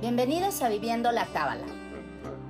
Bienvenidos 0.00 0.62
a 0.62 0.70
Viviendo 0.70 1.12
la 1.12 1.26
Cábala, 1.26 1.66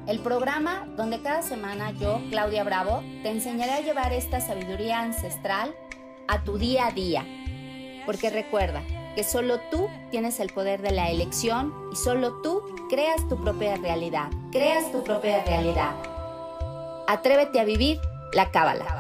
el 0.07 0.21
programa 0.21 0.87
donde 0.97 1.21
cada 1.21 1.43
semana 1.43 1.91
yo, 1.91 2.21
Claudia 2.31 2.63
Bravo, 2.63 3.03
te 3.25 3.31
enseñaré 3.31 3.73
a 3.73 3.81
llevar 3.81 4.13
esta 4.13 4.41
sabiduría 4.41 5.01
ancestral 5.01 5.75
a 6.29 6.45
tu 6.45 6.59
día 6.59 6.87
a 6.87 6.93
día. 6.93 7.27
Porque 8.07 8.31
recuerda 8.31 8.83
que 9.17 9.25
solo 9.25 9.59
tú 9.69 9.89
tienes 10.13 10.39
el 10.39 10.51
poder 10.51 10.81
de 10.81 10.93
la 10.93 11.11
elección 11.11 11.75
y 11.93 11.97
solo 11.97 12.41
tú 12.41 12.63
creas 12.89 13.29
tu 13.29 13.43
propia 13.43 13.75
realidad. 13.75 14.29
Creas 14.53 14.93
tu 14.93 15.03
propia 15.03 15.43
realidad. 15.43 15.97
Atrévete 17.09 17.59
a 17.59 17.65
vivir 17.65 17.99
la 18.33 18.53
Cábala. 18.53 19.00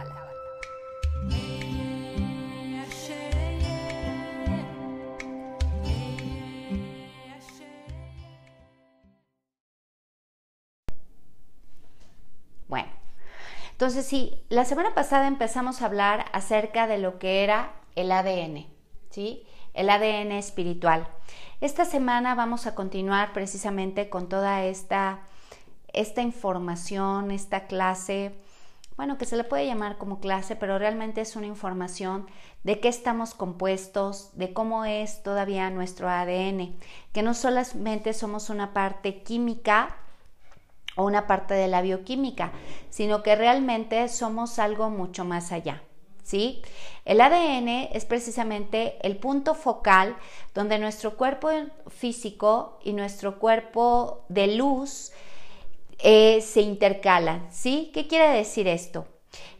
Entonces 13.80 14.04
sí, 14.04 14.44
la 14.50 14.66
semana 14.66 14.92
pasada 14.92 15.26
empezamos 15.26 15.80
a 15.80 15.86
hablar 15.86 16.26
acerca 16.34 16.86
de 16.86 16.98
lo 16.98 17.18
que 17.18 17.42
era 17.42 17.72
el 17.96 18.12
ADN, 18.12 18.66
¿sí? 19.08 19.46
El 19.72 19.88
ADN 19.88 20.32
espiritual. 20.32 21.08
Esta 21.62 21.86
semana 21.86 22.34
vamos 22.34 22.66
a 22.66 22.74
continuar 22.74 23.32
precisamente 23.32 24.10
con 24.10 24.28
toda 24.28 24.64
esta, 24.64 25.20
esta 25.94 26.20
información, 26.20 27.30
esta 27.30 27.66
clase, 27.68 28.34
bueno, 28.98 29.16
que 29.16 29.24
se 29.24 29.38
le 29.38 29.44
puede 29.44 29.64
llamar 29.64 29.96
como 29.96 30.20
clase, 30.20 30.56
pero 30.56 30.78
realmente 30.78 31.22
es 31.22 31.34
una 31.34 31.46
información 31.46 32.26
de 32.64 32.80
qué 32.80 32.88
estamos 32.88 33.32
compuestos, 33.32 34.28
de 34.34 34.52
cómo 34.52 34.84
es 34.84 35.22
todavía 35.22 35.70
nuestro 35.70 36.10
ADN, 36.10 36.76
que 37.14 37.22
no 37.22 37.32
solamente 37.32 38.12
somos 38.12 38.50
una 38.50 38.74
parte 38.74 39.22
química, 39.22 39.96
una 41.00 41.26
parte 41.26 41.54
de 41.54 41.68
la 41.68 41.82
bioquímica, 41.82 42.52
sino 42.90 43.22
que 43.22 43.36
realmente 43.36 44.08
somos 44.08 44.58
algo 44.58 44.90
mucho 44.90 45.24
más 45.24 45.52
allá. 45.52 45.82
¿Sí? 46.22 46.62
El 47.04 47.20
ADN 47.20 47.88
es 47.92 48.04
precisamente 48.04 48.98
el 49.02 49.16
punto 49.16 49.54
focal 49.54 50.16
donde 50.54 50.78
nuestro 50.78 51.16
cuerpo 51.16 51.48
físico 51.88 52.78
y 52.84 52.92
nuestro 52.92 53.40
cuerpo 53.40 54.24
de 54.28 54.54
luz 54.54 55.10
eh, 55.98 56.40
se 56.40 56.60
intercalan. 56.60 57.48
¿Sí? 57.50 57.90
¿Qué 57.92 58.06
quiere 58.06 58.28
decir 58.28 58.68
esto? 58.68 59.06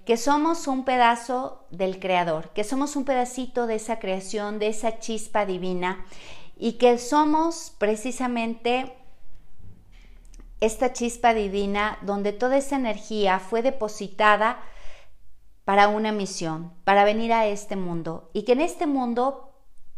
Que 0.05 0.17
somos 0.17 0.67
un 0.69 0.85
pedazo 0.85 1.65
del 1.71 1.99
Creador, 1.99 2.51
que 2.51 2.63
somos 2.63 2.95
un 2.95 3.05
pedacito 3.05 3.67
de 3.67 3.77
esa 3.77 3.99
creación, 3.99 4.59
de 4.59 4.69
esa 4.69 4.99
chispa 4.99 5.47
divina 5.47 6.05
y 6.57 6.75
que 6.75 6.99
somos 6.99 7.73
precisamente 7.79 8.95
esta 10.61 10.93
chispa 10.93 11.35
divina 11.35 11.99
donde 12.03 12.33
toda 12.33 12.57
esa 12.59 12.77
energía 12.77 13.39
fue 13.39 13.63
depositada 13.63 14.61
para 15.65 15.89
una 15.89 16.13
misión, 16.13 16.73
para 16.85 17.05
venir 17.05 17.33
a 17.33 17.47
este 17.47 17.77
mundo 17.77 18.31
y 18.33 18.43
que 18.43 18.53
en 18.53 18.61
este 18.61 18.87
mundo 18.87 19.51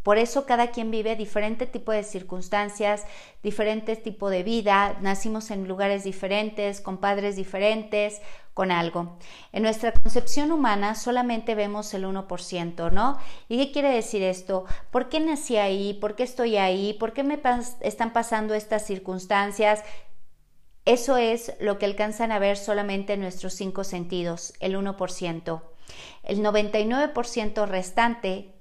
por 0.03 0.19
eso 0.19 0.47
cada 0.47 0.73
quien 0.73 0.91
vive 0.91 1.15
diferente 1.15 1.65
tipo 1.67 1.93
de 1.93 2.03
circunstancias, 2.03 3.05
diferente 3.43 3.95
tipo 3.95 4.31
de 4.31 4.43
vida, 4.43 4.99
nacimos 5.01 5.53
en 5.53 5.69
lugares 5.69 6.03
diferentes, 6.03 6.81
con 6.81 6.99
padres 6.99 7.37
diferentes, 7.37 8.21
con 8.53 8.73
algo. 8.73 9.17
En 9.53 9.63
nuestra 9.63 9.93
concepción 9.93 10.51
humana 10.51 10.97
solamente 10.97 11.55
vemos 11.55 11.95
el 11.95 12.05
1%, 12.05 12.91
¿no? 12.91 13.19
¿Y 13.49 13.59
qué 13.59 13.73
quiere 13.73 13.91
decir 13.91 14.25
esto? 14.25 14.65
¿Por 14.91 15.09
qué 15.09 15.21
nací 15.21 15.57
ahí? 15.57 15.95
¿Por 15.95 16.17
qué 16.17 16.25
estoy 16.25 16.57
ahí? 16.57 16.95
¿Por 16.95 17.13
qué 17.13 17.23
me 17.23 17.41
están 17.81 18.13
pasando 18.13 18.55
estas 18.55 18.85
circunstancias? 18.85 19.85
Eso 20.85 21.17
es 21.17 21.53
lo 21.61 21.79
que 21.79 21.87
alcanzan 21.87 22.33
a 22.33 22.41
ver 22.41 22.57
solamente 22.57 23.17
nuestros 23.17 23.55
cinco 23.55 23.85
sentidos, 23.85 24.53
el 24.59 24.77
1%. 24.77 25.63
El 26.25 26.43
99% 26.43 27.67
restante, 27.67 28.53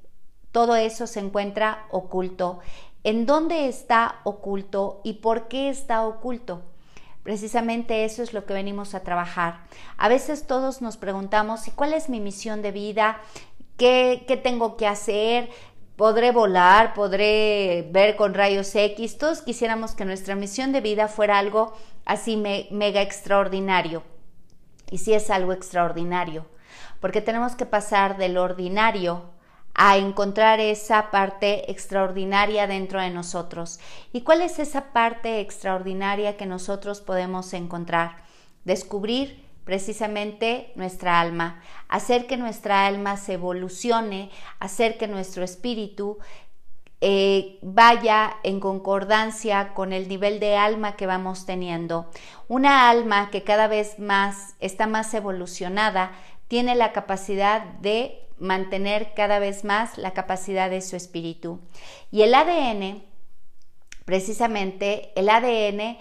todo 0.52 0.76
eso 0.76 1.08
se 1.08 1.20
encuentra 1.20 1.88
oculto. 1.90 2.59
¿En 3.04 3.26
dónde 3.26 3.68
está 3.68 4.20
oculto 4.24 5.02
y 5.04 5.14
por 5.14 5.48
qué 5.48 5.70
está 5.70 6.06
oculto? 6.06 6.62
Precisamente 7.24 8.06
eso 8.06 8.22
es 8.22 8.34
lo 8.34 8.46
que 8.46 8.53
venimos 8.53 8.94
a 8.94 9.03
trabajar. 9.03 9.62
A 9.98 10.08
veces 10.08 10.46
todos 10.46 10.82
nos 10.82 10.98
preguntamos, 10.98 11.68
¿y 11.68 11.72
cuál 11.72 11.94
es 11.94 12.09
mi 12.09 12.20
misión 12.20 12.62
de 12.62 12.72
vida? 12.72 13.22
¿Qué, 13.78 14.26
qué 14.28 14.38
tengo 14.38 14.78
que 14.78 14.86
hacer? 14.86 15.50
Podré 16.01 16.31
volar, 16.31 16.95
podré 16.95 17.88
ver 17.91 18.16
con 18.16 18.34
rayos 18.34 18.73
X. 18.73 19.19
Todos 19.19 19.44
quisiéramos 19.44 19.94
que 19.94 20.03
nuestra 20.03 20.34
misión 20.34 20.72
de 20.72 20.81
vida 20.81 21.07
fuera 21.07 21.38
algo 21.38 21.73
así 22.06 22.38
mega 22.38 23.03
extraordinario. 23.03 24.01
Y 24.90 24.97
sí 24.97 25.13
es 25.13 25.29
algo 25.29 25.53
extraordinario, 25.53 26.47
porque 27.01 27.22
tenemos 27.22 27.56
que 27.56 27.67
pasar 27.67 28.17
del 28.17 28.40
ordinario 28.40 29.29
a 29.75 29.97
encontrar 29.97 30.59
esa 30.59 31.11
parte 31.11 31.69
extraordinaria 31.69 32.66
dentro 32.66 33.00
de 33.00 33.11
nosotros. 33.11 33.79
¿Y 34.11 34.22
cuál 34.22 34.41
es 34.41 34.57
esa 34.57 34.94
parte 34.94 35.40
extraordinaria 35.40 36.35
que 36.35 36.47
nosotros 36.47 37.00
podemos 37.01 37.53
encontrar? 37.53 38.23
Descubrir 38.66 39.45
precisamente 39.63 40.72
nuestra 40.75 41.19
alma, 41.19 41.61
hacer 41.88 42.27
que 42.27 42.38
nuestra 42.38 42.85
alma 42.85 43.17
se 43.17 43.33
evolucione, 43.33 44.29
hacer 44.59 44.97
que 44.97 45.07
nuestro 45.07 45.44
espíritu 45.44 46.17
eh, 47.03 47.57
vaya 47.63 48.35
en 48.44 48.59
concordancia 48.59 49.73
con 49.73 49.91
el 49.91 50.07
nivel 50.07 50.39
de 50.39 50.55
alma 50.55 50.95
que 50.95 51.07
vamos 51.07 51.45
teniendo. 51.47 52.11
Una 52.47 52.89
alma 52.89 53.31
que 53.31 53.44
cada 53.44 53.67
vez 53.67 53.97
más 53.97 54.55
está 54.59 54.85
más 54.85 55.11
evolucionada 55.13 56.11
tiene 56.47 56.75
la 56.75 56.91
capacidad 56.91 57.63
de 57.79 58.28
mantener 58.38 59.13
cada 59.16 59.39
vez 59.39 59.63
más 59.63 59.97
la 59.97 60.11
capacidad 60.11 60.69
de 60.69 60.81
su 60.81 60.95
espíritu. 60.95 61.59
Y 62.11 62.23
el 62.23 62.33
ADN, 62.33 63.03
precisamente, 64.05 65.11
el 65.16 65.29
ADN 65.29 65.97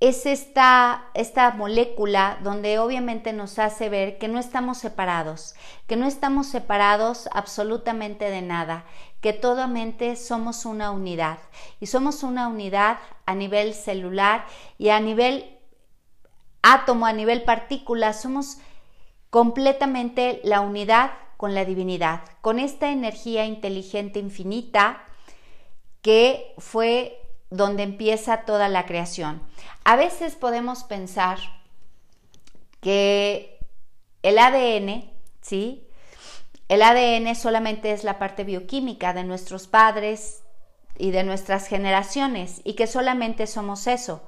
es 0.00 0.24
esta, 0.24 1.10
esta 1.12 1.50
molécula 1.50 2.38
donde 2.42 2.78
obviamente 2.78 3.34
nos 3.34 3.58
hace 3.58 3.90
ver 3.90 4.16
que 4.18 4.28
no 4.28 4.38
estamos 4.38 4.78
separados, 4.78 5.54
que 5.86 5.96
no 5.96 6.06
estamos 6.06 6.46
separados 6.46 7.28
absolutamente 7.32 8.30
de 8.30 8.40
nada, 8.40 8.86
que 9.20 9.34
totalmente 9.34 10.16
somos 10.16 10.64
una 10.64 10.90
unidad. 10.90 11.38
Y 11.80 11.86
somos 11.86 12.22
una 12.22 12.48
unidad 12.48 12.98
a 13.26 13.34
nivel 13.34 13.74
celular 13.74 14.46
y 14.78 14.88
a 14.88 15.00
nivel 15.00 15.58
átomo, 16.62 17.04
a 17.04 17.12
nivel 17.12 17.42
partícula, 17.42 18.14
somos 18.14 18.56
completamente 19.28 20.40
la 20.44 20.62
unidad 20.62 21.12
con 21.36 21.54
la 21.54 21.66
divinidad, 21.66 22.22
con 22.40 22.58
esta 22.58 22.90
energía 22.90 23.44
inteligente 23.44 24.18
infinita 24.18 25.04
que 26.00 26.54
fue 26.56 27.19
donde 27.50 27.82
empieza 27.82 28.42
toda 28.42 28.68
la 28.68 28.86
creación. 28.86 29.42
A 29.84 29.96
veces 29.96 30.36
podemos 30.36 30.84
pensar 30.84 31.38
que 32.80 33.58
el 34.22 34.38
ADN, 34.38 35.10
¿sí? 35.40 35.86
El 36.68 36.82
ADN 36.82 37.34
solamente 37.34 37.92
es 37.92 38.04
la 38.04 38.18
parte 38.18 38.44
bioquímica 38.44 39.12
de 39.12 39.24
nuestros 39.24 39.66
padres 39.66 40.42
y 40.96 41.10
de 41.10 41.24
nuestras 41.24 41.66
generaciones 41.66 42.60
y 42.64 42.74
que 42.74 42.86
solamente 42.86 43.46
somos 43.46 43.86
eso. 43.86 44.22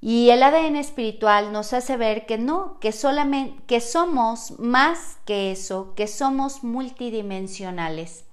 Y 0.00 0.30
el 0.30 0.44
ADN 0.44 0.76
espiritual 0.76 1.50
nos 1.52 1.72
hace 1.72 1.96
ver 1.96 2.24
que 2.26 2.38
no, 2.38 2.78
que 2.78 2.92
solamente 2.92 3.60
que 3.66 3.80
somos 3.80 4.52
más 4.60 5.18
que 5.24 5.50
eso, 5.50 5.94
que 5.96 6.06
somos 6.06 6.62
multidimensionales. 6.62 8.24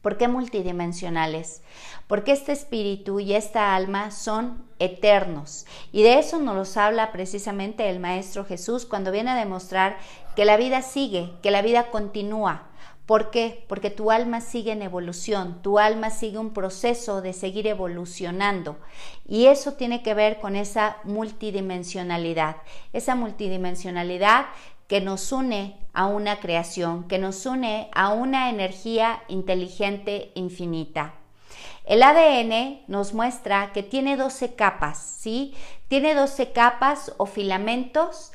¿Por 0.00 0.16
qué 0.16 0.28
multidimensionales? 0.28 1.62
Porque 2.06 2.32
este 2.32 2.52
espíritu 2.52 3.20
y 3.20 3.34
esta 3.34 3.74
alma 3.74 4.10
son 4.10 4.64
eternos. 4.78 5.66
Y 5.92 6.02
de 6.02 6.18
eso 6.18 6.38
nos 6.38 6.76
habla 6.76 7.12
precisamente 7.12 7.88
el 7.88 8.00
Maestro 8.00 8.44
Jesús 8.44 8.86
cuando 8.86 9.10
viene 9.10 9.30
a 9.30 9.36
demostrar 9.36 9.98
que 10.36 10.44
la 10.44 10.56
vida 10.56 10.82
sigue, 10.82 11.32
que 11.42 11.50
la 11.50 11.62
vida 11.62 11.90
continúa. 11.90 12.68
¿Por 13.06 13.30
qué? 13.30 13.64
Porque 13.68 13.90
tu 13.90 14.10
alma 14.10 14.40
sigue 14.40 14.72
en 14.72 14.82
evolución, 14.82 15.62
tu 15.62 15.78
alma 15.78 16.10
sigue 16.10 16.38
un 16.38 16.52
proceso 16.52 17.22
de 17.22 17.32
seguir 17.32 17.68
evolucionando. 17.68 18.76
Y 19.28 19.46
eso 19.46 19.74
tiene 19.74 20.02
que 20.02 20.12
ver 20.12 20.40
con 20.40 20.56
esa 20.56 20.96
multidimensionalidad. 21.04 22.56
Esa 22.92 23.14
multidimensionalidad 23.14 24.46
que 24.88 25.00
nos 25.00 25.30
une 25.30 25.76
a 25.92 26.06
una 26.06 26.40
creación, 26.40 27.06
que 27.06 27.18
nos 27.18 27.46
une 27.46 27.88
a 27.92 28.12
una 28.12 28.50
energía 28.50 29.22
inteligente 29.28 30.32
infinita. 30.34 31.14
El 31.86 32.02
ADN 32.02 32.82
nos 32.88 33.14
muestra 33.14 33.72
que 33.72 33.84
tiene 33.84 34.16
12 34.16 34.56
capas, 34.56 34.98
¿sí? 34.98 35.54
Tiene 35.86 36.14
12 36.14 36.50
capas 36.50 37.14
o 37.16 37.26
filamentos 37.26 38.32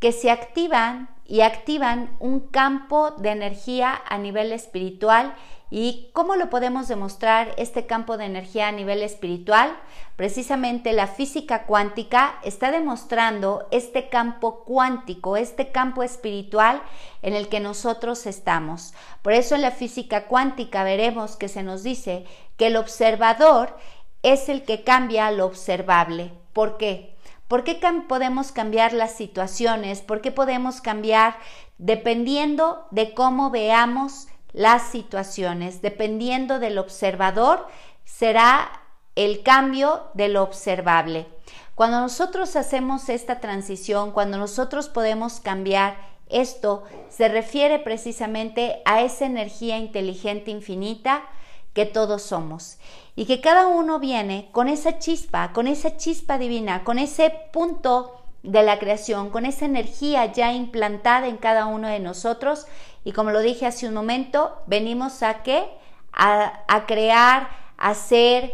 que 0.00 0.10
se 0.10 0.32
activan 0.32 1.08
y 1.24 1.42
activan 1.42 2.16
un 2.18 2.40
campo 2.40 3.12
de 3.12 3.30
energía 3.30 4.02
a 4.08 4.18
nivel 4.18 4.50
espiritual. 4.50 5.34
¿Y 5.70 6.08
cómo 6.14 6.36
lo 6.36 6.48
podemos 6.48 6.88
demostrar 6.88 7.54
este 7.58 7.86
campo 7.86 8.16
de 8.16 8.24
energía 8.24 8.68
a 8.68 8.72
nivel 8.72 9.02
espiritual? 9.02 9.76
Precisamente 10.16 10.94
la 10.94 11.06
física 11.06 11.66
cuántica 11.66 12.38
está 12.42 12.70
demostrando 12.70 13.68
este 13.70 14.08
campo 14.08 14.64
cuántico, 14.64 15.36
este 15.36 15.70
campo 15.70 16.02
espiritual 16.02 16.80
en 17.20 17.34
el 17.34 17.48
que 17.48 17.60
nosotros 17.60 18.26
estamos. 18.26 18.94
Por 19.20 19.34
eso 19.34 19.54
en 19.56 19.62
la 19.62 19.70
física 19.70 20.26
cuántica 20.26 20.84
veremos 20.84 21.36
que 21.36 21.48
se 21.48 21.62
nos 21.62 21.82
dice 21.82 22.24
que 22.56 22.68
el 22.68 22.76
observador 22.76 23.76
es 24.22 24.48
el 24.48 24.64
que 24.64 24.84
cambia 24.84 25.30
lo 25.30 25.44
observable. 25.44 26.32
¿Por 26.54 26.78
qué? 26.78 27.14
¿Por 27.46 27.64
qué 27.64 27.80
podemos 28.08 28.52
cambiar 28.52 28.94
las 28.94 29.12
situaciones? 29.12 30.00
¿Por 30.00 30.22
qué 30.22 30.32
podemos 30.32 30.80
cambiar 30.80 31.36
dependiendo 31.78 32.86
de 32.90 33.14
cómo 33.14 33.50
veamos 33.50 34.28
las 34.52 34.82
situaciones? 34.90 35.82
Dependiendo 35.82 36.58
del 36.58 36.78
observador, 36.78 37.66
será 38.04 38.70
el 39.14 39.42
cambio 39.42 40.04
de 40.14 40.28
lo 40.28 40.42
observable. 40.42 41.26
Cuando 41.74 42.00
nosotros 42.00 42.56
hacemos 42.56 43.08
esta 43.08 43.40
transición, 43.40 44.12
cuando 44.12 44.38
nosotros 44.38 44.88
podemos 44.88 45.40
cambiar 45.40 45.96
esto, 46.28 46.84
se 47.08 47.28
refiere 47.28 47.78
precisamente 47.78 48.82
a 48.84 49.02
esa 49.02 49.26
energía 49.26 49.78
inteligente 49.78 50.50
infinita 50.50 51.24
que 51.72 51.86
todos 51.86 52.22
somos 52.22 52.78
y 53.14 53.26
que 53.26 53.40
cada 53.40 53.66
uno 53.66 53.98
viene 53.98 54.48
con 54.52 54.68
esa 54.68 54.98
chispa, 54.98 55.52
con 55.52 55.66
esa 55.66 55.96
chispa 55.96 56.38
divina, 56.38 56.84
con 56.84 56.98
ese 56.98 57.32
punto 57.52 58.14
de 58.42 58.62
la 58.62 58.78
creación, 58.78 59.30
con 59.30 59.46
esa 59.46 59.64
energía 59.64 60.26
ya 60.32 60.52
implantada 60.52 61.26
en 61.26 61.36
cada 61.36 61.66
uno 61.66 61.88
de 61.88 62.00
nosotros 62.00 62.66
y 63.08 63.12
como 63.12 63.30
lo 63.30 63.40
dije 63.40 63.64
hace 63.64 63.88
un 63.88 63.94
momento, 63.94 64.60
venimos 64.66 65.22
a 65.22 65.42
qué? 65.42 65.64
A, 66.12 66.84
crear, 66.86 67.48
a 67.78 67.88
hacer, 67.88 68.52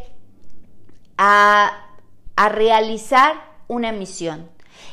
a, 1.18 1.72
a 2.36 2.48
realizar 2.50 3.34
una 3.66 3.90
misión. 3.90 4.48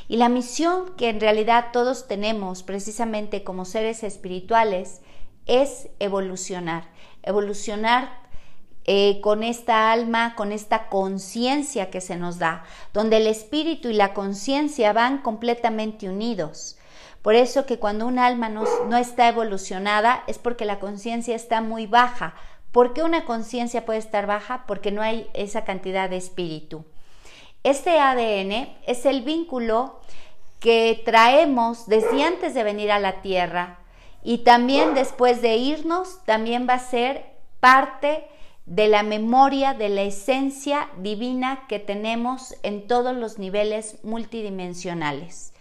Y 0.07 0.17
la 0.17 0.29
misión 0.29 0.95
que 0.97 1.09
en 1.09 1.19
realidad 1.19 1.67
todos 1.71 2.07
tenemos 2.07 2.63
precisamente 2.63 3.43
como 3.43 3.65
seres 3.65 4.01
espirituales 4.01 5.01
es 5.45 5.89
evolucionar, 5.99 6.85
evolucionar 7.21 8.19
eh, 8.85 9.21
con 9.21 9.43
esta 9.43 9.91
alma, 9.91 10.33
con 10.33 10.53
esta 10.53 10.89
conciencia 10.89 11.91
que 11.91 12.01
se 12.01 12.15
nos 12.15 12.39
da, 12.39 12.63
donde 12.95 13.17
el 13.17 13.27
espíritu 13.27 13.89
y 13.89 13.93
la 13.93 14.15
conciencia 14.15 14.91
van 14.91 15.21
completamente 15.21 16.09
unidos. 16.09 16.79
Por 17.21 17.35
eso 17.35 17.65
que 17.65 17.79
cuando 17.79 18.07
un 18.07 18.19
alma 18.19 18.49
no, 18.49 18.63
no 18.87 18.97
está 18.97 19.27
evolucionada 19.27 20.23
es 20.27 20.37
porque 20.37 20.65
la 20.65 20.79
conciencia 20.79 21.35
está 21.35 21.61
muy 21.61 21.85
baja. 21.85 22.33
¿Por 22.71 22.93
qué 22.93 23.03
una 23.03 23.25
conciencia 23.25 23.85
puede 23.85 23.99
estar 23.99 24.25
baja? 24.25 24.65
Porque 24.67 24.91
no 24.91 25.01
hay 25.01 25.29
esa 25.33 25.63
cantidad 25.63 26.09
de 26.09 26.17
espíritu. 26.17 26.85
Este 27.63 27.99
ADN 27.99 28.75
es 28.87 29.05
el 29.05 29.21
vínculo 29.21 29.99
que 30.59 31.01
traemos 31.05 31.87
desde 31.87 32.23
antes 32.23 32.53
de 32.53 32.63
venir 32.63 32.91
a 32.91 32.99
la 32.99 33.21
Tierra 33.21 33.79
y 34.23 34.39
también 34.39 34.93
después 34.93 35.41
de 35.41 35.57
irnos, 35.57 36.23
también 36.25 36.67
va 36.69 36.75
a 36.75 36.79
ser 36.79 37.25
parte 37.59 38.27
de 38.65 38.87
la 38.87 39.03
memoria, 39.03 39.73
de 39.73 39.89
la 39.89 40.03
esencia 40.03 40.89
divina 40.97 41.65
que 41.67 41.79
tenemos 41.79 42.55
en 42.63 42.87
todos 42.87 43.15
los 43.15 43.39
niveles 43.39 43.97
multidimensionales. 44.03 45.53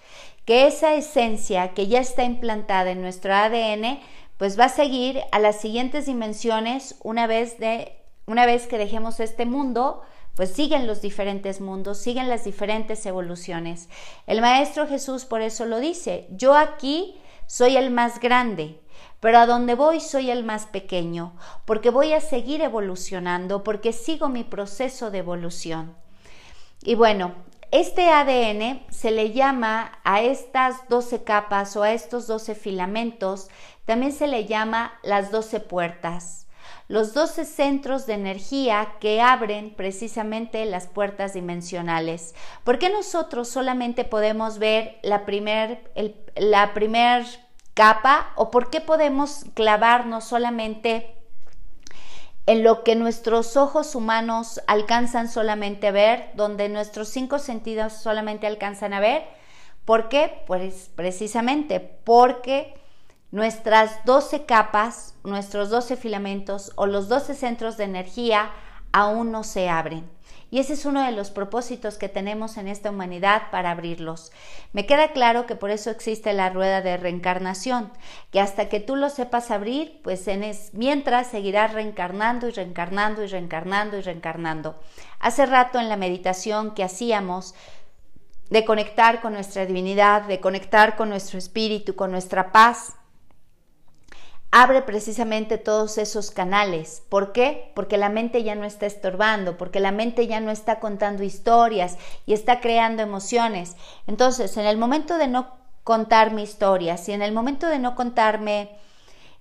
Que 0.50 0.66
esa 0.66 0.94
esencia 0.94 1.74
que 1.74 1.86
ya 1.86 2.00
está 2.00 2.24
implantada 2.24 2.90
en 2.90 3.02
nuestro 3.02 3.32
ADN, 3.32 4.00
pues 4.36 4.58
va 4.58 4.64
a 4.64 4.68
seguir 4.68 5.20
a 5.30 5.38
las 5.38 5.60
siguientes 5.60 6.06
dimensiones 6.06 6.96
una 7.04 7.28
vez 7.28 7.60
de 7.60 7.96
una 8.26 8.46
vez 8.46 8.66
que 8.66 8.76
dejemos 8.76 9.20
este 9.20 9.46
mundo, 9.46 10.02
pues 10.34 10.50
siguen 10.50 10.88
los 10.88 11.02
diferentes 11.02 11.60
mundos, 11.60 11.98
siguen 11.98 12.28
las 12.28 12.42
diferentes 12.42 13.06
evoluciones. 13.06 13.88
El 14.26 14.40
maestro 14.40 14.88
Jesús 14.88 15.24
por 15.24 15.40
eso 15.40 15.66
lo 15.66 15.78
dice, 15.78 16.26
yo 16.32 16.56
aquí 16.56 17.20
soy 17.46 17.76
el 17.76 17.92
más 17.92 18.18
grande, 18.18 18.80
pero 19.20 19.38
a 19.38 19.46
donde 19.46 19.76
voy 19.76 20.00
soy 20.00 20.32
el 20.32 20.42
más 20.42 20.66
pequeño, 20.66 21.36
porque 21.64 21.90
voy 21.90 22.12
a 22.12 22.20
seguir 22.20 22.60
evolucionando, 22.60 23.62
porque 23.62 23.92
sigo 23.92 24.28
mi 24.28 24.42
proceso 24.42 25.12
de 25.12 25.18
evolución. 25.18 25.94
Y 26.82 26.96
bueno, 26.96 27.36
este 27.72 28.08
ADN 28.10 28.82
se 28.90 29.12
le 29.12 29.30
llama 29.30 30.00
a 30.02 30.22
estas 30.22 30.88
12 30.88 31.22
capas 31.22 31.76
o 31.76 31.84
a 31.84 31.92
estos 31.92 32.26
12 32.26 32.56
filamentos, 32.56 33.48
también 33.84 34.12
se 34.12 34.26
le 34.26 34.46
llama 34.46 34.98
las 35.04 35.30
12 35.30 35.60
puertas, 35.60 36.48
los 36.88 37.14
12 37.14 37.44
centros 37.44 38.06
de 38.06 38.14
energía 38.14 38.94
que 38.98 39.20
abren 39.20 39.70
precisamente 39.76 40.64
las 40.64 40.88
puertas 40.88 41.34
dimensionales. 41.34 42.34
¿Por 42.64 42.80
qué 42.80 42.90
nosotros 42.90 43.48
solamente 43.48 44.04
podemos 44.04 44.58
ver 44.58 44.98
la 45.02 45.24
primer, 45.24 45.92
la 46.34 46.74
primer 46.74 47.24
capa 47.74 48.32
o 48.34 48.50
por 48.50 48.70
qué 48.70 48.80
podemos 48.80 49.44
clavarnos 49.54 50.24
solamente 50.24 51.19
en 52.50 52.64
lo 52.64 52.82
que 52.82 52.96
nuestros 52.96 53.56
ojos 53.56 53.94
humanos 53.94 54.60
alcanzan 54.66 55.28
solamente 55.28 55.86
a 55.86 55.92
ver, 55.92 56.32
donde 56.34 56.68
nuestros 56.68 57.08
cinco 57.08 57.38
sentidos 57.38 57.92
solamente 57.92 58.48
alcanzan 58.48 58.92
a 58.92 58.98
ver. 58.98 59.22
¿Por 59.84 60.08
qué? 60.08 60.42
Pues 60.48 60.90
precisamente 60.96 61.78
porque 61.78 62.74
nuestras 63.30 64.04
12 64.04 64.46
capas, 64.46 65.14
nuestros 65.22 65.70
12 65.70 65.94
filamentos 65.94 66.72
o 66.74 66.86
los 66.86 67.08
12 67.08 67.36
centros 67.36 67.76
de 67.76 67.84
energía 67.84 68.50
aún 68.90 69.30
no 69.30 69.44
se 69.44 69.68
abren. 69.68 70.10
Y 70.50 70.58
ese 70.58 70.72
es 70.72 70.84
uno 70.84 71.04
de 71.04 71.12
los 71.12 71.30
propósitos 71.30 71.96
que 71.96 72.08
tenemos 72.08 72.56
en 72.56 72.66
esta 72.66 72.90
humanidad 72.90 73.50
para 73.52 73.70
abrirlos. 73.70 74.32
Me 74.72 74.84
queda 74.84 75.12
claro 75.12 75.46
que 75.46 75.54
por 75.54 75.70
eso 75.70 75.90
existe 75.90 76.32
la 76.32 76.50
rueda 76.50 76.82
de 76.82 76.96
reencarnación, 76.96 77.92
que 78.32 78.40
hasta 78.40 78.68
que 78.68 78.80
tú 78.80 78.96
lo 78.96 79.10
sepas 79.10 79.50
abrir, 79.50 80.00
pues 80.02 80.26
en 80.26 80.44
mientras 80.72 81.28
seguirás 81.28 81.72
reencarnando 81.72 82.48
y 82.48 82.50
reencarnando 82.50 83.22
y 83.22 83.28
reencarnando 83.28 83.96
y 83.96 84.02
reencarnando. 84.02 84.80
Hace 85.20 85.46
rato 85.46 85.78
en 85.78 85.88
la 85.88 85.96
meditación 85.96 86.74
que 86.74 86.82
hacíamos, 86.82 87.54
de 88.50 88.64
conectar 88.64 89.20
con 89.20 89.32
nuestra 89.32 89.64
divinidad, 89.64 90.22
de 90.22 90.40
conectar 90.40 90.96
con 90.96 91.08
nuestro 91.08 91.38
espíritu, 91.38 91.94
con 91.94 92.10
nuestra 92.10 92.50
paz, 92.50 92.94
abre 94.50 94.82
precisamente 94.82 95.58
todos 95.58 95.98
esos 95.98 96.30
canales. 96.30 97.02
¿Por 97.08 97.32
qué? 97.32 97.72
Porque 97.74 97.98
la 97.98 98.08
mente 98.08 98.42
ya 98.42 98.54
no 98.54 98.64
está 98.64 98.86
estorbando, 98.86 99.56
porque 99.56 99.80
la 99.80 99.92
mente 99.92 100.26
ya 100.26 100.40
no 100.40 100.50
está 100.50 100.80
contando 100.80 101.22
historias 101.22 101.98
y 102.26 102.32
está 102.32 102.60
creando 102.60 103.02
emociones. 103.02 103.76
Entonces, 104.06 104.56
en 104.56 104.66
el 104.66 104.76
momento 104.76 105.18
de 105.18 105.28
no 105.28 105.56
contarme 105.84 106.42
historias 106.42 107.08
y 107.08 107.12
en 107.12 107.22
el 107.22 107.32
momento 107.32 107.68
de 107.68 107.78
no 107.78 107.94
contarme 107.94 108.70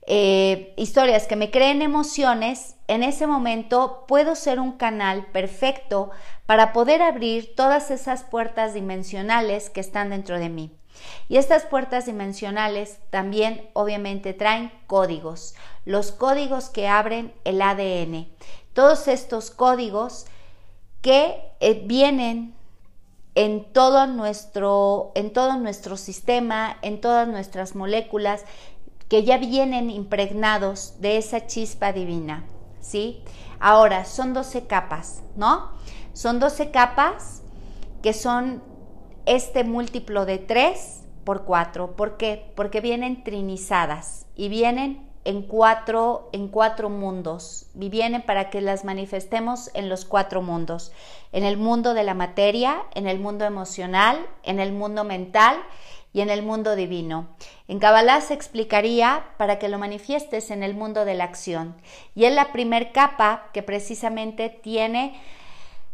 eh, 0.06 0.74
historias 0.78 1.28
que 1.28 1.36
me 1.36 1.52
creen 1.52 1.82
emociones, 1.82 2.76
en 2.88 3.04
ese 3.04 3.28
momento 3.28 4.06
puedo 4.08 4.36
ser 4.36 4.60
un 4.60 4.74
canal 4.74 5.28
perfecto 5.28 6.12
para 6.46 6.74
poder 6.74 7.02
abrir 7.02 7.56
todas 7.56 7.92
esas 7.92 8.24
puertas 8.24 8.74
dimensionales 8.74 9.70
que 9.70 9.82
están 9.82 10.10
dentro 10.10 10.40
de 10.40 10.50
mí. 10.50 10.79
Y 11.28 11.38
estas 11.38 11.64
puertas 11.66 12.06
dimensionales 12.06 13.00
también 13.10 13.70
obviamente 13.74 14.34
traen 14.34 14.72
códigos, 14.88 15.56
los 15.86 16.12
códigos 16.12 16.70
que 16.70 16.88
abren 16.88 17.34
el 17.44 17.62
ADN. 17.62 18.28
Todos 18.74 19.08
estos 19.08 19.52
códigos 19.52 20.26
que 21.02 21.42
eh, 21.60 21.82
vienen 21.86 22.56
en 23.36 23.72
todo 23.72 24.08
nuestro 24.08 25.12
en 25.16 25.32
todo 25.32 25.58
nuestro 25.58 25.98
sistema, 25.98 26.78
en 26.82 27.00
todas 27.00 27.28
nuestras 27.28 27.76
moléculas 27.76 28.44
que 29.08 29.24
ya 29.24 29.38
vienen 29.38 29.90
impregnados 29.90 30.96
de 31.00 31.18
esa 31.18 31.48
chispa 31.48 31.94
divina, 31.94 32.46
¿sí? 32.80 33.24
Ahora, 33.60 34.06
son 34.06 34.34
12 34.34 34.68
capas, 34.68 35.24
¿no? 35.36 35.72
Son 36.14 36.40
12 36.40 36.72
capas 36.72 37.42
que 38.02 38.14
son 38.14 38.62
este 39.30 39.64
múltiplo 39.64 40.26
de 40.26 40.40
3 40.40 41.04
por 41.24 41.46
4. 41.46 41.96
¿Por 41.96 42.18
qué? 42.18 42.52
Porque 42.56 42.82
vienen 42.82 43.24
trinizadas 43.24 44.26
y 44.36 44.50
vienen 44.50 45.08
en 45.24 45.44
cuatro, 45.44 46.30
en 46.34 46.48
cuatro 46.48 46.90
mundos 46.90 47.68
y 47.80 47.90
vienen 47.90 48.24
para 48.24 48.50
que 48.50 48.60
las 48.60 48.86
manifestemos 48.86 49.70
en 49.76 49.88
los 49.88 50.04
cuatro 50.06 50.42
mundos. 50.42 50.92
En 51.32 51.44
el 51.44 51.58
mundo 51.58 51.94
de 51.94 52.04
la 52.04 52.16
materia, 52.16 52.82
en 52.96 53.08
el 53.08 53.20
mundo 53.20 53.46
emocional, 53.46 54.26
en 54.42 54.60
el 54.60 54.72
mundo 54.72 55.04
mental 55.04 55.62
y 56.12 56.22
en 56.22 56.32
el 56.32 56.42
mundo 56.42 56.76
divino. 56.76 57.28
En 57.68 57.78
Kabbalah 57.78 58.22
se 58.22 58.34
explicaría 58.34 59.26
para 59.38 59.60
que 59.60 59.70
lo 59.70 59.78
manifiestes 59.78 60.50
en 60.50 60.64
el 60.64 60.74
mundo 60.74 61.06
de 61.06 61.14
la 61.14 61.26
acción. 61.26 61.76
Y 62.16 62.26
es 62.26 62.34
la 62.34 62.52
primer 62.52 62.92
capa 62.92 63.50
que 63.54 63.62
precisamente 63.62 64.50
tiene 64.50 65.22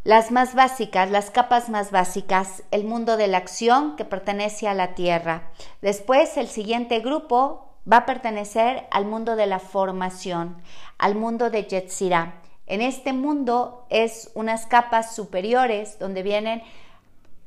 Las 0.06 0.30
más 0.30 0.54
básicas, 0.54 1.10
las 1.10 1.32
capas 1.32 1.68
más 1.68 1.90
básicas, 1.90 2.62
el 2.70 2.84
mundo 2.84 3.18
de 3.18 3.26
la 3.26 3.38
acción 3.38 3.96
que 3.96 4.06
pertenece 4.06 4.68
a 4.68 4.76
la 4.76 4.94
Tierra. 4.94 5.50
Después, 5.82 6.38
el 6.38 6.48
siguiente 6.48 7.00
grupo 7.00 7.74
va 7.92 7.98
a 7.98 8.06
pertenecer 8.06 8.86
al 8.92 9.06
mundo 9.06 9.36
de 9.36 9.48
la 9.48 9.58
formación, 9.58 10.62
al 11.00 11.16
mundo 11.16 11.50
de 11.50 11.64
Yetzirah. 11.64 12.36
En 12.68 12.82
este 12.82 13.14
mundo 13.14 13.88
es 13.90 14.30
unas 14.36 14.68
capas 14.68 15.16
superiores 15.16 15.98
donde 15.98 16.22
vienen 16.22 16.62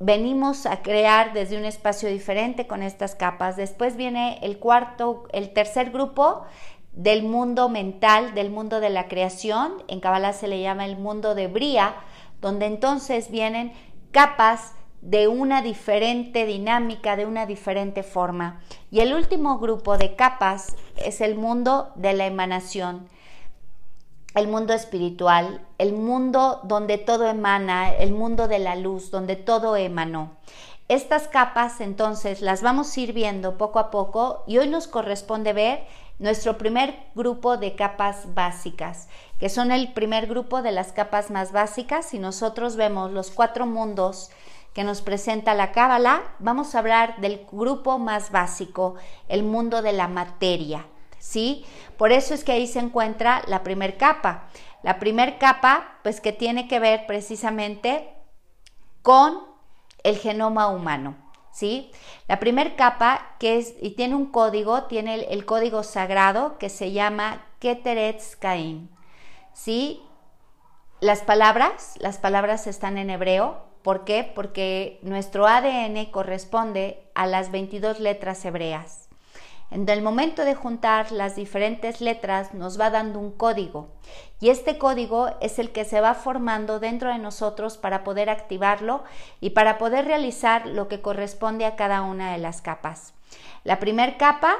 venimos 0.00 0.66
a 0.66 0.82
crear 0.82 1.34
desde 1.34 1.58
un 1.58 1.64
espacio 1.64 2.08
diferente 2.08 2.66
con 2.66 2.82
estas 2.82 3.14
capas. 3.14 3.56
Después 3.56 3.94
viene 3.94 4.40
el 4.42 4.58
cuarto, 4.58 5.28
el 5.32 5.52
tercer 5.52 5.92
grupo 5.92 6.42
del 6.92 7.22
mundo 7.22 7.68
mental, 7.68 8.34
del 8.34 8.50
mundo 8.50 8.80
de 8.80 8.90
la 8.90 9.06
creación. 9.06 9.84
En 9.86 10.00
Kabbalah 10.00 10.32
se 10.32 10.48
le 10.48 10.60
llama 10.60 10.84
el 10.84 10.98
mundo 10.98 11.36
de 11.36 11.46
Bria, 11.46 11.94
donde 12.40 12.66
entonces 12.66 13.30
vienen 13.30 13.72
capas 14.10 14.72
de 15.00 15.28
una 15.28 15.62
diferente 15.62 16.44
dinámica, 16.46 17.16
de 17.16 17.26
una 17.26 17.46
diferente 17.46 18.02
forma. 18.02 18.60
Y 18.90 19.00
el 19.00 19.14
último 19.14 19.58
grupo 19.58 19.96
de 19.96 20.16
capas 20.16 20.76
es 20.96 21.20
el 21.20 21.36
mundo 21.36 21.92
de 21.94 22.14
la 22.14 22.26
emanación, 22.26 23.08
el 24.34 24.48
mundo 24.48 24.72
espiritual, 24.72 25.64
el 25.78 25.92
mundo 25.92 26.60
donde 26.64 26.98
todo 26.98 27.28
emana, 27.28 27.92
el 27.92 28.12
mundo 28.12 28.48
de 28.48 28.58
la 28.58 28.76
luz, 28.76 29.10
donde 29.10 29.36
todo 29.36 29.76
emanó. 29.76 30.36
Estas 30.88 31.28
capas 31.28 31.80
entonces 31.80 32.40
las 32.40 32.62
vamos 32.62 32.96
a 32.96 33.00
ir 33.00 33.12
viendo 33.12 33.58
poco 33.58 33.78
a 33.78 33.90
poco 33.90 34.42
y 34.46 34.58
hoy 34.58 34.68
nos 34.68 34.88
corresponde 34.88 35.52
ver 35.52 35.86
nuestro 36.18 36.58
primer 36.58 36.94
grupo 37.14 37.58
de 37.58 37.76
capas 37.76 38.34
básicas, 38.34 39.08
que 39.38 39.48
son 39.48 39.70
el 39.70 39.92
primer 39.92 40.26
grupo 40.26 40.62
de 40.62 40.72
las 40.72 40.92
capas 40.92 41.30
más 41.30 41.52
básicas. 41.52 42.06
Si 42.06 42.18
nosotros 42.18 42.76
vemos 42.76 43.10
los 43.10 43.30
cuatro 43.30 43.66
mundos 43.66 44.30
que 44.74 44.84
nos 44.84 45.00
presenta 45.00 45.54
la 45.54 45.72
Cábala, 45.72 46.22
vamos 46.38 46.74
a 46.74 46.80
hablar 46.80 47.20
del 47.20 47.46
grupo 47.50 47.98
más 47.98 48.30
básico, 48.30 48.94
el 49.28 49.42
mundo 49.42 49.82
de 49.82 49.92
la 49.92 50.08
materia. 50.08 50.86
¿Sí? 51.18 51.64
Por 51.96 52.12
eso 52.12 52.32
es 52.32 52.44
que 52.44 52.52
ahí 52.52 52.66
se 52.66 52.78
encuentra 52.78 53.42
la 53.48 53.62
primer 53.62 53.96
capa. 53.96 54.48
La 54.82 54.98
primer 54.98 55.38
capa, 55.38 55.98
pues 56.02 56.20
que 56.20 56.32
tiene 56.32 56.68
que 56.68 56.78
ver 56.78 57.06
precisamente 57.06 58.14
con 59.02 59.40
el 60.04 60.16
genoma 60.18 60.68
humano. 60.68 61.16
¿sí? 61.58 61.90
La 62.28 62.38
primera 62.38 62.76
capa, 62.76 63.34
que 63.38 63.58
es, 63.58 63.74
y 63.80 63.90
tiene 63.90 64.14
un 64.14 64.26
código, 64.26 64.84
tiene 64.84 65.26
el, 65.30 65.44
código 65.44 65.82
sagrado 65.82 66.56
que 66.58 66.68
se 66.68 66.92
llama 66.92 67.44
Keteretz 67.58 68.36
Caim, 68.36 68.88
¿sí? 69.58 70.00
Las 71.00 71.22
palabras, 71.22 71.94
las 71.98 72.18
palabras 72.18 72.66
están 72.66 72.96
en 72.96 73.10
hebreo, 73.10 73.58
¿por 73.82 74.04
qué? 74.04 74.30
Porque 74.34 75.00
nuestro 75.02 75.46
ADN 75.46 76.06
corresponde 76.06 77.02
a 77.14 77.26
las 77.26 77.50
22 77.50 77.98
letras 77.98 78.44
hebreas. 78.44 79.08
En 79.70 79.86
el 79.88 80.00
momento 80.00 80.44
de 80.44 80.54
juntar 80.54 81.12
las 81.12 81.36
diferentes 81.36 82.00
letras 82.00 82.54
nos 82.54 82.80
va 82.80 82.88
dando 82.88 83.18
un 83.18 83.32
código 83.32 83.88
y 84.40 84.48
este 84.48 84.78
código 84.78 85.30
es 85.40 85.58
el 85.58 85.72
que 85.72 85.84
se 85.84 86.00
va 86.00 86.14
formando 86.14 86.80
dentro 86.80 87.10
de 87.10 87.18
nosotros 87.18 87.76
para 87.76 88.02
poder 88.02 88.30
activarlo 88.30 89.04
y 89.40 89.50
para 89.50 89.76
poder 89.76 90.06
realizar 90.06 90.66
lo 90.66 90.88
que 90.88 91.02
corresponde 91.02 91.66
a 91.66 91.76
cada 91.76 92.00
una 92.02 92.32
de 92.32 92.38
las 92.38 92.62
capas. 92.62 93.12
La 93.64 93.78
primera 93.78 94.16
capa, 94.16 94.56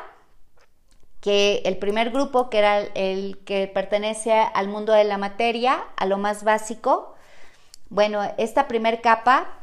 que 1.20 1.62
el 1.64 1.76
primer 1.78 2.10
grupo, 2.10 2.48
que 2.50 2.58
era 2.58 2.78
el 2.78 3.38
que 3.44 3.66
pertenece 3.66 4.32
al 4.32 4.68
mundo 4.68 4.92
de 4.92 5.04
la 5.04 5.18
materia, 5.18 5.84
a 5.96 6.06
lo 6.06 6.18
más 6.18 6.44
básico, 6.44 7.14
bueno, 7.90 8.22
esta 8.36 8.68
primera 8.68 9.00
capa 9.00 9.58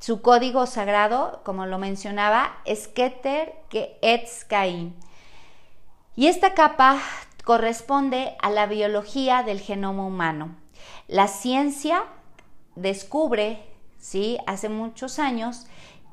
su 0.00 0.22
código 0.22 0.66
sagrado, 0.66 1.40
como 1.44 1.66
lo 1.66 1.78
mencionaba, 1.78 2.58
es 2.64 2.86
Keter 2.86 3.54
Etz 3.72 4.46
Y 6.14 6.26
esta 6.28 6.54
capa 6.54 7.00
corresponde 7.44 8.36
a 8.40 8.50
la 8.50 8.66
biología 8.66 9.42
del 9.42 9.60
genoma 9.60 10.04
humano. 10.04 10.54
La 11.08 11.26
ciencia 11.26 12.04
descubre, 12.76 13.60
¿sí? 13.98 14.38
hace 14.46 14.68
muchos 14.68 15.18
años, 15.18 15.66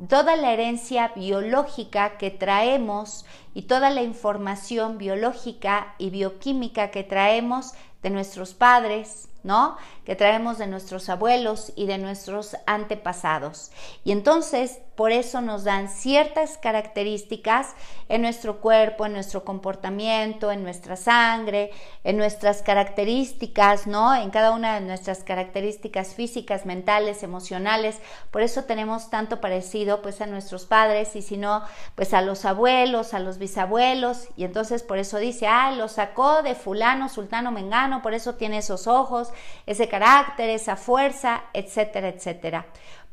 toda 0.10 0.36
la 0.36 0.52
herencia 0.54 1.12
biológica 1.16 2.18
que 2.18 2.32
traemos 2.32 3.26
y 3.54 3.64
toda 3.64 3.90
la 3.90 4.04
información 4.04 4.98
biológica 4.98 5.96
y 5.98 6.10
bioquímica 6.10 6.92
que 6.92 7.04
traemos 7.04 7.74
de 8.04 8.10
nuestros 8.10 8.54
padres, 8.54 9.30
¿no? 9.44 9.78
Que 10.04 10.16
traemos 10.16 10.58
de 10.58 10.68
nuestros 10.68 11.10
abuelos 11.10 11.72
y 11.76 11.86
de 11.86 11.98
nuestros 11.98 12.56
antepasados. 12.68 13.72
Y 14.04 14.12
entonces, 14.12 14.80
por 14.96 15.12
eso 15.12 15.42
nos 15.42 15.64
dan 15.64 15.90
ciertas 15.90 16.58
características 16.58 17.76
en 18.08 18.22
nuestro 18.22 18.62
cuerpo, 18.62 19.06
en 19.06 19.14
nuestro 19.14 19.44
comportamiento, 19.44 20.52
en 20.52 20.64
nuestra 20.64 20.96
sangre, 20.96 21.72
en 22.04 22.18
nuestras 22.18 22.62
características, 22.62 23.88
¿no? 23.88 24.16
En 24.16 24.30
cada 24.30 24.52
una 24.52 24.76
de 24.76 24.86
nuestras 24.86 25.24
características 25.24 26.14
físicas, 26.14 26.66
mentales, 26.66 27.24
emocionales. 27.24 28.00
Por 28.32 28.42
eso 28.42 28.64
tenemos 28.64 29.10
tanto 29.10 29.42
parecido 29.42 30.02
pues 30.02 30.22
a 30.22 30.28
nuestros 30.28 30.66
padres 30.66 31.16
y 31.16 31.22
si 31.22 31.38
no, 31.38 31.64
pues 31.96 32.14
a 32.14 32.22
los 32.22 32.46
abuelos, 32.46 33.14
a 33.14 33.20
los 33.20 33.38
bisabuelos. 33.38 34.28
Y 34.38 34.44
entonces 34.46 34.84
por 34.84 34.98
eso 34.98 35.18
dice, 35.18 35.48
ah, 35.48 35.72
lo 35.72 35.88
sacó 35.88 36.42
de 36.42 36.56
fulano, 36.56 37.10
sultano, 37.10 37.52
mengano, 37.52 38.02
por 38.02 38.14
eso 38.14 38.36
tiene 38.36 38.60
esos 38.60 38.88
ojos, 38.88 39.32
ese 39.66 39.90
carácter, 39.90 40.50
esa 40.50 40.76
fuerza, 40.76 41.44
etcétera, 41.54 42.10
etcétera. 42.10 42.66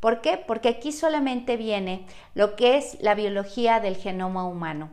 ¿Por 0.02 0.20
qué? 0.20 0.36
Porque 0.36 0.68
aquí 0.68 0.90
solamente 0.90 1.56
viene 1.56 2.04
lo 2.34 2.56
que 2.56 2.76
es 2.76 3.00
la 3.00 3.14
biología 3.14 3.78
del 3.78 3.96
genoma 3.96 4.44
humano. 4.44 4.90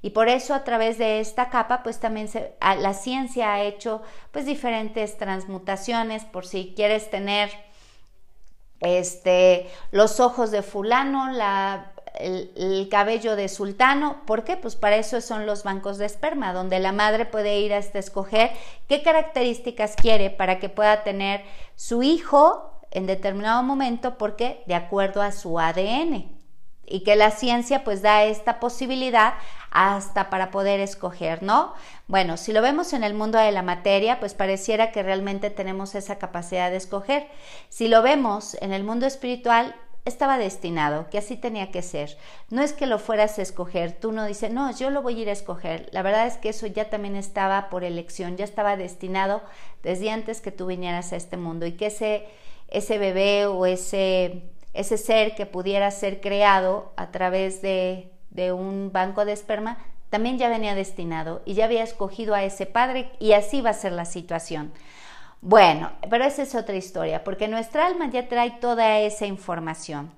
Y 0.00 0.10
por 0.10 0.28
eso 0.28 0.54
a 0.54 0.62
través 0.62 0.96
de 0.96 1.18
esta 1.18 1.50
capa, 1.50 1.82
pues 1.82 1.98
también 1.98 2.30
la 2.60 2.94
ciencia 2.94 3.52
ha 3.52 3.62
hecho 3.62 4.00
pues 4.30 4.46
diferentes 4.46 5.18
transmutaciones 5.18 6.24
por 6.24 6.46
si 6.46 6.72
quieres 6.76 7.10
tener 7.10 7.50
este, 8.78 9.68
los 9.90 10.20
ojos 10.20 10.52
de 10.52 10.62
fulano, 10.62 11.32
la 11.32 11.90
el, 12.14 12.88
cabello 12.90 13.34
de 13.34 13.48
sultano. 13.48 14.22
¿Por 14.26 14.44
qué? 14.44 14.56
Pues 14.56 14.76
para 14.76 14.96
eso 14.96 15.20
son 15.20 15.46
los 15.46 15.64
bancos 15.64 15.98
de 15.98 16.06
esperma, 16.06 16.52
donde 16.52 16.78
la 16.78 16.92
madre 16.92 17.26
puede 17.26 17.58
ir 17.58 17.74
hasta 17.74 17.98
escoger 17.98 18.52
qué 18.88 19.02
características 19.02 19.96
quiere 19.96 20.30
para 20.30 20.60
que 20.60 20.68
pueda 20.68 21.02
tener 21.02 21.42
su 21.74 22.02
hijo 22.02 22.73
en 22.94 23.06
determinado 23.06 23.62
momento, 23.62 24.16
porque 24.16 24.62
de 24.66 24.74
acuerdo 24.74 25.20
a 25.20 25.32
su 25.32 25.60
ADN. 25.60 26.32
Y 26.86 27.00
que 27.02 27.16
la 27.16 27.30
ciencia 27.30 27.82
pues 27.82 28.02
da 28.02 28.24
esta 28.24 28.60
posibilidad 28.60 29.34
hasta 29.70 30.30
para 30.30 30.50
poder 30.50 30.80
escoger, 30.80 31.42
¿no? 31.42 31.74
Bueno, 32.08 32.36
si 32.36 32.52
lo 32.52 32.62
vemos 32.62 32.92
en 32.92 33.04
el 33.04 33.14
mundo 33.14 33.38
de 33.38 33.52
la 33.52 33.62
materia, 33.62 34.20
pues 34.20 34.34
pareciera 34.34 34.92
que 34.92 35.02
realmente 35.02 35.50
tenemos 35.50 35.94
esa 35.94 36.16
capacidad 36.18 36.70
de 36.70 36.76
escoger. 36.76 37.26
Si 37.70 37.88
lo 37.88 38.02
vemos 38.02 38.56
en 38.60 38.72
el 38.72 38.84
mundo 38.84 39.06
espiritual, 39.06 39.74
estaba 40.04 40.36
destinado, 40.36 41.08
que 41.08 41.18
así 41.18 41.36
tenía 41.36 41.70
que 41.70 41.82
ser. 41.82 42.18
No 42.50 42.62
es 42.62 42.72
que 42.72 42.86
lo 42.86 42.98
fueras 42.98 43.38
a 43.38 43.42
escoger, 43.42 43.92
tú 43.92 44.12
no 44.12 44.26
dices, 44.26 44.50
no, 44.50 44.70
yo 44.76 44.90
lo 44.90 45.02
voy 45.02 45.18
a 45.18 45.22
ir 45.22 45.28
a 45.28 45.32
escoger. 45.32 45.88
La 45.92 46.02
verdad 46.02 46.26
es 46.26 46.36
que 46.36 46.50
eso 46.50 46.66
ya 46.66 46.90
también 46.90 47.16
estaba 47.16 47.70
por 47.70 47.84
elección, 47.84 48.36
ya 48.36 48.44
estaba 48.44 48.76
destinado 48.76 49.42
desde 49.82 50.10
antes 50.10 50.40
que 50.40 50.52
tú 50.52 50.66
vinieras 50.66 51.12
a 51.12 51.16
este 51.16 51.36
mundo 51.36 51.64
y 51.64 51.72
que 51.72 51.86
ese, 51.86 52.26
ese 52.74 52.98
bebé 52.98 53.46
o 53.46 53.66
ese, 53.66 54.42
ese 54.72 54.98
ser 54.98 55.34
que 55.34 55.46
pudiera 55.46 55.90
ser 55.90 56.20
creado 56.20 56.92
a 56.96 57.10
través 57.10 57.62
de, 57.62 58.12
de 58.30 58.52
un 58.52 58.90
banco 58.92 59.24
de 59.24 59.32
esperma, 59.32 59.78
también 60.10 60.38
ya 60.38 60.48
venía 60.48 60.74
destinado 60.74 61.42
y 61.44 61.54
ya 61.54 61.64
había 61.64 61.82
escogido 61.82 62.34
a 62.34 62.44
ese 62.44 62.66
padre 62.66 63.10
y 63.18 63.32
así 63.32 63.60
va 63.60 63.70
a 63.70 63.74
ser 63.74 63.92
la 63.92 64.04
situación. 64.04 64.72
Bueno, 65.40 65.90
pero 66.08 66.24
esa 66.24 66.42
es 66.42 66.54
otra 66.54 66.76
historia, 66.76 67.22
porque 67.22 67.48
nuestra 67.48 67.86
alma 67.86 68.08
ya 68.10 68.28
trae 68.28 68.52
toda 68.52 68.98
esa 69.00 69.26
información. 69.26 70.10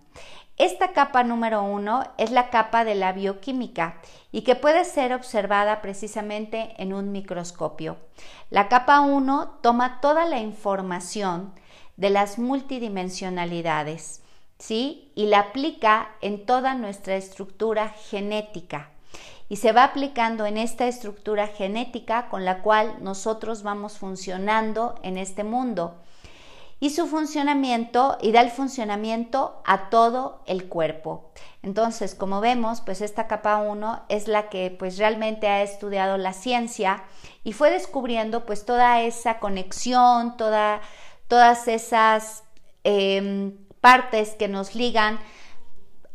Esta 0.56 0.92
capa 0.92 1.22
número 1.25 1.62
uno 1.62 2.04
es 2.16 2.30
la 2.30 2.48
capa 2.48 2.84
de 2.84 2.94
la 2.94 3.12
bioquímica 3.12 3.96
y 4.32 4.42
que 4.42 4.54
puede 4.54 4.86
ser 4.86 5.12
observada 5.12 5.82
precisamente 5.82 6.75
en 6.78 6.94
un 6.94 7.12
microscopio. 7.12 7.98
La 8.48 8.68
capa 8.68 9.00
1 9.00 9.58
toma 9.60 10.00
toda 10.00 10.25
la 10.25 10.38
información 10.38 11.52
de 11.96 12.10
las 12.10 12.38
multidimensionalidades, 12.38 14.22
¿sí? 14.58 15.12
Y 15.14 15.26
la 15.26 15.40
aplica 15.40 16.10
en 16.20 16.46
toda 16.46 16.74
nuestra 16.74 17.16
estructura 17.16 17.88
genética 17.88 18.90
y 19.48 19.56
se 19.56 19.72
va 19.72 19.84
aplicando 19.84 20.46
en 20.46 20.56
esta 20.56 20.86
estructura 20.86 21.46
genética 21.46 22.28
con 22.28 22.44
la 22.44 22.62
cual 22.62 22.96
nosotros 23.00 23.62
vamos 23.62 23.98
funcionando 23.98 24.96
en 25.02 25.16
este 25.16 25.44
mundo. 25.44 25.94
Y 26.78 26.90
su 26.90 27.06
funcionamiento 27.06 28.18
y 28.20 28.32
da 28.32 28.42
el 28.42 28.50
funcionamiento 28.50 29.62
a 29.64 29.88
todo 29.88 30.42
el 30.44 30.68
cuerpo. 30.68 31.30
Entonces, 31.62 32.14
como 32.14 32.42
vemos, 32.42 32.82
pues 32.82 33.00
esta 33.00 33.26
capa 33.28 33.56
1 33.58 34.02
es 34.10 34.28
la 34.28 34.50
que 34.50 34.76
pues 34.78 34.98
realmente 34.98 35.48
ha 35.48 35.62
estudiado 35.62 36.18
la 36.18 36.34
ciencia 36.34 37.04
y 37.44 37.54
fue 37.54 37.70
descubriendo 37.70 38.44
pues 38.44 38.66
toda 38.66 39.00
esa 39.00 39.38
conexión, 39.38 40.36
toda, 40.36 40.82
todas 41.28 41.68
esas 41.68 42.45
em, 42.85 43.56
partes 43.80 44.30
que 44.30 44.49
nos 44.49 44.75
ligan 44.75 45.18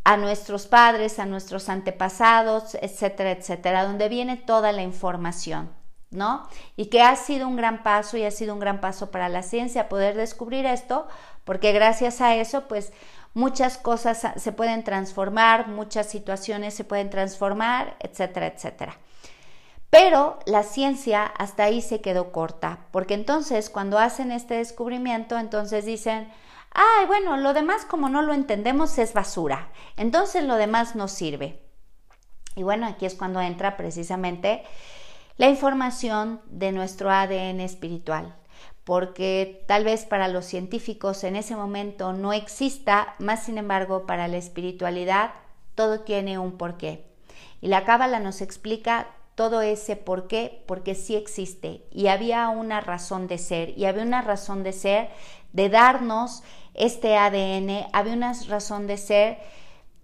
a 0.04 0.18
nuestros 0.18 0.68
padres, 0.68 1.20
a 1.20 1.26
nuestros 1.26 1.70
antepasados, 1.70 2.76
etcétera, 2.82 3.32
etcétera, 3.32 3.86
donde 3.86 4.10
viene 4.10 4.36
toda 4.36 4.72
la 4.72 4.82
información, 4.82 5.72
¿no? 6.10 6.48
Y 6.76 6.88
que 6.88 7.02
ha 7.02 7.16
sido 7.16 7.48
un 7.48 7.56
gran 7.56 7.84
paso 7.84 8.18
y 8.18 8.24
ha 8.24 8.32
sido 8.32 8.54
un 8.54 8.60
gran 8.60 8.82
paso 8.82 9.12
para 9.12 9.30
la 9.30 9.44
ciencia 9.44 9.90
poder 9.90 10.16
descubrir 10.16 10.66
esto, 10.66 11.08
porque 11.44 11.72
gracias 11.72 12.20
a 12.22 12.36
eso, 12.36 12.68
pues 12.68 12.92
muchas 13.34 13.78
cosas 13.78 14.26
se 14.36 14.52
pueden 14.52 14.84
transformar, 14.84 15.68
muchas 15.68 16.08
situaciones 16.08 16.74
se 16.74 16.84
pueden 16.84 17.10
transformar, 17.10 17.96
etcétera, 18.00 18.48
etcétera. 18.48 18.98
Pero 19.92 20.40
la 20.46 20.64
ciencia 20.64 21.26
hasta 21.26 21.66
ahí 21.66 21.82
se 21.82 22.00
quedó 22.00 22.32
corta, 22.32 22.88
porque 22.92 23.14
entonces 23.14 23.70
cuando 23.70 24.00
hacen 24.00 24.32
este 24.32 24.54
descubrimiento, 24.56 25.38
entonces 25.38 25.86
dicen, 25.86 26.32
ay, 26.72 27.06
bueno, 27.08 27.36
lo 27.36 27.54
demás 27.54 27.84
como 27.84 28.08
no 28.08 28.22
lo 28.22 28.34
entendemos 28.34 28.98
es 28.98 29.14
basura, 29.14 29.70
entonces 29.98 30.46
lo 30.46 30.56
demás 30.56 30.96
no 30.96 31.10
sirve. 31.10 31.62
Y 32.56 32.64
bueno, 32.64 32.88
aquí 32.88 33.06
es 33.06 33.16
cuando 33.16 33.42
entra 33.42 33.76
precisamente 33.76 34.64
la 35.36 35.50
información 35.50 36.42
de 36.46 36.72
nuestro 36.72 37.12
ADN 37.12 37.60
espiritual, 37.60 38.34
porque 38.86 39.66
tal 39.68 39.84
vez 39.84 40.06
para 40.06 40.30
los 40.30 40.46
científicos 40.46 41.26
en 41.26 41.36
ese 41.36 41.58
momento 41.58 42.14
no 42.14 42.32
exista, 42.32 43.16
más 43.20 43.44
sin 43.44 43.58
embargo 43.58 44.06
para 44.06 44.30
la 44.30 44.38
espiritualidad 44.38 45.34
todo 45.76 46.00
tiene 46.00 46.40
un 46.40 46.58
porqué. 46.58 47.12
Y 47.60 47.68
la 47.68 47.84
Cábala 47.84 48.20
nos 48.22 48.40
explica 48.40 49.08
todo 49.42 49.64
ese 49.64 49.96
por 49.96 50.28
qué, 50.28 50.62
porque 50.68 50.94
sí 50.94 51.16
existe 51.16 51.82
y 51.90 52.10
había 52.10 52.48
una 52.50 52.80
razón 52.80 53.26
de 53.26 53.40
ser 53.40 53.76
y 53.76 53.86
había 53.86 54.04
una 54.04 54.22
razón 54.22 54.62
de 54.62 54.72
ser 54.72 55.10
de 55.52 55.68
darnos 55.68 56.44
este 56.76 57.18
ADN, 57.18 57.88
había 57.92 58.14
una 58.14 58.34
razón 58.48 58.86
de 58.86 58.98
ser 58.98 59.40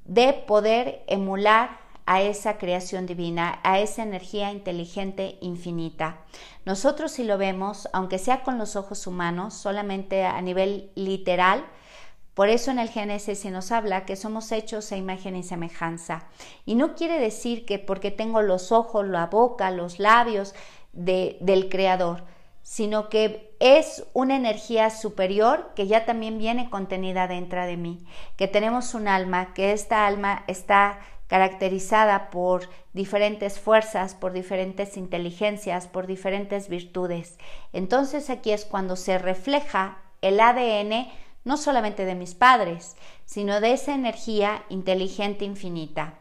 de 0.06 0.34
poder 0.34 1.04
emular 1.06 1.78
a 2.08 2.24
esa 2.24 2.58
creación 2.58 3.06
divina, 3.06 3.60
a 3.62 3.78
esa 3.78 4.02
energía 4.02 4.52
inteligente 4.52 5.38
infinita. 5.40 6.18
Nosotros 6.66 7.12
si 7.12 7.24
lo 7.24 7.38
vemos, 7.38 7.88
aunque 7.94 8.18
sea 8.18 8.42
con 8.42 8.58
los 8.58 8.76
ojos 8.76 9.06
humanos, 9.06 9.54
solamente 9.54 10.26
a 10.26 10.42
nivel 10.42 10.90
literal, 10.96 11.64
por 12.38 12.50
eso 12.50 12.70
en 12.70 12.78
el 12.78 12.90
Génesis 12.90 13.40
se 13.40 13.50
nos 13.50 13.72
habla 13.72 14.06
que 14.06 14.16
somos 14.16 14.52
hechos 14.52 14.92
a 14.92 14.96
imagen 14.96 15.36
y 15.36 15.42
semejanza. 15.42 16.28
Y 16.68 16.76
no 16.76 16.94
quiere 16.94 17.18
decir 17.20 17.66
que 17.66 17.80
porque 17.80 18.12
tengo 18.12 18.44
los 18.44 18.72
ojos, 18.72 19.08
la 19.08 19.26
boca, 19.26 19.72
los 19.72 19.98
labios 19.98 20.54
del 20.94 21.68
Creador, 21.68 22.26
sino 22.62 23.10
que 23.10 23.56
es 23.60 24.06
una 24.14 24.36
energía 24.36 24.92
superior 24.92 25.72
que 25.76 25.88
ya 25.88 26.06
también 26.06 26.38
viene 26.38 26.70
contenida 26.70 27.28
dentro 27.28 27.66
de 27.66 27.76
mí, 27.76 28.06
que 28.36 28.48
tenemos 28.48 28.94
un 28.94 29.08
alma, 29.08 29.56
que 29.56 29.72
esta 29.72 30.06
alma 30.06 30.44
está 30.46 31.00
caracterizada 31.26 32.30
por 32.30 32.70
diferentes 32.94 33.60
fuerzas, 33.60 34.14
por 34.14 34.32
diferentes 34.32 34.96
inteligencias, 34.96 35.88
por 35.88 36.06
diferentes 36.06 36.70
virtudes. 36.70 37.40
Entonces 37.74 38.30
aquí 38.30 38.52
es 38.52 38.64
cuando 38.64 38.96
se 38.96 39.18
refleja 39.18 40.04
el 40.22 40.40
ADN 40.40 41.08
no 41.48 41.58
solamente 41.58 42.06
de 42.06 42.14
mis 42.14 42.36
padres, 42.36 42.96
sino 43.26 43.62
de 43.62 43.72
esa 43.72 43.96
energía 43.96 44.66
inteligente 44.70 45.46
infinita. 45.46 46.16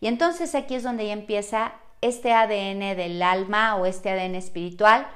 Y 0.00 0.08
entonces 0.08 0.54
aquí 0.54 0.74
es 0.74 0.82
donde 0.82 1.06
ya 1.06 1.12
empieza 1.12 1.74
este 2.00 2.32
ADN 2.32 2.96
del 2.96 3.22
alma 3.22 3.76
o 3.76 3.86
este 3.86 4.10
ADN 4.10 4.34
espiritual 4.34 5.06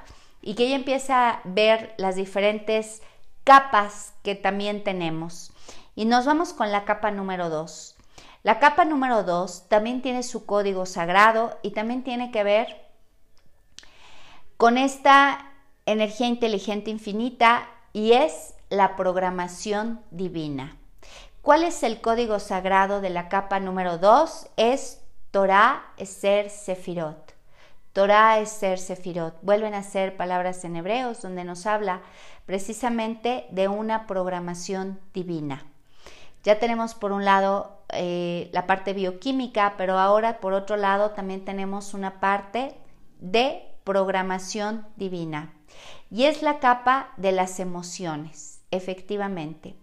y 0.41 0.55
que 0.55 0.65
ella 0.65 0.77
empieza 0.77 1.29
a 1.29 1.41
ver 1.43 1.93
las 1.97 2.15
diferentes 2.15 3.01
capas 3.43 4.13
que 4.23 4.33
también 4.33 4.83
tenemos. 4.83 5.51
Y 5.93 6.05
nos 6.05 6.25
vamos 6.25 6.53
con 6.53 6.71
la 6.71 6.85
capa 6.85 7.11
número 7.11 7.49
2. 7.49 7.97
La 8.43 8.59
capa 8.59 8.85
número 8.85 9.23
2 9.23 9.67
también 9.67 10.01
tiene 10.01 10.23
su 10.23 10.45
código 10.45 10.85
sagrado 10.85 11.59
y 11.61 11.71
también 11.71 12.03
tiene 12.03 12.31
que 12.31 12.43
ver 12.43 12.87
con 14.55 14.77
esta 14.77 15.51
energía 15.85 16.27
inteligente 16.27 16.91
infinita 16.91 17.67
y 17.91 18.13
es 18.13 18.53
la 18.69 18.95
programación 18.95 20.01
divina. 20.11 20.77
¿Cuál 21.41 21.63
es 21.63 21.83
el 21.83 22.01
código 22.01 22.39
sagrado 22.39 23.01
de 23.01 23.09
la 23.09 23.29
capa 23.29 23.59
número 23.59 23.97
2? 23.97 24.49
Es 24.57 25.01
Torah 25.31 25.93
Eser 25.97 26.49
Sefirot. 26.49 27.33
Torah 27.93 28.39
Eser 28.39 28.77
Sefirot. 28.77 29.35
Vuelven 29.41 29.73
a 29.73 29.83
ser 29.83 30.15
palabras 30.17 30.63
en 30.65 30.75
hebreos 30.75 31.21
donde 31.21 31.43
nos 31.43 31.65
habla 31.65 32.01
precisamente 32.45 33.47
de 33.49 33.67
una 33.67 34.05
programación 34.05 34.99
divina. 35.13 35.65
Ya 36.43 36.59
tenemos 36.59 36.93
por 36.93 37.11
un 37.11 37.25
lado 37.25 37.79
eh, 37.89 38.49
la 38.53 38.67
parte 38.67 38.93
bioquímica, 38.93 39.73
pero 39.77 39.97
ahora 39.97 40.39
por 40.39 40.53
otro 40.53 40.77
lado 40.77 41.11
también 41.11 41.43
tenemos 41.43 41.93
una 41.93 42.19
parte 42.19 42.75
de 43.19 43.63
programación 43.83 44.85
divina. 44.95 45.53
Y 46.11 46.25
es 46.25 46.41
la 46.43 46.59
capa 46.59 47.09
de 47.17 47.31
las 47.31 47.59
emociones 47.59 48.58
efectivamente. 48.71 49.75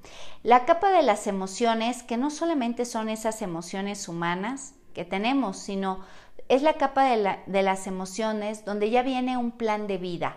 La 0.42 0.64
capa 0.64 0.90
de 0.90 1.02
las 1.02 1.26
emociones, 1.26 2.02
que 2.02 2.16
no 2.16 2.30
solamente 2.30 2.84
son 2.84 3.08
esas 3.08 3.42
emociones 3.42 4.08
humanas 4.08 4.74
que 4.94 5.04
tenemos, 5.04 5.58
sino 5.58 6.04
es 6.48 6.62
la 6.62 6.74
capa 6.74 7.04
de, 7.04 7.62
las 7.62 7.86
emociones 7.86 8.64
donde 8.64 8.90
ya 8.90 9.02
viene 9.02 9.36
un 9.36 9.50
plan 9.50 9.86
de 9.86 9.98
vida. 9.98 10.36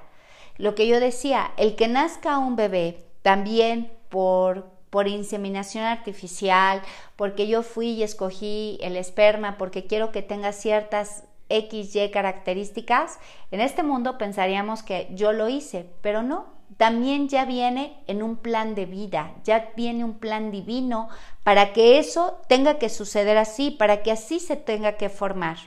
Lo 0.58 0.76
que 0.76 0.88
yo 0.88 1.00
decía, 1.00 1.52
el 1.58 1.76
que 1.76 1.88
nazca 1.88 2.38
un 2.40 2.56
bebé 2.56 3.06
también 3.22 3.92
por, 4.10 4.72
por 4.90 5.08
inseminación 5.08 5.86
artificial, 5.86 6.82
porque 7.16 7.48
yo 7.48 7.64
fui 7.64 7.92
y 7.92 8.04
escogí 8.04 8.80
el 8.82 8.98
esperma, 8.98 9.58
porque 9.58 9.86
quiero 9.86 10.12
que 10.12 10.22
tenga 10.22 10.52
ciertas 10.52 11.24
XY 11.50 12.12
características, 12.12 13.20
en 13.52 13.62
este 13.62 13.84
mundo 13.84 14.18
pensaríamos 14.18 14.84
que 14.84 15.08
yo 15.12 15.32
lo 15.32 15.50
hice, 15.50 15.90
pero 16.02 16.22
no, 16.22 16.59
también 16.78 17.28
ya 17.28 17.46
viene 17.46 18.02
en 18.08 18.24
un 18.24 18.38
plan 18.38 18.76
de 18.76 18.86
vida, 18.86 19.34
ya 19.44 19.72
viene 19.76 20.04
un 20.04 20.20
plan 20.20 20.52
divino 20.52 21.10
para 21.44 21.74
que 21.74 22.00
eso 22.00 22.40
tenga 22.48 22.78
que 22.78 22.90
suceder 22.90 23.38
así, 23.38 23.72
para 23.72 24.02
que 24.04 24.12
así 24.12 24.40
se 24.40 24.56
tenga 24.56 24.94
que 24.94 25.10
formar. 25.10 25.58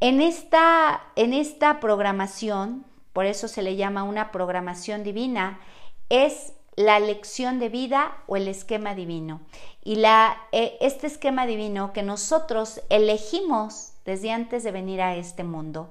En 0.00 0.20
esta, 0.20 1.02
en 1.16 1.32
esta 1.32 1.80
programación, 1.80 2.84
por 3.12 3.26
eso 3.26 3.48
se 3.48 3.62
le 3.62 3.76
llama 3.76 4.02
una 4.02 4.32
programación 4.32 5.02
divina, 5.02 5.60
es 6.08 6.54
la 6.76 6.98
lección 7.00 7.58
de 7.58 7.68
vida 7.68 8.16
o 8.26 8.36
el 8.36 8.48
esquema 8.48 8.94
divino. 8.94 9.40
Y 9.84 9.96
la, 9.96 10.36
eh, 10.52 10.76
este 10.80 11.06
esquema 11.06 11.46
divino 11.46 11.92
que 11.92 12.02
nosotros 12.02 12.80
elegimos 12.88 13.92
desde 14.04 14.32
antes 14.32 14.64
de 14.64 14.72
venir 14.72 15.00
a 15.00 15.16
este 15.16 15.44
mundo. 15.44 15.90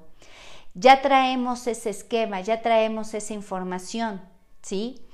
Ya 0.73 1.01
traemos 1.01 1.67
ese 1.67 1.89
esquema, 1.89 2.41
ya 2.41 2.61
traemos 2.61 3.13
esa 3.13 3.33
información, 3.33 4.21
¿sí? 4.61 5.05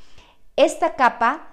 Esta 0.55 0.95
capa 0.95 1.47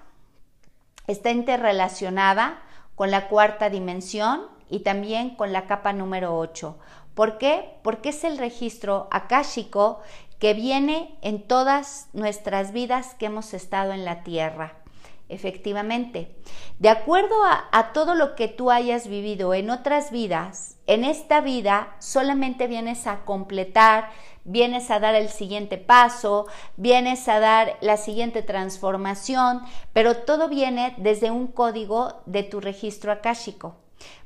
está 1.07 1.31
interrelacionada 1.31 2.61
con 2.95 3.11
la 3.11 3.27
cuarta 3.27 3.69
dimensión 3.69 4.47
y 4.69 4.79
también 4.79 5.35
con 5.35 5.53
la 5.53 5.65
capa 5.67 5.93
número 5.93 6.37
8. 6.37 6.77
¿Por 7.13 7.37
qué? 7.37 7.77
Porque 7.83 8.09
es 8.09 8.23
el 8.23 8.37
registro 8.37 9.07
akáshico 9.11 10.01
que 10.39 10.53
viene 10.53 11.17
en 11.21 11.41
todas 11.41 12.09
nuestras 12.13 12.71
vidas 12.71 13.15
que 13.15 13.27
hemos 13.27 13.53
estado 13.53 13.93
en 13.93 14.05
la 14.05 14.23
Tierra. 14.23 14.84
Efectivamente, 15.27 16.35
de 16.77 16.89
acuerdo 16.89 17.35
a, 17.45 17.93
todo 17.93 18.13
lo 18.13 18.35
que 18.35 18.47
tú 18.47 18.69
hayas 18.69 19.07
vivido 19.07 19.55
en 19.55 19.71
otras 19.71 20.11
vidas, 20.11 20.77
en 20.85 21.03
esta 21.03 21.41
vida 21.41 21.95
solamente 21.97 22.67
vienes 22.67 23.07
a 23.07 23.25
completar, 23.25 24.11
vienes 24.43 24.91
a 24.91 24.99
dar 24.99 25.15
el 25.15 25.29
siguiente 25.29 25.79
paso, 25.79 26.45
vienes 26.77 27.27
a 27.27 27.39
dar 27.39 27.77
la 27.81 27.97
siguiente 27.97 28.43
transformación, 28.43 29.61
pero 29.93 30.15
todo 30.15 30.47
viene 30.47 30.93
desde 30.97 31.31
un 31.31 31.47
código 31.47 32.21
de 32.27 32.43
tu 32.43 32.61
registro 32.61 33.11
akáshico. 33.11 33.84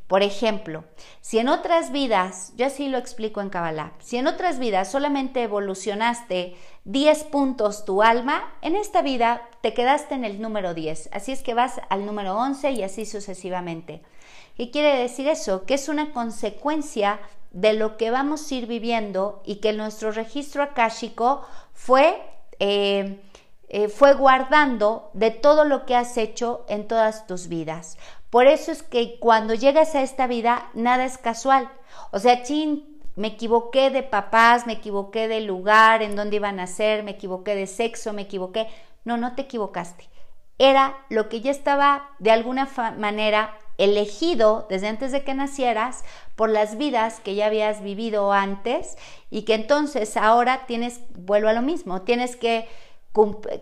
Por 0.10 0.24
ejemplo, 0.24 0.86
si 1.22 1.38
en 1.38 1.50
otras 1.50 1.92
vidas, 1.92 2.52
yo 2.56 2.66
así 2.66 2.90
lo 2.90 2.98
explico 2.98 3.42
en 3.42 3.52
Kabbalah, 3.52 3.94
si 4.00 4.18
en 4.18 4.26
otras 4.26 4.58
vidas 4.58 4.90
solamente 4.92 5.44
evolucionaste 5.44 6.56
10 6.86 7.26
puntos 7.26 7.86
tu 7.86 8.02
alma, 8.02 8.52
en 8.64 8.76
esta 8.76 9.04
vida 9.04 9.48
te 9.62 9.76
quedaste 9.76 10.16
en 10.16 10.26
el 10.26 10.42
número 10.42 10.74
10, 10.74 11.12
así 11.14 11.32
es 11.32 11.44
que 11.44 11.54
vas 11.54 11.80
al 11.90 12.08
número 12.08 12.36
11 12.36 12.72
y 12.72 12.82
así 12.82 13.06
sucesivamente. 13.06 14.02
¿Qué 14.58 14.72
quiere 14.72 14.98
decir 14.98 15.28
eso? 15.28 15.66
Que 15.66 15.76
es 15.76 15.88
una 15.90 16.12
consecuencia 16.12 17.20
de 17.52 17.74
lo 17.74 17.96
que 17.96 18.10
vamos 18.10 18.52
a 18.52 18.56
ir 18.56 18.66
viviendo 18.66 19.44
y 19.46 19.58
que 19.58 19.74
nuestro 19.74 20.12
registro 20.12 20.64
akáshico 20.64 21.46
fue, 21.72 22.20
eh, 22.58 23.22
eh, 23.68 23.90
fue 23.90 24.16
guardando 24.16 25.12
de 25.14 25.30
todo 25.30 25.66
lo 25.66 25.86
que 25.86 25.96
has 25.96 26.18
hecho 26.18 26.66
en 26.68 26.88
todas 26.88 27.28
tus 27.28 27.48
vidas. 27.48 28.00
Por 28.30 28.48
eso 28.48 28.72
es 28.72 28.84
que 28.84 29.18
cuando 29.20 29.54
llegas 29.54 29.96
a 29.96 30.02
esta 30.02 30.28
vida, 30.28 30.70
nada 30.74 31.06
es 31.06 31.18
casual. 31.18 31.70
O 32.12 32.20
sea, 32.20 32.44
chin, 32.44 33.02
me 33.16 33.30
equivoqué 33.30 33.90
de 33.90 34.04
papás, 34.04 34.68
me 34.68 34.74
equivoqué 34.74 35.28
del 35.28 35.46
lugar 35.46 36.02
en 36.04 36.16
donde 36.16 36.38
iban 36.38 36.60
a 36.60 36.68
ser, 36.68 37.04
me 37.04 37.12
equivoqué 37.12 37.56
de 37.56 37.68
sexo, 37.68 38.14
me 38.14 38.24
equivoqué. 38.24 38.68
No, 39.04 39.18
no 39.18 39.36
te 39.36 39.44
equivocaste. 39.44 40.08
era 40.60 40.98
lo 41.10 41.30
que 41.30 41.42
ya 41.42 41.52
estaba 41.52 42.10
de 42.20 42.32
alguna 42.32 42.70
manera 42.98 43.58
elegido 43.78 44.68
desde 44.70 44.90
antes 44.90 45.14
de 45.14 45.24
que 45.24 45.34
nacieras 45.34 46.04
por 46.36 46.50
las 46.50 46.78
vidas 46.78 47.22
que 47.22 47.34
ya 47.34 47.46
habías 47.46 47.82
vivido 47.82 48.34
antes 48.34 48.98
y 49.32 49.44
que 49.44 49.56
entonces 49.56 50.18
ahora 50.18 50.66
tienes, 50.68 51.00
vuelvo 51.16 51.48
a 51.48 51.54
lo 51.54 51.62
mismo, 51.62 52.02
tienes 52.02 52.36
que 52.36 52.68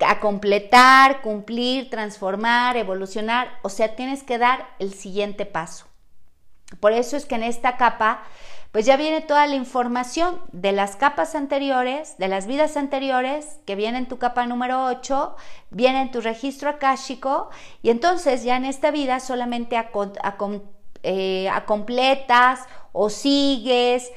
a 0.06 0.20
completar, 0.20 1.22
cumplir, 1.22 1.90
transformar, 1.90 2.78
evolucionar, 2.78 3.60
o 3.64 3.70
sea, 3.70 3.96
tienes 3.96 4.24
que 4.24 4.38
dar 4.38 4.68
el 4.80 4.94
siguiente 4.94 5.46
paso. 5.46 5.86
Por 6.80 6.92
eso 6.92 7.16
es 7.16 7.26
que 7.26 7.36
en 7.36 7.44
esta 7.44 7.78
capa 7.78 8.24
pues 8.72 8.86
ya 8.86 8.98
viene 8.98 9.22
toda 9.22 9.48
la 9.48 9.56
información 9.56 10.40
de 10.52 10.72
las 10.72 10.96
capas 10.96 11.36
anteriores, 11.36 12.18
de 12.18 12.28
las 12.28 12.48
vidas 12.48 12.78
anteriores, 12.78 13.60
que 13.66 13.76
viene 13.76 13.98
en 13.98 14.08
tu 14.08 14.18
capa 14.20 14.46
número 14.46 14.86
8, 14.86 15.36
viene 15.72 16.02
en 16.02 16.12
tu 16.12 16.22
registro 16.22 16.70
akáshico, 16.70 17.50
y 17.82 17.90
entonces 17.90 18.44
ya 18.44 18.58
en 18.58 18.66
esta 18.66 18.92
vida 18.92 19.20
solamente 19.20 19.78
eh, 21.04 21.50
completas 21.66 22.60
o 22.92 23.10
sigues 23.10 24.12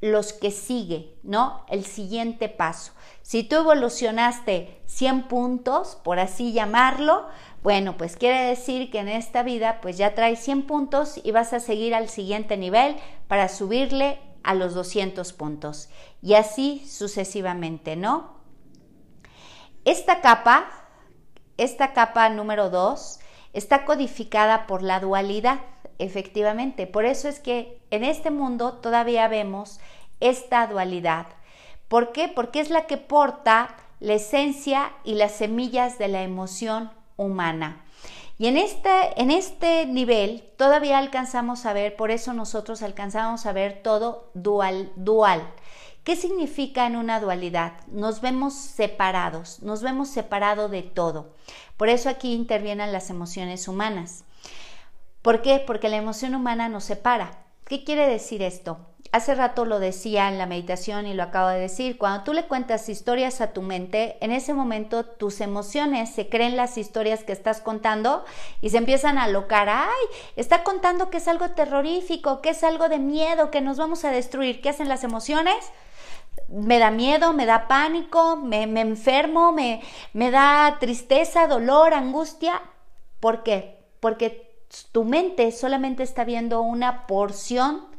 los 0.00 0.32
que 0.32 0.50
sigue, 0.50 1.14
¿no? 1.22 1.64
El 1.68 1.84
siguiente 1.84 2.48
paso. 2.48 2.92
Si 3.22 3.44
tú 3.44 3.56
evolucionaste 3.56 4.82
100 4.86 5.28
puntos, 5.28 5.96
por 6.02 6.18
así 6.18 6.52
llamarlo, 6.52 7.26
bueno, 7.62 7.96
pues 7.96 8.16
quiere 8.16 8.42
decir 8.42 8.90
que 8.90 8.98
en 8.98 9.08
esta 9.08 9.42
vida 9.42 9.80
pues 9.80 9.96
ya 9.96 10.14
traes 10.14 10.40
100 10.40 10.62
puntos 10.62 11.20
y 11.22 11.30
vas 11.30 11.52
a 11.52 11.60
seguir 11.60 11.94
al 11.94 12.08
siguiente 12.08 12.56
nivel 12.56 12.96
para 13.28 13.48
subirle 13.48 14.18
a 14.42 14.54
los 14.54 14.74
200 14.74 15.32
puntos. 15.32 15.88
Y 16.20 16.34
así 16.34 16.84
sucesivamente, 16.86 17.94
¿no? 17.94 18.34
Esta 19.84 20.20
capa, 20.20 20.68
esta 21.56 21.92
capa 21.92 22.28
número 22.28 22.70
2, 22.70 23.20
está 23.52 23.84
codificada 23.84 24.66
por 24.66 24.82
la 24.82 25.00
dualidad, 25.00 25.60
efectivamente. 25.98 26.86
Por 26.86 27.04
eso 27.04 27.28
es 27.28 27.38
que 27.38 27.80
en 27.90 28.04
este 28.04 28.30
mundo 28.30 28.74
todavía 28.74 29.28
vemos 29.28 29.80
esta 30.20 30.66
dualidad. 30.66 31.26
¿Por 31.92 32.12
qué? 32.12 32.26
Porque 32.26 32.60
es 32.60 32.70
la 32.70 32.86
que 32.86 32.96
porta 32.96 33.76
la 34.00 34.14
esencia 34.14 34.94
y 35.04 35.16
las 35.16 35.32
semillas 35.32 35.98
de 35.98 36.08
la 36.08 36.22
emoción 36.22 36.90
humana. 37.18 37.84
Y 38.38 38.46
en 38.46 38.56
este, 38.56 38.88
en 39.20 39.30
este 39.30 39.84
nivel 39.84 40.42
todavía 40.56 40.96
alcanzamos 40.96 41.66
a 41.66 41.74
ver, 41.74 41.94
por 41.94 42.10
eso 42.10 42.32
nosotros 42.32 42.80
alcanzamos 42.80 43.44
a 43.44 43.52
ver 43.52 43.82
todo 43.82 44.30
dual, 44.32 44.90
dual. 44.96 45.46
¿Qué 46.02 46.16
significa 46.16 46.86
en 46.86 46.96
una 46.96 47.20
dualidad? 47.20 47.74
Nos 47.88 48.22
vemos 48.22 48.54
separados, 48.54 49.60
nos 49.60 49.82
vemos 49.82 50.08
separados 50.08 50.70
de 50.70 50.80
todo. 50.80 51.34
Por 51.76 51.90
eso 51.90 52.08
aquí 52.08 52.32
intervienen 52.32 52.90
las 52.90 53.10
emociones 53.10 53.68
humanas. 53.68 54.24
¿Por 55.20 55.42
qué? 55.42 55.58
Porque 55.58 55.90
la 55.90 55.98
emoción 55.98 56.34
humana 56.34 56.70
nos 56.70 56.84
separa. 56.84 57.44
¿Qué 57.66 57.84
quiere 57.84 58.08
decir 58.08 58.40
esto? 58.40 58.78
Hace 59.12 59.34
rato 59.34 59.66
lo 59.66 59.78
decía 59.78 60.28
en 60.28 60.38
la 60.38 60.46
meditación 60.46 61.06
y 61.06 61.12
lo 61.12 61.22
acabo 61.22 61.48
de 61.48 61.60
decir, 61.60 61.98
cuando 61.98 62.24
tú 62.24 62.32
le 62.32 62.46
cuentas 62.46 62.88
historias 62.88 63.42
a 63.42 63.52
tu 63.52 63.60
mente, 63.60 64.16
en 64.22 64.32
ese 64.32 64.54
momento 64.54 65.04
tus 65.04 65.42
emociones 65.42 66.08
se 66.08 66.30
creen 66.30 66.56
las 66.56 66.78
historias 66.78 67.22
que 67.22 67.32
estás 67.32 67.60
contando 67.60 68.24
y 68.62 68.70
se 68.70 68.78
empiezan 68.78 69.18
a 69.18 69.28
locar, 69.28 69.68
ay, 69.68 70.06
está 70.36 70.64
contando 70.64 71.10
que 71.10 71.18
es 71.18 71.28
algo 71.28 71.50
terrorífico, 71.50 72.40
que 72.40 72.50
es 72.50 72.64
algo 72.64 72.88
de 72.88 72.98
miedo, 73.00 73.50
que 73.50 73.60
nos 73.60 73.76
vamos 73.76 74.06
a 74.06 74.10
destruir. 74.10 74.62
¿Qué 74.62 74.70
hacen 74.70 74.88
las 74.88 75.04
emociones? 75.04 75.56
me 76.48 76.78
da 76.78 76.90
miedo, 76.90 77.34
me 77.34 77.44
da 77.44 77.68
pánico, 77.68 78.36
me, 78.36 78.66
me 78.66 78.80
enfermo, 78.80 79.52
me, 79.52 79.82
me, 80.14 80.30
da 80.30 80.78
tristeza, 80.80 81.46
dolor, 81.46 81.92
angustia. 81.92 82.62
¿Por 83.20 83.42
qué? 83.42 83.78
Porque 84.00 84.56
tu 84.90 85.04
mente 85.04 85.52
solamente 85.52 86.02
está 86.02 86.24
viendo 86.24 86.62
una 86.62 87.06
porción 87.06 87.91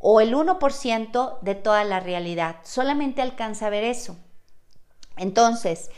o 0.00 0.20
el 0.20 0.34
1% 0.34 1.38
de 1.40 1.54
toda 1.54 1.84
la 1.84 2.00
realidad. 2.00 2.56
Solamente 2.62 3.22
alcanza 3.22 3.66
a 3.66 3.70
ver 3.70 3.84
eso. 3.84 4.16
Entonces, 5.16 5.90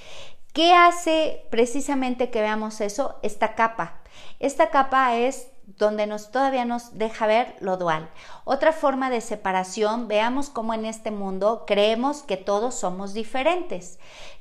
¿qué 0.53 0.75
hace 0.75 1.47
precisamente 1.51 2.31
que 2.31 2.41
veamos 2.41 2.81
eso? 2.81 3.19
Esta 3.23 3.55
capa. 3.55 4.01
Esta 4.39 4.71
capa 4.71 5.17
es 5.17 5.49
donde 5.77 6.07
nos 6.07 6.31
todavía 6.31 6.65
nos 6.65 6.97
deja 6.97 7.27
ver 7.27 7.55
lo 7.61 7.77
dual. 7.77 8.11
Otra 8.45 8.73
forma 8.73 9.11
de 9.11 9.21
separación, 9.21 10.09
veamos 10.09 10.49
cómo 10.49 10.73
en 10.73 10.87
este 10.87 11.11
mundo 11.11 11.65
creemos 11.67 12.23
que 12.23 12.39
todos 12.39 12.75
somos 12.75 13.13
diferentes 13.13 13.99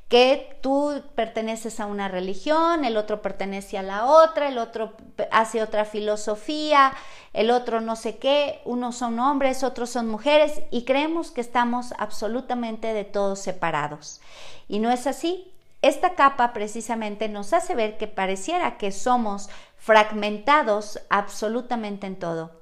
que 0.07 0.57
tú 0.61 1.03
perteneces 1.15 1.79
a 1.79 1.85
una 1.85 2.07
religión, 2.07 2.85
el 2.85 2.95
otro 2.95 3.21
pertenece 3.21 3.77
a 3.77 3.83
la 3.83 4.05
otra, 4.05 4.47
el 4.47 4.57
otro 4.57 4.93
hace 5.31 5.61
otra 5.61 5.83
filosofía, 5.83 6.93
el 7.33 7.51
otro 7.51 7.81
no 7.81 7.97
sé 7.97 8.17
qué, 8.17 8.61
unos 8.63 8.95
son 8.95 9.19
hombres, 9.19 9.63
otros 9.63 9.89
son 9.89 10.07
mujeres 10.07 10.61
y 10.71 10.85
creemos 10.85 11.31
que 11.31 11.41
estamos 11.41 11.93
absolutamente 11.97 12.93
de 12.93 13.03
todos 13.03 13.39
separados. 13.39 14.21
Y 14.69 14.79
no 14.79 14.91
es 14.91 15.07
así. 15.07 15.51
Esta 15.81 16.15
capa 16.15 16.53
precisamente 16.53 17.29
nos 17.29 17.53
hace 17.53 17.75
ver 17.75 17.97
que 17.97 18.07
pareciera 18.07 18.77
que 18.77 18.91
somos 18.91 19.49
fragmentados 19.77 20.99
absolutamente 21.09 22.07
en 22.07 22.17
todo. 22.17 22.61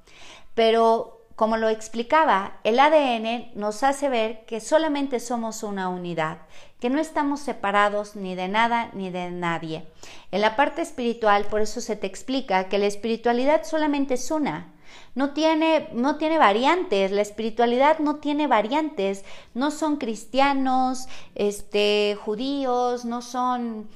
Pero 0.53 1.14
como 1.35 1.57
lo 1.57 1.67
explicaba, 1.67 2.59
el 2.63 2.79
ADN 2.79 3.51
nos 3.55 3.83
hace 3.83 4.07
ver 4.07 4.45
que 4.45 4.61
solamente 4.61 5.19
somos 5.19 5.63
una 5.63 5.89
unidad, 5.89 6.37
que 6.79 6.89
no 6.89 6.99
estamos 6.99 7.41
separados 7.41 8.15
ni 8.15 8.35
de 8.35 8.47
nada 8.47 8.89
ni 8.93 9.09
de 9.09 9.31
nadie. 9.31 9.85
En 10.31 10.39
la 10.39 10.55
parte 10.55 10.81
espiritual, 10.81 11.45
por 11.45 11.59
eso 11.59 11.81
se 11.81 11.97
te 11.97 12.07
explica 12.07 12.69
que 12.69 12.77
la 12.77 12.85
espiritualidad 12.85 13.65
solamente 13.65 14.13
es 14.13 14.31
una. 14.31 14.71
No 15.13 15.33
tiene, 15.33 15.89
no 15.93 16.17
tiene 16.17 16.37
variantes, 16.37 17.11
la 17.11 17.21
espiritualidad 17.21 17.99
no 17.99 18.17
tiene 18.17 18.47
variantes, 18.47 19.25
no 19.53 19.71
son 19.71 19.97
cristianos, 19.97 21.07
este, 21.35 22.17
judíos, 22.23 23.03
no 23.03 23.21
son 23.21 23.89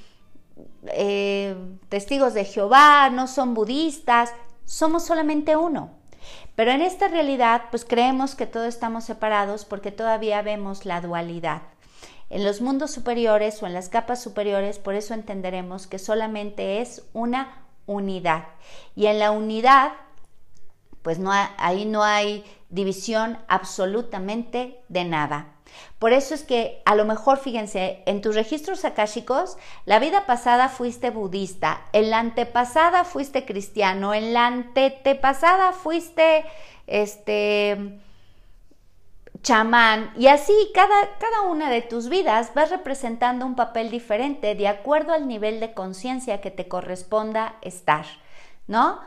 eh, 0.88 1.56
testigos 1.88 2.34
de 2.34 2.44
Jehová, 2.44 3.08
no 3.08 3.26
son 3.28 3.54
budistas, 3.54 4.34
somos 4.66 5.06
solamente 5.06 5.56
uno. 5.56 5.99
Pero 6.54 6.72
en 6.72 6.82
esta 6.82 7.08
realidad, 7.08 7.62
pues 7.70 7.84
creemos 7.84 8.34
que 8.34 8.46
todos 8.46 8.68
estamos 8.68 9.04
separados 9.04 9.64
porque 9.64 9.92
todavía 9.92 10.42
vemos 10.42 10.84
la 10.84 11.00
dualidad. 11.00 11.62
En 12.28 12.44
los 12.44 12.60
mundos 12.60 12.92
superiores 12.92 13.62
o 13.62 13.66
en 13.66 13.74
las 13.74 13.88
capas 13.88 14.22
superiores, 14.22 14.78
por 14.78 14.94
eso 14.94 15.14
entenderemos 15.14 15.86
que 15.86 15.98
solamente 15.98 16.80
es 16.80 17.02
una 17.12 17.64
unidad. 17.86 18.44
Y 18.94 19.06
en 19.06 19.18
la 19.18 19.32
unidad, 19.32 19.92
pues 21.02 21.18
no 21.18 21.32
ahí 21.32 21.84
no 21.86 22.04
hay 22.04 22.44
división 22.68 23.38
absolutamente 23.48 24.80
de 24.88 25.04
nada. 25.04 25.54
Por 25.98 26.12
eso 26.12 26.34
es 26.34 26.42
que 26.42 26.82
a 26.84 26.94
lo 26.94 27.04
mejor, 27.04 27.38
fíjense, 27.38 28.02
en 28.06 28.22
tus 28.22 28.34
registros 28.34 28.84
akáshicos, 28.84 29.58
la 29.84 29.98
vida 29.98 30.26
pasada 30.26 30.68
fuiste 30.68 31.10
budista, 31.10 31.82
en 31.92 32.10
la 32.10 32.18
antepasada 32.18 33.04
fuiste 33.04 33.44
cristiano, 33.44 34.14
en 34.14 34.32
la 34.32 34.46
antepasada 34.46 35.72
fuiste 35.72 36.44
este 36.86 38.00
chamán 39.42 40.12
y 40.16 40.26
así 40.26 40.52
cada, 40.74 41.16
cada 41.18 41.42
una 41.42 41.70
de 41.70 41.82
tus 41.82 42.08
vidas 42.08 42.52
vas 42.54 42.70
representando 42.70 43.46
un 43.46 43.56
papel 43.56 43.90
diferente 43.90 44.54
de 44.54 44.68
acuerdo 44.68 45.12
al 45.12 45.28
nivel 45.28 45.60
de 45.60 45.72
conciencia 45.72 46.40
que 46.40 46.50
te 46.50 46.68
corresponda 46.68 47.56
estar, 47.62 48.04
¿no? 48.66 49.00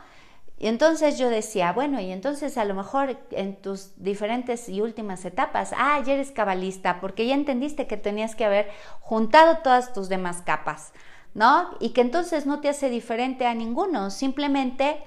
Y 0.56 0.68
entonces 0.68 1.18
yo 1.18 1.30
decía, 1.30 1.72
bueno, 1.72 2.00
y 2.00 2.12
entonces 2.12 2.56
a 2.56 2.64
lo 2.64 2.74
mejor 2.74 3.18
en 3.32 3.56
tus 3.56 3.90
diferentes 3.96 4.68
y 4.68 4.80
últimas 4.80 5.24
etapas, 5.24 5.72
ah, 5.76 6.00
ya 6.04 6.14
eres 6.14 6.30
cabalista, 6.30 7.00
porque 7.00 7.26
ya 7.26 7.34
entendiste 7.34 7.86
que 7.86 7.96
tenías 7.96 8.36
que 8.36 8.44
haber 8.44 8.70
juntado 9.00 9.58
todas 9.58 9.92
tus 9.92 10.08
demás 10.08 10.42
capas, 10.42 10.92
¿no? 11.34 11.70
Y 11.80 11.90
que 11.90 12.02
entonces 12.02 12.46
no 12.46 12.60
te 12.60 12.68
hace 12.68 12.88
diferente 12.88 13.46
a 13.46 13.54
ninguno, 13.54 14.10
simplemente 14.10 15.02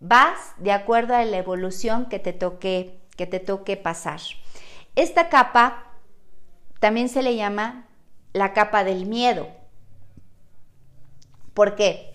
vas 0.00 0.54
de 0.58 0.70
acuerdo 0.70 1.16
a 1.16 1.24
la 1.24 1.38
evolución 1.38 2.06
que 2.06 2.20
te 2.20 2.32
toque, 2.32 3.00
que 3.16 3.26
te 3.26 3.40
toque 3.40 3.76
pasar. 3.76 4.20
Esta 4.94 5.28
capa 5.28 5.92
también 6.78 7.08
se 7.08 7.22
le 7.22 7.34
llama 7.34 7.88
la 8.32 8.52
capa 8.52 8.84
del 8.84 9.06
miedo. 9.06 9.48
¿Por 11.52 11.74
qué? 11.74 12.07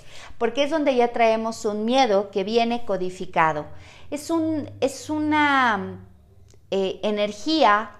Porque 0.43 0.63
es 0.63 0.71
donde 0.71 0.93
ya 0.93 1.13
traemos 1.13 1.63
un 1.63 1.85
miedo 1.85 2.29
que 2.29 2.43
viene 2.43 2.83
codificado. 2.83 3.65
Es, 4.11 4.29
un, 4.29 4.69
es 4.81 5.09
una 5.09 6.01
eh, 6.69 6.99
energía 7.01 7.91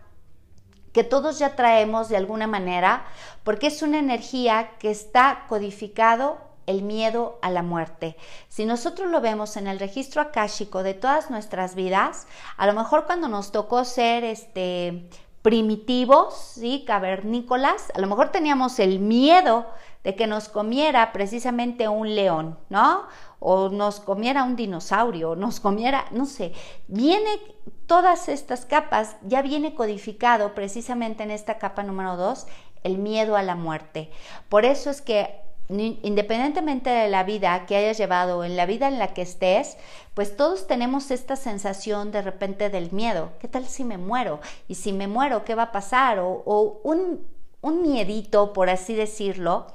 que 0.92 1.06
todos 1.06 1.40
ya 1.40 1.56
traemos 1.56 2.10
de 2.10 2.18
alguna 2.18 2.46
manera, 2.46 3.06
porque 3.46 3.68
es 3.68 3.82
una 3.82 3.98
energía 3.98 4.72
que 4.78 4.92
está 4.92 5.46
codificado 5.48 6.38
el 6.66 6.82
miedo 6.82 7.40
a 7.42 7.50
la 7.50 7.64
muerte. 7.64 8.18
Si 8.50 8.66
nosotros 8.66 9.10
lo 9.10 9.22
vemos 9.22 9.56
en 9.56 9.68
el 9.68 9.80
registro 9.80 10.22
akáshico 10.22 10.84
de 10.84 10.96
todas 10.96 11.30
nuestras 11.30 11.76
vidas, 11.76 12.28
a 12.58 12.68
lo 12.68 12.74
mejor 12.74 13.06
cuando 13.06 13.30
nos 13.30 13.54
tocó 13.54 13.86
ser 13.86 14.26
este 14.26 15.08
primitivos, 15.42 16.56
¿sí? 16.56 16.84
cavernícolas, 16.86 17.92
a 17.96 18.02
lo 18.02 18.08
mejor 18.08 18.30
teníamos 18.32 18.80
el 18.80 19.00
miedo 19.00 19.66
de 20.04 20.16
que 20.16 20.28
nos 20.28 20.50
comiera 20.50 21.12
precisamente 21.14 21.88
un 21.88 22.16
león, 22.16 22.58
¿no? 22.70 23.04
O 23.40 23.70
nos 23.70 24.00
comiera 24.00 24.44
un 24.44 24.56
dinosaurio, 24.56 25.36
nos 25.36 25.60
comiera, 25.60 26.06
no 26.12 26.26
sé, 26.26 26.54
viene 26.88 27.40
todas 27.88 28.30
estas 28.30 28.66
capas, 28.66 29.18
ya 29.24 29.42
viene 29.42 29.76
codificado 29.76 30.54
precisamente 30.54 31.24
en 31.24 31.32
esta 31.32 31.58
capa 31.58 31.84
número 31.84 32.18
2 32.18 32.48
el 32.84 32.98
miedo 32.98 33.36
a 33.36 33.44
la 33.44 33.56
muerte. 33.56 34.12
Por 34.50 34.66
eso 34.66 34.90
es 34.90 35.02
que 35.02 35.42
independientemente 35.70 36.90
de 36.90 37.08
la 37.08 37.24
vida 37.24 37.66
que 37.66 37.76
hayas 37.76 37.98
llevado, 37.98 38.44
en 38.44 38.58
la 38.58 38.66
vida 38.66 38.88
en 38.88 39.00
la 39.00 39.14
que 39.14 39.22
estés, 39.22 39.78
pues 40.14 40.36
todos 40.36 40.68
tenemos 40.68 41.10
esta 41.10 41.36
sensación 41.36 42.12
de 42.12 42.22
repente 42.22 42.70
del 42.70 42.92
miedo. 42.92 43.32
¿Qué 43.40 43.48
tal 43.48 43.66
si 43.66 43.84
me 43.84 43.98
muero? 43.98 44.40
Y 44.68 44.76
si 44.76 44.92
me 44.92 45.08
muero, 45.08 45.46
¿qué 45.46 45.56
va 45.56 45.64
a 45.64 45.72
pasar? 45.72 46.20
O, 46.20 46.82
un, 46.84 47.26
un 47.62 47.82
miedito, 47.82 48.52
por 48.54 48.70
así 48.70 48.94
decirlo, 48.94 49.68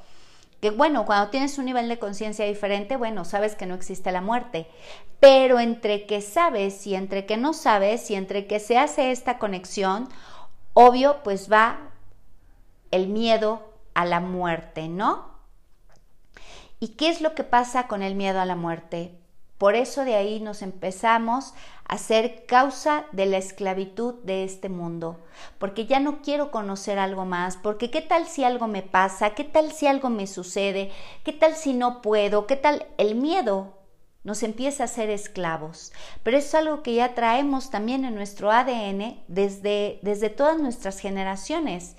que 0.60 0.70
bueno, 0.70 1.06
cuando 1.06 1.30
tienes 1.30 1.58
un 1.58 1.66
nivel 1.66 1.88
de 1.88 1.98
conciencia 1.98 2.44
diferente, 2.44 2.96
bueno, 2.96 3.24
sabes 3.24 3.54
que 3.54 3.66
no 3.66 3.74
existe 3.74 4.10
la 4.10 4.20
muerte, 4.20 4.66
pero 5.20 5.60
entre 5.60 6.06
que 6.06 6.20
sabes 6.20 6.86
y 6.86 6.94
entre 6.94 7.26
que 7.26 7.36
no 7.36 7.52
sabes 7.52 8.10
y 8.10 8.14
entre 8.14 8.46
que 8.46 8.58
se 8.58 8.78
hace 8.78 9.12
esta 9.12 9.38
conexión, 9.38 10.08
obvio, 10.74 11.22
pues 11.22 11.50
va 11.50 11.78
el 12.90 13.08
miedo 13.08 13.72
a 13.94 14.04
la 14.04 14.20
muerte, 14.20 14.88
¿no? 14.88 15.28
¿Y 16.80 16.88
qué 16.88 17.08
es 17.08 17.20
lo 17.20 17.34
que 17.34 17.44
pasa 17.44 17.86
con 17.88 18.02
el 18.02 18.14
miedo 18.14 18.40
a 18.40 18.44
la 18.44 18.56
muerte? 18.56 19.18
Por 19.58 19.74
eso 19.74 20.04
de 20.04 20.14
ahí 20.14 20.40
nos 20.40 20.62
empezamos 20.62 21.52
a 21.84 21.98
ser 21.98 22.46
causa 22.46 23.06
de 23.12 23.26
la 23.26 23.38
esclavitud 23.38 24.14
de 24.22 24.44
este 24.44 24.68
mundo, 24.68 25.18
porque 25.58 25.86
ya 25.86 25.98
no 25.98 26.22
quiero 26.22 26.50
conocer 26.50 26.98
algo 26.98 27.24
más, 27.24 27.56
porque 27.56 27.90
qué 27.90 28.00
tal 28.00 28.26
si 28.26 28.44
algo 28.44 28.68
me 28.68 28.82
pasa, 28.82 29.30
qué 29.30 29.44
tal 29.44 29.72
si 29.72 29.86
algo 29.86 30.10
me 30.10 30.26
sucede, 30.26 30.92
qué 31.24 31.32
tal 31.32 31.56
si 31.56 31.74
no 31.74 32.02
puedo, 32.02 32.46
qué 32.46 32.56
tal 32.56 32.86
el 32.98 33.16
miedo 33.16 33.74
nos 34.22 34.42
empieza 34.42 34.84
a 34.84 34.88
ser 34.88 35.10
esclavos. 35.10 35.92
Pero 36.22 36.36
es 36.36 36.54
algo 36.54 36.82
que 36.82 36.94
ya 36.94 37.14
traemos 37.14 37.70
también 37.70 38.04
en 38.04 38.14
nuestro 38.14 38.52
ADN 38.52 39.22
desde, 39.26 39.98
desde 40.02 40.28
todas 40.28 40.58
nuestras 40.58 40.98
generaciones. 40.98 41.96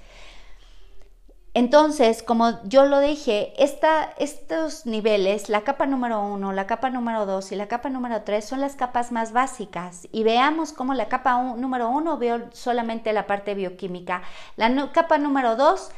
Entonces, 1.59 2.23
como 2.23 2.63
yo 2.63 2.85
lo 2.85 3.01
dije, 3.01 3.51
estos 3.57 4.85
niveles, 4.85 5.49
la 5.49 5.65
capa 5.65 5.85
número 5.85 6.21
uno, 6.21 6.53
la 6.53 6.65
capa 6.67 6.89
número 6.89 7.25
dos 7.25 7.51
y 7.51 7.57
la 7.57 7.67
capa 7.67 7.89
número 7.89 8.21
tres 8.21 8.45
son 8.45 8.61
las 8.61 8.77
capas 8.77 9.11
más 9.11 9.33
básicas. 9.33 10.07
Y 10.13 10.23
veamos 10.23 10.71
cómo 10.71 10.93
la 10.93 11.09
capa 11.09 11.55
número 11.57 11.89
uno 11.89 12.17
veo 12.17 12.43
solamente 12.53 13.11
la 13.11 13.27
parte 13.27 13.55
bioquímica. 13.55 14.21
La 14.55 14.89
capa 14.93 15.17
número 15.17 15.57
dos 15.57 15.91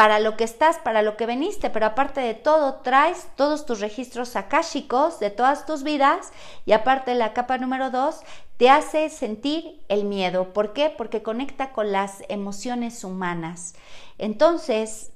para 0.00 0.18
lo 0.18 0.34
que 0.34 0.44
estás, 0.44 0.78
para 0.78 1.02
lo 1.02 1.18
que 1.18 1.26
veniste, 1.26 1.68
pero 1.68 1.84
aparte 1.84 2.22
de 2.22 2.32
todo, 2.32 2.76
traes 2.76 3.28
todos 3.36 3.66
tus 3.66 3.80
registros 3.80 4.34
akáshicos 4.34 5.20
de 5.20 5.28
todas 5.28 5.66
tus 5.66 5.82
vidas 5.82 6.32
y 6.64 6.72
aparte 6.72 7.14
la 7.14 7.34
capa 7.34 7.58
número 7.58 7.90
dos 7.90 8.22
te 8.56 8.70
hace 8.70 9.10
sentir 9.10 9.82
el 9.88 10.06
miedo. 10.06 10.54
¿Por 10.54 10.72
qué? 10.72 10.88
Porque 10.88 11.22
conecta 11.22 11.72
con 11.72 11.92
las 11.92 12.22
emociones 12.30 13.04
humanas. 13.04 13.74
Entonces, 14.16 15.12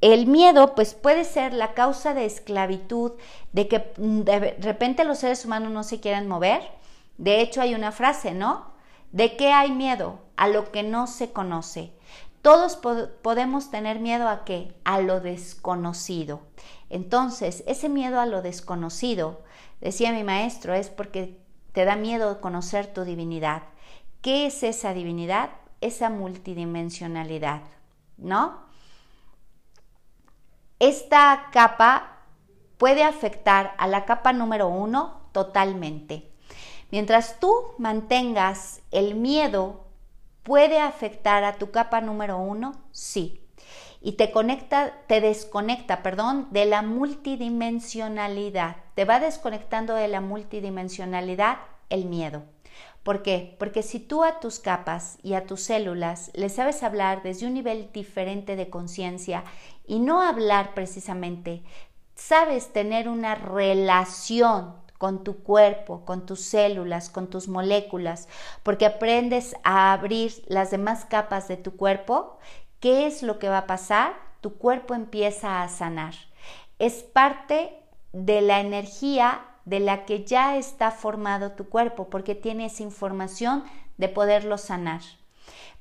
el 0.00 0.26
miedo 0.26 0.74
pues 0.74 0.94
puede 0.94 1.22
ser 1.22 1.54
la 1.54 1.72
causa 1.74 2.12
de 2.12 2.24
esclavitud, 2.24 3.12
de 3.52 3.68
que 3.68 3.92
de 3.96 4.56
repente 4.58 5.04
los 5.04 5.18
seres 5.18 5.44
humanos 5.44 5.70
no 5.70 5.84
se 5.84 6.00
quieren 6.00 6.26
mover. 6.26 6.60
De 7.18 7.40
hecho, 7.40 7.60
hay 7.60 7.76
una 7.76 7.92
frase, 7.92 8.34
¿no? 8.34 8.72
¿De 9.12 9.36
qué 9.36 9.52
hay 9.52 9.70
miedo? 9.70 10.18
A 10.36 10.48
lo 10.48 10.72
que 10.72 10.82
no 10.82 11.06
se 11.06 11.30
conoce. 11.30 11.92
Todos 12.44 12.76
podemos 12.76 13.70
tener 13.70 14.00
miedo 14.00 14.28
a 14.28 14.44
qué? 14.44 14.78
A 14.84 15.00
lo 15.00 15.20
desconocido. 15.20 16.42
Entonces, 16.90 17.64
ese 17.66 17.88
miedo 17.88 18.20
a 18.20 18.26
lo 18.26 18.42
desconocido, 18.42 19.40
decía 19.80 20.12
mi 20.12 20.24
maestro, 20.24 20.74
es 20.74 20.90
porque 20.90 21.40
te 21.72 21.86
da 21.86 21.96
miedo 21.96 22.42
conocer 22.42 22.92
tu 22.92 23.04
divinidad. 23.06 23.62
¿Qué 24.20 24.44
es 24.44 24.62
esa 24.62 24.92
divinidad? 24.92 25.52
Esa 25.80 26.10
multidimensionalidad, 26.10 27.62
¿no? 28.18 28.60
Esta 30.80 31.46
capa 31.50 32.18
puede 32.76 33.04
afectar 33.04 33.72
a 33.78 33.86
la 33.86 34.04
capa 34.04 34.34
número 34.34 34.68
uno 34.68 35.30
totalmente. 35.32 36.30
Mientras 36.90 37.40
tú 37.40 37.54
mantengas 37.78 38.82
el 38.90 39.14
miedo 39.14 39.83
¿Puede 40.44 40.78
afectar 40.78 41.42
a 41.42 41.56
tu 41.56 41.70
capa 41.70 42.00
número 42.02 42.38
uno? 42.38 42.74
Sí. 42.92 43.40
Y 44.02 44.12
te 44.12 44.30
conecta, 44.30 44.92
te 45.06 45.22
desconecta, 45.22 46.02
perdón, 46.02 46.48
de 46.50 46.66
la 46.66 46.82
multidimensionalidad. 46.82 48.76
Te 48.94 49.06
va 49.06 49.20
desconectando 49.20 49.94
de 49.94 50.06
la 50.08 50.20
multidimensionalidad 50.20 51.56
el 51.88 52.04
miedo. 52.04 52.42
¿Por 53.02 53.22
qué? 53.22 53.56
Porque 53.58 53.82
si 53.82 54.00
tú 54.00 54.22
a 54.22 54.38
tus 54.38 54.60
capas 54.60 55.16
y 55.22 55.32
a 55.32 55.46
tus 55.46 55.62
células 55.62 56.30
le 56.34 56.50
sabes 56.50 56.82
hablar 56.82 57.22
desde 57.22 57.46
un 57.46 57.54
nivel 57.54 57.90
diferente 57.92 58.54
de 58.54 58.68
conciencia 58.68 59.44
y 59.86 59.98
no 59.98 60.20
hablar 60.20 60.74
precisamente, 60.74 61.62
sabes 62.14 62.70
tener 62.74 63.08
una 63.08 63.34
relación 63.34 64.83
con 65.04 65.22
tu 65.22 65.42
cuerpo, 65.42 66.06
con 66.06 66.24
tus 66.24 66.40
células, 66.40 67.10
con 67.10 67.26
tus 67.26 67.46
moléculas, 67.46 68.26
porque 68.62 68.86
aprendes 68.86 69.54
a 69.62 69.92
abrir 69.92 70.42
las 70.46 70.70
demás 70.70 71.04
capas 71.04 71.46
de 71.46 71.58
tu 71.58 71.76
cuerpo, 71.76 72.38
¿qué 72.80 73.06
es 73.06 73.22
lo 73.22 73.38
que 73.38 73.50
va 73.50 73.58
a 73.58 73.66
pasar? 73.66 74.14
Tu 74.40 74.56
cuerpo 74.56 74.94
empieza 74.94 75.62
a 75.62 75.68
sanar. 75.68 76.14
Es 76.78 77.02
parte 77.02 77.82
de 78.14 78.40
la 78.40 78.60
energía 78.60 79.44
de 79.66 79.80
la 79.80 80.06
que 80.06 80.24
ya 80.24 80.56
está 80.56 80.90
formado 80.90 81.52
tu 81.52 81.68
cuerpo, 81.68 82.08
porque 82.08 82.34
tienes 82.34 82.80
información 82.80 83.62
de 83.98 84.08
poderlo 84.08 84.56
sanar. 84.56 85.02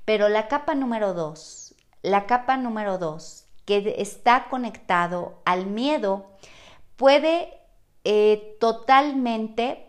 Pero 0.04 0.28
la 0.28 0.50
capa 0.50 0.76
número 0.76 1.14
dos, 1.14 1.76
la 2.02 2.26
capa 2.26 2.58
número 2.58 2.98
dos, 2.98 3.46
que 3.64 3.96
está 4.00 4.50
conectado 4.50 5.40
al 5.46 5.66
miedo, 5.68 6.26
puede 6.98 7.63
eh, 8.04 8.58
totalmente 8.60 9.86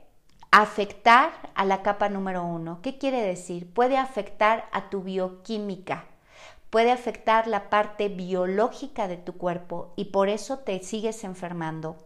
afectar 0.51 1.33
a 1.57 1.65
la 1.65 1.83
capa 1.83 2.09
número 2.09 2.45
uno. 2.45 2.81
¿Qué 2.81 2.97
quiere 2.97 3.21
decir? 3.21 3.73
Puede 3.73 3.97
afectar 3.97 4.69
a 4.71 4.89
tu 4.89 5.03
bioquímica, 5.03 6.05
puede 6.71 6.93
afectar 6.93 7.49
la 7.49 7.71
parte 7.71 8.09
biológica 8.09 9.09
de 9.09 9.17
tu 9.17 9.33
cuerpo 9.33 9.93
y 9.97 10.07
por 10.07 10.29
eso 10.29 10.59
te 10.59 10.81
sigues 10.85 11.25
enfermando. 11.25 11.97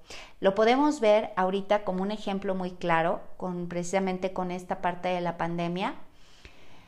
Lo 0.40 0.54
podemos 0.54 1.00
ver 1.00 1.30
ahorita 1.36 1.84
como 1.84 2.02
un 2.02 2.10
ejemplo 2.10 2.54
muy 2.54 2.70
claro, 2.70 3.20
con, 3.36 3.68
precisamente 3.68 4.32
con 4.32 4.50
esta 4.50 4.80
parte 4.80 5.08
de 5.08 5.20
la 5.20 5.36
pandemia. 5.36 5.94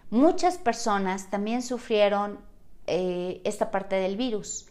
Muchas 0.09 0.57
personas 0.57 1.29
también 1.29 1.63
sufrieron 1.63 2.39
eh, 2.87 3.43
esta 3.45 3.71
parte 3.71 3.97
del 3.97 4.17
virus 4.17 4.70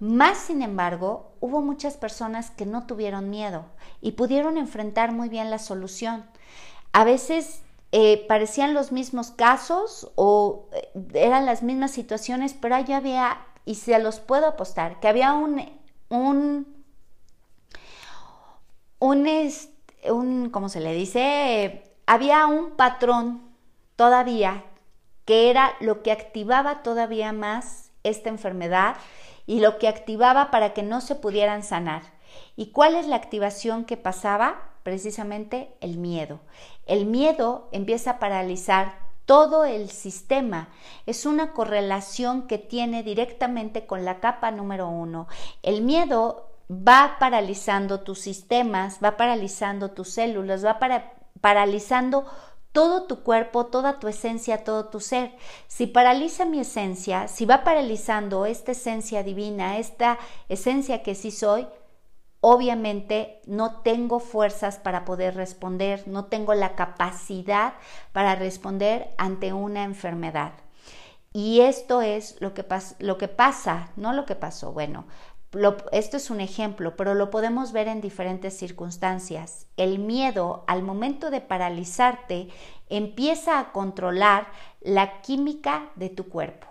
más 0.00 0.38
sin 0.38 0.62
embargo, 0.62 1.32
hubo 1.40 1.60
muchas 1.60 1.96
personas 1.96 2.50
que 2.50 2.66
no 2.66 2.86
tuvieron 2.86 3.30
miedo 3.30 3.64
y 4.00 4.12
pudieron 4.12 4.56
enfrentar 4.56 5.12
muy 5.12 5.28
bien 5.28 5.50
la 5.50 5.58
solución. 5.58 6.24
A 6.92 7.04
veces 7.04 7.62
eh, 7.90 8.24
parecían 8.28 8.74
los 8.74 8.92
mismos 8.92 9.30
casos 9.30 10.10
o 10.14 10.68
eh, 10.72 10.90
eran 11.14 11.46
las 11.46 11.62
mismas 11.62 11.90
situaciones, 11.90 12.54
pero 12.54 12.76
ahí 12.76 12.92
había, 12.92 13.38
y 13.64 13.74
se 13.76 13.98
los 13.98 14.20
puedo 14.20 14.46
apostar, 14.46 15.00
que 15.00 15.08
había 15.08 15.32
un, 15.32 15.64
un, 16.10 16.84
un, 18.98 19.28
un 20.10 20.50
¿cómo 20.50 20.68
se 20.68 20.80
le 20.80 20.92
dice? 20.92 21.84
había 22.08 22.46
un 22.46 22.70
patrón 22.70 23.42
todavía 23.96 24.64
que 25.26 25.50
era 25.50 25.74
lo 25.80 26.02
que 26.02 26.10
activaba 26.10 26.82
todavía 26.82 27.32
más 27.32 27.90
esta 28.02 28.30
enfermedad 28.30 28.96
y 29.48 29.60
lo 29.60 29.78
que 29.78 29.88
activaba 29.88 30.50
para 30.50 30.74
que 30.74 30.82
no 30.82 31.00
se 31.00 31.14
pudieran 31.14 31.62
sanar. 31.62 32.02
¿Y 32.54 32.66
cuál 32.70 32.94
es 32.94 33.06
la 33.06 33.16
activación 33.16 33.86
que 33.86 33.96
pasaba? 33.96 34.74
Precisamente 34.82 35.74
el 35.80 35.96
miedo. 35.96 36.40
El 36.84 37.06
miedo 37.06 37.70
empieza 37.72 38.12
a 38.12 38.18
paralizar 38.18 38.98
todo 39.24 39.64
el 39.64 39.88
sistema. 39.88 40.68
Es 41.06 41.24
una 41.24 41.54
correlación 41.54 42.46
que 42.46 42.58
tiene 42.58 43.02
directamente 43.02 43.86
con 43.86 44.04
la 44.04 44.20
capa 44.20 44.50
número 44.50 44.86
uno. 44.86 45.28
El 45.62 45.80
miedo 45.80 46.50
va 46.70 47.16
paralizando 47.18 48.00
tus 48.00 48.20
sistemas, 48.20 48.98
va 49.02 49.16
paralizando 49.16 49.92
tus 49.92 50.10
células, 50.10 50.62
va 50.62 50.78
paralizando 51.40 52.26
todo 52.72 53.04
tu 53.04 53.22
cuerpo, 53.22 53.66
toda 53.66 53.98
tu 53.98 54.08
esencia, 54.08 54.64
todo 54.64 54.86
tu 54.86 55.00
ser. 55.00 55.34
Si 55.66 55.86
paraliza 55.86 56.44
mi 56.44 56.60
esencia, 56.60 57.28
si 57.28 57.44
va 57.44 57.64
paralizando 57.64 58.46
esta 58.46 58.72
esencia 58.72 59.22
divina, 59.22 59.78
esta 59.78 60.18
esencia 60.48 61.02
que 61.02 61.14
sí 61.14 61.30
soy, 61.30 61.66
obviamente 62.40 63.40
no 63.46 63.80
tengo 63.80 64.20
fuerzas 64.20 64.78
para 64.78 65.04
poder 65.04 65.34
responder, 65.34 66.06
no 66.06 66.26
tengo 66.26 66.54
la 66.54 66.74
capacidad 66.76 67.74
para 68.12 68.34
responder 68.34 69.12
ante 69.18 69.52
una 69.52 69.84
enfermedad. 69.84 70.52
Y 71.32 71.60
esto 71.60 72.00
es 72.00 72.36
lo 72.40 72.54
que, 72.54 72.64
lo 73.00 73.18
que 73.18 73.28
pasa, 73.28 73.90
no 73.96 74.12
lo 74.12 74.24
que 74.24 74.34
pasó, 74.34 74.72
bueno, 74.72 75.04
esto 75.92 76.16
es 76.16 76.30
un 76.30 76.40
ejemplo, 76.40 76.96
pero 76.96 77.14
lo 77.14 77.30
podemos 77.30 77.72
ver 77.72 77.88
en 77.88 78.00
diferentes 78.00 78.56
circunstancias. 78.56 79.66
El 79.76 79.98
miedo 79.98 80.64
al 80.66 80.82
momento 80.82 81.30
de 81.30 81.40
paralizarte 81.40 82.48
empieza 82.88 83.58
a 83.58 83.72
controlar 83.72 84.48
la 84.80 85.20
química 85.22 85.90
de 85.96 86.10
tu 86.10 86.28
cuerpo. 86.28 86.66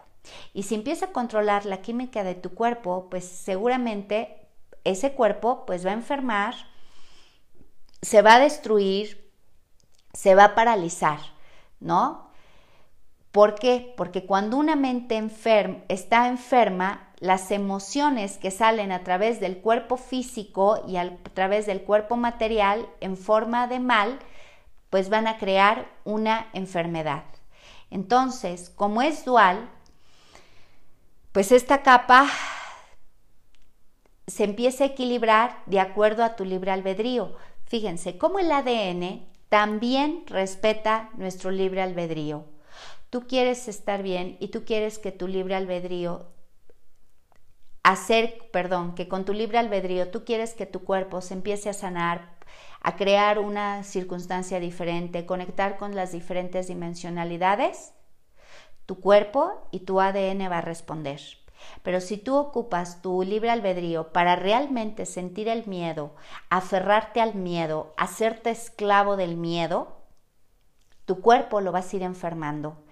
Y 0.53 0.63
si 0.63 0.75
empieza 0.75 1.07
a 1.07 1.11
controlar 1.11 1.65
la 1.65 1.81
química 1.81 2.23
de 2.23 2.35
tu 2.35 2.51
cuerpo, 2.53 3.07
pues 3.09 3.25
seguramente 3.25 4.47
ese 4.83 5.13
cuerpo 5.13 5.65
pues 5.65 5.85
va 5.85 5.91
a 5.91 5.93
enfermar, 5.93 6.55
se 8.01 8.21
va 8.21 8.35
a 8.35 8.39
destruir, 8.39 9.31
se 10.13 10.35
va 10.35 10.45
a 10.45 10.55
paralizar, 10.55 11.19
¿no? 11.79 12.29
¿Por 13.31 13.55
qué? 13.55 13.93
Porque 13.97 14.25
cuando 14.25 14.57
una 14.57 14.75
mente 14.75 15.17
está 15.89 16.27
enferma, 16.27 17.06
las 17.19 17.51
emociones 17.51 18.37
que 18.37 18.51
salen 18.51 18.91
a 18.91 19.03
través 19.03 19.39
del 19.39 19.57
cuerpo 19.57 19.97
físico 19.97 20.83
y 20.87 20.97
a 20.97 21.17
través 21.33 21.65
del 21.65 21.81
cuerpo 21.81 22.15
material 22.15 22.87
en 22.99 23.17
forma 23.17 23.67
de 23.67 23.79
mal, 23.79 24.19
pues 24.89 25.09
van 25.09 25.27
a 25.27 25.37
crear 25.37 25.89
una 26.05 26.47
enfermedad. 26.53 27.23
Entonces, 27.89 28.69
como 28.69 29.01
es 29.01 29.25
dual, 29.25 29.69
pues 31.31 31.51
esta 31.51 31.81
capa 31.81 32.29
se 34.27 34.43
empieza 34.43 34.83
a 34.83 34.87
equilibrar 34.87 35.63
de 35.65 35.79
acuerdo 35.79 36.23
a 36.23 36.35
tu 36.35 36.45
libre 36.45 36.71
albedrío. 36.71 37.35
Fíjense, 37.65 38.17
cómo 38.17 38.39
el 38.39 38.51
ADN 38.51 39.25
también 39.49 40.23
respeta 40.27 41.09
nuestro 41.15 41.49
libre 41.49 41.81
albedrío. 41.81 42.45
Tú 43.09 43.25
quieres 43.25 43.67
estar 43.67 44.03
bien 44.03 44.37
y 44.39 44.49
tú 44.49 44.65
quieres 44.65 44.99
que 44.99 45.11
tu 45.11 45.27
libre 45.27 45.55
albedrío 45.55 46.27
hacer, 47.91 48.49
perdón, 48.51 48.95
que 48.95 49.07
con 49.07 49.23
tu 49.23 49.33
libre 49.33 49.57
albedrío 49.57 50.09
tú 50.09 50.25
quieres 50.25 50.53
que 50.53 50.65
tu 50.65 50.83
cuerpo 50.83 51.21
se 51.21 51.33
empiece 51.33 51.69
a 51.69 51.73
sanar, 51.73 52.35
a 52.81 52.97
crear 52.97 53.39
una 53.39 53.83
circunstancia 53.85 54.59
diferente, 54.59 55.25
conectar 55.25 55.77
con 55.77 55.95
las 55.95 56.11
diferentes 56.11 56.67
dimensionalidades, 56.67 57.93
tu 58.85 58.99
cuerpo 58.99 59.69
y 59.71 59.81
tu 59.81 60.01
ADN 60.01 60.51
va 60.51 60.57
a 60.57 60.61
responder. 60.61 61.21
Pero 61.81 62.01
si 62.01 62.17
tú 62.17 62.35
ocupas 62.35 63.01
tu 63.01 63.23
libre 63.23 63.51
albedrío 63.51 64.11
para 64.11 64.35
realmente 64.35 65.05
sentir 65.05 65.47
el 65.47 65.65
miedo, 65.65 66.13
aferrarte 66.49 67.21
al 67.21 67.35
miedo, 67.35 67.93
hacerte 67.95 68.49
esclavo 68.49 69.15
del 69.15 69.37
miedo, 69.37 69.95
tu 71.05 71.21
cuerpo 71.21 71.61
lo 71.61 71.71
vas 71.71 71.93
a 71.93 71.95
ir 71.95 72.03
enfermando 72.03 72.83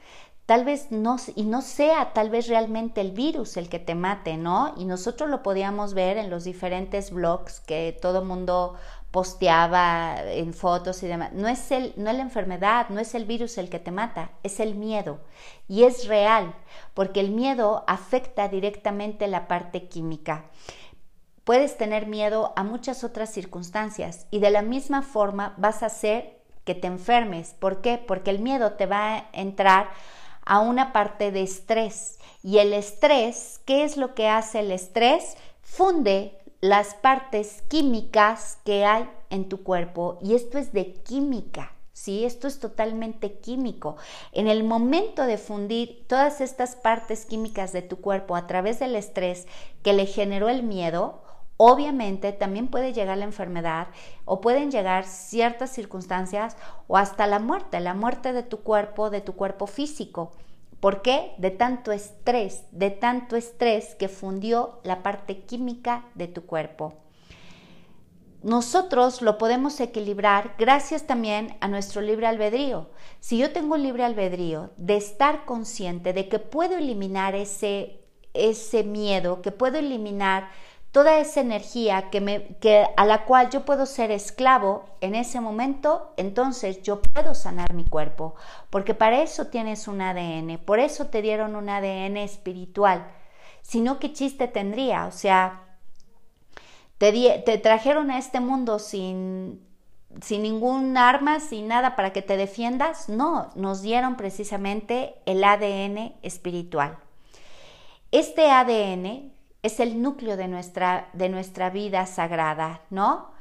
tal 0.45 0.63
vez 0.63 0.91
no, 0.91 1.17
y 1.35 1.43
no 1.43 1.61
sea 1.61 2.13
tal 2.13 2.29
vez 2.29 2.47
realmente 2.47 3.01
el 3.01 3.11
virus 3.11 3.57
el 3.57 3.69
que 3.69 3.79
te 3.79 3.95
mate, 3.95 4.37
¿no? 4.37 4.73
Y 4.77 4.85
nosotros 4.85 5.29
lo 5.29 5.41
podíamos 5.41 5.93
ver 5.93 6.17
en 6.17 6.29
los 6.29 6.43
diferentes 6.43 7.11
blogs 7.11 7.59
que 7.61 7.97
todo 7.99 8.23
mundo 8.23 8.75
posteaba 9.09 10.17
en 10.23 10.53
fotos 10.53 11.01
y 11.01 11.07
demás. 11.07 11.31
No 11.33 11.47
es, 11.47 11.71
el, 11.71 11.93
no 11.95 12.09
es 12.09 12.17
la 12.17 12.21
enfermedad, 12.21 12.89
no 12.89 12.99
es 12.99 13.15
el 13.15 13.25
virus 13.25 13.57
el 13.57 13.69
que 13.69 13.79
te 13.79 13.91
mata, 13.91 14.31
es 14.43 14.59
el 14.59 14.75
miedo. 14.75 15.19
Y 15.67 15.83
es 15.83 16.07
real, 16.07 16.53
porque 16.93 17.21
el 17.21 17.31
miedo 17.31 17.83
afecta 17.87 18.47
directamente 18.47 19.27
la 19.27 19.47
parte 19.47 19.87
química. 19.87 20.45
Puedes 21.43 21.77
tener 21.77 22.07
miedo 22.07 22.53
a 22.55 22.63
muchas 22.63 23.03
otras 23.03 23.31
circunstancias 23.31 24.27
y 24.31 24.39
de 24.39 24.49
la 24.49 24.61
misma 24.61 25.01
forma 25.01 25.53
vas 25.57 25.81
a 25.81 25.87
hacer 25.87 26.41
que 26.65 26.75
te 26.75 26.87
enfermes. 26.87 27.55
¿Por 27.57 27.81
qué? 27.81 27.97
Porque 27.97 28.31
el 28.31 28.39
miedo 28.39 28.73
te 28.73 28.85
va 28.85 29.15
a 29.15 29.29
entrar 29.31 29.89
a 30.45 30.59
una 30.59 30.93
parte 30.93 31.31
de 31.31 31.41
estrés. 31.41 32.19
Y 32.43 32.59
el 32.59 32.73
estrés, 32.73 33.59
¿qué 33.65 33.83
es 33.83 33.97
lo 33.97 34.13
que 34.13 34.27
hace 34.27 34.59
el 34.59 34.71
estrés? 34.71 35.35
Funde 35.61 36.37
las 36.61 36.95
partes 36.95 37.63
químicas 37.67 38.59
que 38.63 38.85
hay 38.85 39.09
en 39.29 39.49
tu 39.49 39.63
cuerpo 39.63 40.19
y 40.21 40.35
esto 40.35 40.57
es 40.57 40.71
de 40.71 40.93
química. 40.93 41.75
¿sí? 41.95 42.25
Esto 42.25 42.47
es 42.47 42.59
totalmente 42.59 43.39
químico. 43.39 43.95
En 44.31 44.47
el 44.47 44.63
momento 44.63 45.23
de 45.23 45.37
fundir 45.37 46.05
todas 46.07 46.41
estas 46.41 46.75
partes 46.75 47.25
químicas 47.25 47.71
de 47.71 47.81
tu 47.81 47.97
cuerpo 47.97 48.35
a 48.35 48.45
través 48.45 48.79
del 48.79 48.95
estrés 48.95 49.47
que 49.81 49.93
le 49.93 50.05
generó 50.05 50.49
el 50.49 50.61
miedo, 50.61 51.23
Obviamente 51.57 52.33
también 52.33 52.67
puede 52.67 52.91
llegar 52.91 53.17
la 53.17 53.23
enfermedad 53.25 53.87
o 54.25 54.41
pueden 54.41 54.71
llegar 54.71 55.05
ciertas 55.05 55.71
circunstancias 55.71 56.57
o 56.87 56.97
hasta 56.97 57.27
la 57.27 57.39
muerte, 57.39 57.79
la 57.79 57.93
muerte 57.93 58.33
de 58.33 58.43
tu 58.43 58.59
cuerpo, 58.59 59.09
de 59.09 59.21
tu 59.21 59.33
cuerpo 59.33 59.65
físico. 59.65 60.31
¿Por 60.81 61.01
qué? 61.01 61.33
De 61.37 61.51
tanto 61.51 61.93
estrés, 61.93 62.65
de 62.71 62.91
tanto 62.91 63.37
estrés 63.37 63.95
que 63.95 64.09
fundió 64.09 64.79
la 64.83 65.01
parte 65.01 65.43
química 65.43 66.05
de 66.13 66.27
tu 66.27 66.45
cuerpo. 66.45 66.93
Nosotros 68.43 69.23
lo 69.23 69.39
podemos 69.39 69.79
equilibrar 69.79 70.53
gracias 70.59 71.07
también 71.07 71.57
a 71.61 71.67
nuestro 71.67 72.01
libre 72.01 72.27
albedrío. 72.27 72.89
Si 73.19 73.39
yo 73.39 73.51
tengo 73.51 73.73
un 73.73 73.81
libre 73.81 74.03
albedrío 74.03 74.69
de 74.77 74.97
estar 74.97 75.45
consciente 75.45 76.13
de 76.13 76.29
que 76.29 76.37
puedo 76.37 76.77
eliminar 76.77 77.33
ese, 77.33 78.01
ese 78.35 78.83
miedo, 78.83 79.41
que 79.41 79.51
puedo 79.51 79.79
eliminar 79.79 80.49
toda 80.95 81.19
esa 81.19 81.41
energía 81.41 82.09
que 82.09 82.21
me, 82.21 82.55
que, 82.61 82.87
a 82.95 83.05
la 83.05 83.25
cual 83.25 83.49
yo 83.49 83.65
puedo 83.65 83.85
ser 83.85 84.11
esclavo 84.11 84.85
en 85.01 85.13
ese 85.13 85.41
momento, 85.41 86.13
entonces 86.15 86.83
yo 86.83 87.01
puedo 87.01 87.35
sanar 87.35 87.73
mi 87.73 87.83
cuerpo, 87.83 88.35
porque 88.69 88.93
para 88.93 89.21
eso 89.21 89.47
tienes 89.47 89.89
un 89.89 89.99
ADN, 89.99 90.57
por 90.59 90.79
eso 90.79 91.07
te 91.07 91.21
dieron 91.21 91.57
un 91.57 91.67
ADN 91.67 92.15
espiritual. 92.15 93.11
Si 93.61 93.81
no, 93.81 93.99
¿qué 93.99 94.13
chiste 94.13 94.47
tendría? 94.47 95.07
O 95.07 95.11
sea, 95.11 95.63
te, 96.97 97.11
te 97.45 97.57
trajeron 97.57 98.09
a 98.09 98.17
este 98.17 98.39
mundo 98.39 98.79
sin, 98.79 99.67
sin 100.21 100.43
ningún 100.43 100.95
arma, 100.95 101.41
sin 101.41 101.67
nada 101.67 101.97
para 101.97 102.13
que 102.13 102.21
te 102.21 102.37
defiendas. 102.37 103.09
No, 103.09 103.51
nos 103.55 103.81
dieron 103.81 104.15
precisamente 104.15 105.15
el 105.25 105.43
ADN 105.43 106.15
espiritual. 106.21 106.99
Este 108.13 108.49
ADN 108.49 109.34
es 109.65 109.79
el 109.79 109.99
núcleo 109.99 110.37
de 110.37 110.47
nuestra, 110.47 111.09
de 111.13 111.27
nuestra 111.27 111.71
vida 111.71 112.05
sagrada, 112.05 112.81
¿no? 112.91 113.31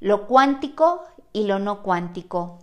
Lo 0.00 0.26
cuántico 0.26 1.04
y 1.32 1.44
lo 1.44 1.60
no 1.60 1.84
cuántico. 1.84 2.58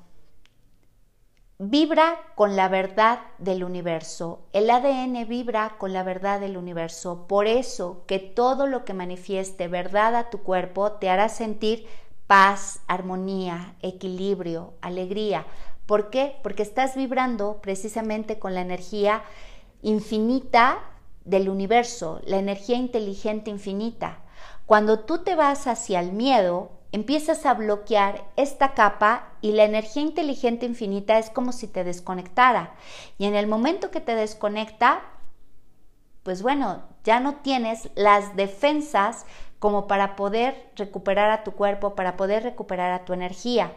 Vibra 1.58 2.18
con 2.36 2.58
la 2.58 2.68
verdad 2.68 3.20
del 3.38 3.64
universo. 3.64 4.42
El 4.52 4.70
ADN 4.70 5.28
vibra 5.30 5.78
con 5.78 5.94
la 5.94 6.04
verdad 6.04 6.42
del 6.42 6.58
universo. 6.58 7.26
Por 7.26 7.48
eso 7.48 8.04
que 8.06 8.20
todo 8.20 8.68
lo 8.68 8.84
que 8.84 8.94
manifieste 8.94 9.70
verdad 9.70 10.16
a 10.16 10.30
tu 10.30 10.40
cuerpo 10.40 10.94
te 10.94 11.10
hará 11.10 11.30
sentir 11.30 11.88
paz, 12.28 12.82
armonía, 12.88 13.76
equilibrio, 13.82 14.74
alegría. 14.82 15.46
¿Por 15.86 16.10
qué? 16.10 16.36
Porque 16.44 16.64
estás 16.64 16.98
vibrando 16.98 17.62
precisamente 17.62 18.40
con 18.40 18.56
la 18.56 18.62
energía 18.62 19.24
infinita 19.82 20.91
del 21.26 21.50
universo, 21.50 22.22
la 22.26 22.38
energía 22.38 22.78
inteligente 22.78 23.50
infinita. 23.50 24.20
Cuando 24.66 25.00
tú 25.00 25.20
te 25.24 25.36
vas 25.36 25.68
hacia 25.68 26.00
el 26.00 26.12
miedo, 26.12 26.72
empiezas 26.92 27.46
a 27.46 27.54
bloquear 27.54 28.26
esta 28.36 28.74
capa 28.74 29.30
y 29.42 29.54
la 29.54 29.64
energía 29.64 30.02
inteligente 30.02 30.66
infinita 30.66 31.18
es 31.18 31.30
como 31.30 31.52
si 31.52 31.68
te 31.68 31.84
desconectara. 31.84 32.76
Y 33.18 33.26
en 33.26 33.36
el 33.36 33.48
momento 33.48 33.92
que 33.92 34.02
te 34.02 34.16
desconecta, 34.16 35.02
pues 36.24 36.42
bueno, 36.42 36.84
ya 37.04 37.20
no 37.20 37.36
tienes 37.36 37.90
las 37.96 38.36
defensas 38.36 39.26
como 39.60 39.88
para 39.88 40.16
poder 40.16 40.72
recuperar 40.76 41.30
a 41.32 41.44
tu 41.44 41.52
cuerpo, 41.52 41.96
para 41.96 42.18
poder 42.18 42.44
recuperar 42.44 42.92
a 42.92 43.06
tu 43.06 43.14
energía. 43.14 43.74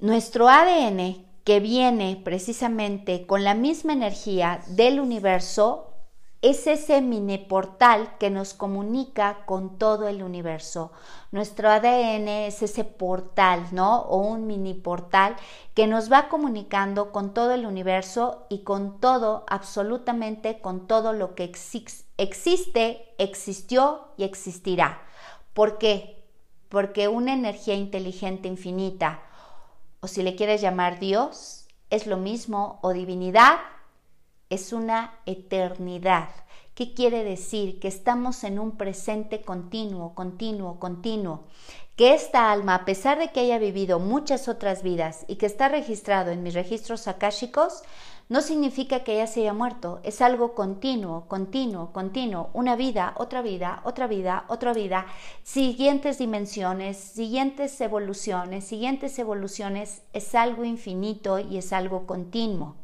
Nuestro 0.00 0.48
ADN 0.48 1.24
que 1.44 1.60
viene 1.60 2.20
precisamente 2.22 3.26
con 3.26 3.44
la 3.44 3.54
misma 3.54 3.92
energía 3.92 4.60
del 4.68 5.00
universo, 5.00 5.92
es 6.42 6.66
ese 6.66 7.00
mini 7.00 7.38
portal 7.38 8.16
que 8.18 8.28
nos 8.28 8.52
comunica 8.52 9.44
con 9.46 9.78
todo 9.78 10.08
el 10.08 10.24
universo. 10.24 10.90
Nuestro 11.30 11.70
ADN 11.70 12.26
es 12.26 12.62
ese 12.62 12.82
portal, 12.82 13.68
¿no? 13.70 14.00
O 14.00 14.18
un 14.18 14.48
mini 14.48 14.74
portal 14.74 15.36
que 15.74 15.86
nos 15.86 16.10
va 16.10 16.28
comunicando 16.28 17.12
con 17.12 17.32
todo 17.32 17.52
el 17.52 17.64
universo 17.64 18.46
y 18.48 18.64
con 18.64 18.98
todo, 18.98 19.44
absolutamente 19.48 20.60
con 20.60 20.88
todo 20.88 21.12
lo 21.12 21.36
que 21.36 21.44
existe, 21.44 23.14
existió 23.18 24.08
y 24.16 24.24
existirá. 24.24 25.00
¿Por 25.54 25.78
qué? 25.78 26.24
Porque 26.68 27.06
una 27.06 27.34
energía 27.34 27.74
inteligente 27.74 28.48
infinita, 28.48 29.22
o 30.02 30.08
si 30.08 30.22
le 30.24 30.34
quieres 30.34 30.60
llamar 30.60 30.98
Dios, 30.98 31.68
es 31.88 32.08
lo 32.08 32.16
mismo, 32.16 32.80
o 32.82 32.92
divinidad, 32.92 33.58
es 34.50 34.72
una 34.72 35.14
eternidad. 35.26 36.28
¿Qué 36.74 36.92
quiere 36.92 37.22
decir? 37.22 37.78
Que 37.78 37.86
estamos 37.86 38.42
en 38.42 38.58
un 38.58 38.76
presente 38.76 39.42
continuo, 39.42 40.14
continuo, 40.16 40.80
continuo. 40.80 41.44
Que 41.94 42.14
esta 42.14 42.50
alma, 42.50 42.74
a 42.74 42.84
pesar 42.84 43.18
de 43.20 43.30
que 43.30 43.40
haya 43.40 43.58
vivido 43.58 44.00
muchas 44.00 44.48
otras 44.48 44.82
vidas 44.82 45.24
y 45.28 45.36
que 45.36 45.46
está 45.46 45.68
registrado 45.68 46.32
en 46.32 46.42
mis 46.42 46.54
registros 46.54 47.06
akáshicos, 47.06 47.82
no 48.28 48.40
significa 48.40 49.04
que 49.04 49.16
ya 49.16 49.26
se 49.26 49.40
haya 49.40 49.52
muerto, 49.52 50.00
es 50.04 50.20
algo 50.22 50.54
continuo, 50.54 51.26
continuo, 51.28 51.92
continuo, 51.92 52.50
una 52.54 52.76
vida, 52.76 53.14
otra 53.16 53.42
vida, 53.42 53.80
otra 53.84 54.06
vida, 54.06 54.44
otra 54.48 54.72
vida, 54.72 55.06
siguientes 55.42 56.18
dimensiones, 56.18 56.96
siguientes 56.96 57.80
evoluciones, 57.80 58.64
siguientes 58.64 59.18
evoluciones, 59.18 60.02
es 60.12 60.34
algo 60.34 60.64
infinito 60.64 61.38
y 61.38 61.58
es 61.58 61.72
algo 61.72 62.06
continuo. 62.06 62.76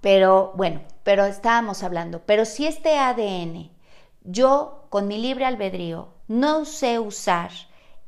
Pero 0.00 0.52
bueno, 0.56 0.80
pero 1.04 1.24
estábamos 1.24 1.82
hablando, 1.82 2.22
pero 2.26 2.44
si 2.44 2.66
este 2.66 2.98
ADN 2.98 3.70
yo 4.24 4.84
con 4.88 5.08
mi 5.08 5.18
libre 5.18 5.44
albedrío 5.44 6.08
no 6.28 6.64
sé 6.64 6.98
usar 6.98 7.50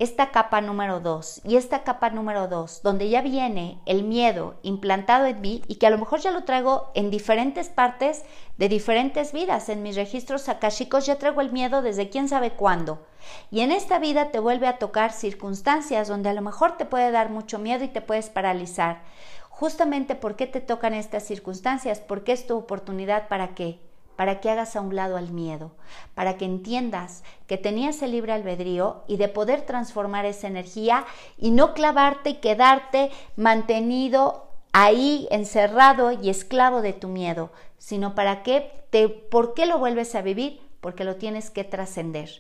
esta 0.00 0.32
capa 0.32 0.60
número 0.60 0.98
2 0.98 1.42
y 1.44 1.54
esta 1.54 1.84
capa 1.84 2.10
número 2.10 2.48
2, 2.48 2.82
donde 2.82 3.08
ya 3.08 3.22
viene 3.22 3.78
el 3.86 4.02
miedo 4.02 4.56
implantado 4.62 5.26
en 5.26 5.40
mí 5.40 5.62
y 5.68 5.76
que 5.76 5.86
a 5.86 5.90
lo 5.90 5.98
mejor 5.98 6.18
ya 6.18 6.32
lo 6.32 6.42
traigo 6.42 6.90
en 6.94 7.12
diferentes 7.12 7.68
partes 7.68 8.24
de 8.58 8.68
diferentes 8.68 9.32
vidas. 9.32 9.68
En 9.68 9.84
mis 9.84 9.94
registros 9.94 10.48
akashicos 10.48 11.06
ya 11.06 11.18
traigo 11.18 11.40
el 11.40 11.52
miedo 11.52 11.80
desde 11.80 12.10
quién 12.10 12.28
sabe 12.28 12.50
cuándo. 12.50 13.06
Y 13.52 13.60
en 13.60 13.70
esta 13.70 14.00
vida 14.00 14.32
te 14.32 14.40
vuelve 14.40 14.66
a 14.66 14.78
tocar 14.78 15.12
circunstancias 15.12 16.08
donde 16.08 16.28
a 16.28 16.34
lo 16.34 16.42
mejor 16.42 16.76
te 16.76 16.86
puede 16.86 17.12
dar 17.12 17.30
mucho 17.30 17.60
miedo 17.60 17.84
y 17.84 17.88
te 17.88 18.00
puedes 18.00 18.30
paralizar. 18.30 19.02
Justamente 19.48 20.16
por 20.16 20.34
qué 20.34 20.48
te 20.48 20.60
tocan 20.60 20.94
estas 20.94 21.22
circunstancias, 21.22 22.00
porque 22.00 22.32
es 22.32 22.48
tu 22.48 22.56
oportunidad 22.56 23.28
para 23.28 23.54
qué? 23.54 23.78
Para 24.16 24.40
que 24.40 24.50
hagas 24.50 24.76
a 24.76 24.80
un 24.80 24.94
lado 24.94 25.16
al 25.16 25.30
miedo, 25.30 25.72
para 26.14 26.36
que 26.36 26.44
entiendas 26.44 27.24
que 27.46 27.58
tenías 27.58 28.02
el 28.02 28.12
libre 28.12 28.32
albedrío 28.32 29.04
y 29.06 29.16
de 29.16 29.28
poder 29.28 29.62
transformar 29.62 30.24
esa 30.24 30.46
energía 30.46 31.04
y 31.36 31.50
no 31.50 31.74
clavarte 31.74 32.30
y 32.30 32.34
quedarte 32.34 33.10
mantenido 33.36 34.48
ahí 34.72 35.28
encerrado 35.30 36.12
y 36.12 36.30
esclavo 36.30 36.82
de 36.82 36.92
tu 36.92 37.08
miedo, 37.08 37.50
sino 37.78 38.14
para 38.14 38.42
que 38.42 38.84
te 38.90 39.08
¿por 39.08 39.54
qué 39.54 39.66
lo 39.66 39.78
vuelves 39.78 40.14
a 40.14 40.22
vivir? 40.22 40.60
Porque 40.80 41.04
lo 41.04 41.16
tienes 41.16 41.50
que 41.50 41.64
trascender. 41.64 42.30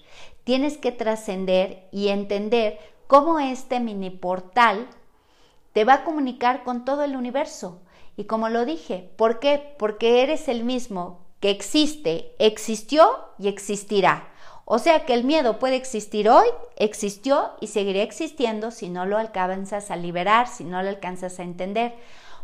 Tienes 0.44 0.76
que 0.76 0.92
trascender 0.92 1.88
y 1.90 2.08
entender 2.08 2.78
cómo 3.06 3.38
este 3.38 3.80
mini 3.80 4.10
portal 4.10 4.88
te 5.72 5.84
va 5.84 5.94
a 5.94 6.04
comunicar 6.04 6.62
con 6.62 6.84
todo 6.84 7.02
el 7.04 7.16
universo. 7.16 7.80
Y 8.16 8.24
como 8.24 8.48
lo 8.48 8.64
dije, 8.64 9.10
¿por 9.16 9.40
qué? 9.40 9.74
Porque 9.78 10.22
eres 10.22 10.48
el 10.48 10.64
mismo 10.64 11.23
que 11.44 11.50
existe, 11.50 12.34
existió 12.38 13.06
y 13.38 13.48
existirá. 13.48 14.30
O 14.64 14.78
sea 14.78 15.04
que 15.04 15.12
el 15.12 15.24
miedo 15.24 15.58
puede 15.58 15.76
existir 15.76 16.30
hoy, 16.30 16.46
existió 16.76 17.50
y 17.60 17.66
seguirá 17.66 18.00
existiendo 18.02 18.70
si 18.70 18.88
no 18.88 19.04
lo 19.04 19.18
alcanzas 19.18 19.90
a 19.90 19.96
liberar, 19.96 20.48
si 20.48 20.64
no 20.64 20.82
lo 20.82 20.88
alcanzas 20.88 21.38
a 21.38 21.42
entender, 21.42 21.96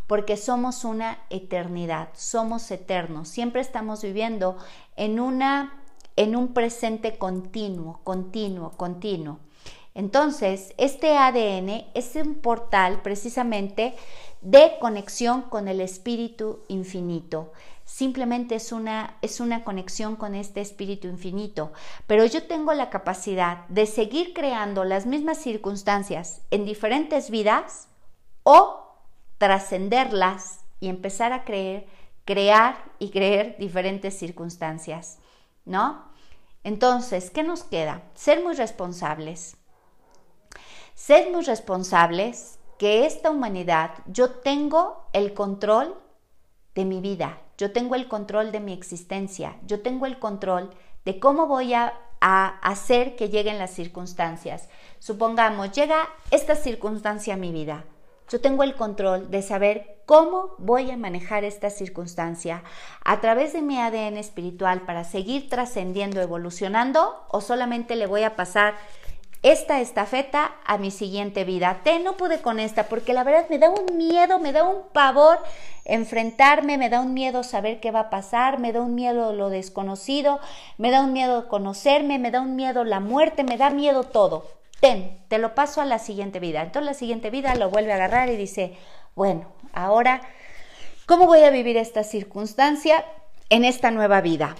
porque 0.06 0.36
somos 0.36 0.84
una 0.84 1.18
eternidad, 1.30 2.10
somos 2.12 2.70
eternos, 2.70 3.30
siempre 3.30 3.62
estamos 3.62 4.02
viviendo 4.02 4.58
en 4.96 5.18
una 5.18 5.80
en 6.16 6.36
un 6.36 6.52
presente 6.52 7.16
continuo, 7.16 8.00
continuo, 8.04 8.72
continuo. 8.72 9.38
Entonces, 9.94 10.74
este 10.76 11.16
ADN 11.16 11.86
es 11.94 12.16
un 12.16 12.34
portal 12.34 13.00
precisamente 13.00 13.94
de 14.42 14.72
conexión 14.78 15.40
con 15.40 15.68
el 15.68 15.80
espíritu 15.80 16.60
infinito 16.68 17.52
simplemente 17.90 18.54
es 18.54 18.70
una, 18.70 19.16
es 19.20 19.40
una 19.40 19.64
conexión 19.64 20.14
con 20.14 20.36
este 20.36 20.60
espíritu 20.60 21.08
infinito. 21.08 21.72
Pero 22.06 22.24
yo 22.24 22.44
tengo 22.44 22.72
la 22.72 22.88
capacidad 22.88 23.66
de 23.68 23.84
seguir 23.86 24.32
creando 24.32 24.84
las 24.84 25.06
mismas 25.06 25.38
circunstancias 25.38 26.40
en 26.50 26.64
diferentes 26.64 27.30
vidas 27.30 27.88
o 28.44 28.94
trascenderlas 29.38 30.60
y 30.78 30.88
empezar 30.88 31.32
a 31.32 31.44
creer, 31.44 31.88
crear 32.24 32.76
y 33.00 33.10
creer 33.10 33.56
diferentes 33.58 34.16
circunstancias, 34.16 35.18
¿no? 35.64 36.04
Entonces, 36.62 37.30
¿qué 37.30 37.42
nos 37.42 37.64
queda? 37.64 38.02
Ser 38.14 38.42
muy 38.44 38.54
responsables. 38.54 39.56
Ser 40.94 41.32
muy 41.32 41.42
responsables 41.42 42.60
que 42.78 43.04
esta 43.04 43.30
humanidad, 43.30 43.90
yo 44.06 44.30
tengo 44.30 45.08
el 45.12 45.34
control 45.34 46.00
de 46.80 46.86
mi 46.86 47.00
vida, 47.00 47.38
yo 47.58 47.72
tengo 47.72 47.94
el 47.94 48.08
control 48.08 48.52
de 48.52 48.60
mi 48.60 48.72
existencia, 48.72 49.56
yo 49.66 49.82
tengo 49.82 50.06
el 50.06 50.18
control 50.18 50.70
de 51.04 51.20
cómo 51.20 51.46
voy 51.46 51.74
a, 51.74 51.94
hacer 52.22 53.16
que 53.16 53.30
lleguen 53.30 53.58
las 53.58 53.70
circunstancias. 53.70 54.68
Supongamos, 54.98 55.72
llega 55.72 56.06
esta 56.30 56.54
circunstancia 56.54 57.32
a 57.32 57.38
mi 57.38 57.50
vida. 57.50 57.84
Yo 58.28 58.42
tengo 58.42 58.62
el 58.62 58.74
control 58.74 59.30
de 59.30 59.40
saber 59.40 60.02
cómo 60.04 60.54
voy 60.58 60.90
a 60.90 60.98
manejar 60.98 61.44
esta 61.44 61.70
circunstancia 61.70 62.62
a 63.06 63.22
través 63.22 63.54
de 63.54 63.62
mi 63.62 63.78
ADN 63.78 64.18
espiritual 64.18 64.82
para 64.82 65.04
seguir 65.04 65.48
trascendiendo, 65.48 66.20
evolucionando 66.20 67.24
o 67.30 67.40
solamente 67.40 67.96
le 67.96 68.06
voy 68.06 68.24
a 68.24 68.36
pasar 68.36 68.74
esta 69.42 69.80
estafeta 69.80 70.52
a 70.66 70.76
mi 70.76 70.90
siguiente 70.90 71.44
vida. 71.44 71.80
Te 71.82 71.98
no 71.98 72.16
pude 72.16 72.42
con 72.42 72.60
esta 72.60 72.84
porque 72.84 73.14
la 73.14 73.24
verdad 73.24 73.48
me 73.48 73.58
da 73.58 73.70
un 73.70 73.96
miedo, 73.96 74.38
me 74.38 74.52
da 74.52 74.64
un 74.64 74.82
pavor 74.92 75.38
enfrentarme, 75.84 76.76
me 76.76 76.90
da 76.90 77.00
un 77.00 77.14
miedo 77.14 77.42
saber 77.42 77.80
qué 77.80 77.90
va 77.90 78.00
a 78.00 78.10
pasar, 78.10 78.58
me 78.58 78.72
da 78.72 78.82
un 78.82 78.94
miedo 78.94 79.32
lo 79.32 79.48
desconocido, 79.48 80.40
me 80.76 80.90
da 80.90 81.00
un 81.00 81.12
miedo 81.12 81.48
conocerme, 81.48 82.18
me 82.18 82.30
da 82.30 82.42
un 82.42 82.54
miedo 82.54 82.84
la 82.84 83.00
muerte, 83.00 83.42
me 83.42 83.56
da 83.56 83.70
miedo 83.70 84.04
todo. 84.04 84.46
Ten, 84.80 85.24
te 85.28 85.38
lo 85.38 85.54
paso 85.54 85.80
a 85.80 85.86
la 85.86 85.98
siguiente 85.98 86.38
vida. 86.38 86.62
Entonces 86.62 86.86
la 86.86 86.94
siguiente 86.94 87.30
vida 87.30 87.54
lo 87.54 87.70
vuelve 87.70 87.92
a 87.92 87.96
agarrar 87.96 88.28
y 88.28 88.36
dice, 88.36 88.76
bueno, 89.14 89.46
ahora, 89.72 90.20
¿cómo 91.06 91.26
voy 91.26 91.40
a 91.40 91.50
vivir 91.50 91.78
esta 91.78 92.04
circunstancia 92.04 93.04
en 93.48 93.64
esta 93.64 93.90
nueva 93.90 94.20
vida? 94.20 94.54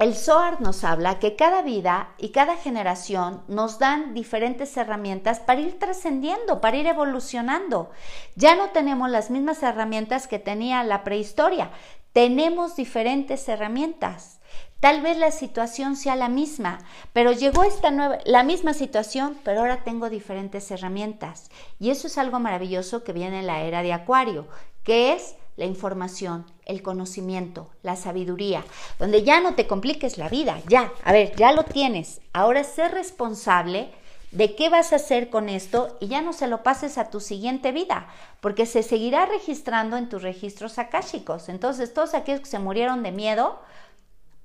El 0.00 0.14
Zohar 0.14 0.62
nos 0.62 0.82
habla 0.82 1.18
que 1.18 1.36
cada 1.36 1.60
vida 1.60 2.14
y 2.16 2.30
cada 2.30 2.56
generación 2.56 3.42
nos 3.48 3.78
dan 3.78 4.14
diferentes 4.14 4.74
herramientas 4.78 5.40
para 5.40 5.60
ir 5.60 5.78
trascendiendo, 5.78 6.62
para 6.62 6.78
ir 6.78 6.86
evolucionando. 6.86 7.90
Ya 8.34 8.56
no 8.56 8.70
tenemos 8.70 9.10
las 9.10 9.28
mismas 9.28 9.62
herramientas 9.62 10.26
que 10.26 10.38
tenía 10.38 10.82
la 10.84 11.04
prehistoria, 11.04 11.70
tenemos 12.14 12.76
diferentes 12.76 13.46
herramientas. 13.46 14.40
Tal 14.80 15.02
vez 15.02 15.18
la 15.18 15.32
situación 15.32 15.96
sea 15.96 16.16
la 16.16 16.30
misma, 16.30 16.78
pero 17.12 17.32
llegó 17.32 17.62
esta 17.64 17.90
nueva, 17.90 18.20
la 18.24 18.42
misma 18.42 18.72
situación, 18.72 19.36
pero 19.44 19.60
ahora 19.60 19.84
tengo 19.84 20.08
diferentes 20.08 20.70
herramientas. 20.70 21.50
Y 21.78 21.90
eso 21.90 22.06
es 22.06 22.16
algo 22.16 22.40
maravilloso 22.40 23.04
que 23.04 23.12
viene 23.12 23.40
en 23.40 23.46
la 23.46 23.64
era 23.64 23.82
de 23.82 23.92
Acuario, 23.92 24.48
que 24.82 25.12
es 25.12 25.36
la 25.60 25.66
información, 25.66 26.46
el 26.64 26.80
conocimiento, 26.82 27.68
la 27.82 27.94
sabiduría, 27.94 28.64
donde 28.98 29.24
ya 29.24 29.40
no 29.42 29.54
te 29.54 29.66
compliques 29.66 30.16
la 30.16 30.30
vida, 30.30 30.58
ya, 30.68 30.90
a 31.04 31.12
ver, 31.12 31.36
ya 31.36 31.52
lo 31.52 31.64
tienes. 31.64 32.22
Ahora 32.32 32.64
sé 32.64 32.88
responsable 32.88 33.92
de 34.30 34.56
qué 34.56 34.70
vas 34.70 34.94
a 34.94 34.96
hacer 34.96 35.28
con 35.28 35.50
esto 35.50 35.98
y 36.00 36.08
ya 36.08 36.22
no 36.22 36.32
se 36.32 36.46
lo 36.46 36.62
pases 36.62 36.96
a 36.96 37.10
tu 37.10 37.20
siguiente 37.20 37.72
vida, 37.72 38.08
porque 38.40 38.64
se 38.64 38.82
seguirá 38.82 39.26
registrando 39.26 39.98
en 39.98 40.08
tus 40.08 40.22
registros 40.22 40.78
akáshicos. 40.78 41.50
Entonces, 41.50 41.92
todos 41.92 42.14
aquellos 42.14 42.40
que 42.40 42.46
se 42.46 42.58
murieron 42.58 43.02
de 43.02 43.12
miedo, 43.12 43.60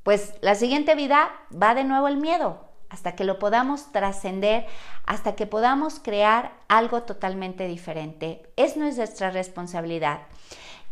pues 0.04 0.34
la 0.42 0.56
siguiente 0.56 0.96
vida 0.96 1.32
va 1.50 1.76
de 1.76 1.86
nuevo 1.86 2.10
el 2.10 2.18
miedo, 2.18 2.60
hasta 2.90 3.16
que 3.16 3.24
lo 3.24 3.40
podamos 3.40 3.94
trascender, 3.94 4.66
hasta 5.06 5.36
que 5.36 5.48
podamos 5.48 6.02
crear 6.02 6.52
algo 6.68 7.04
totalmente 7.04 7.70
diferente. 7.70 8.52
Es 8.58 8.76
nuestra 8.76 9.32
responsabilidad. 9.32 10.20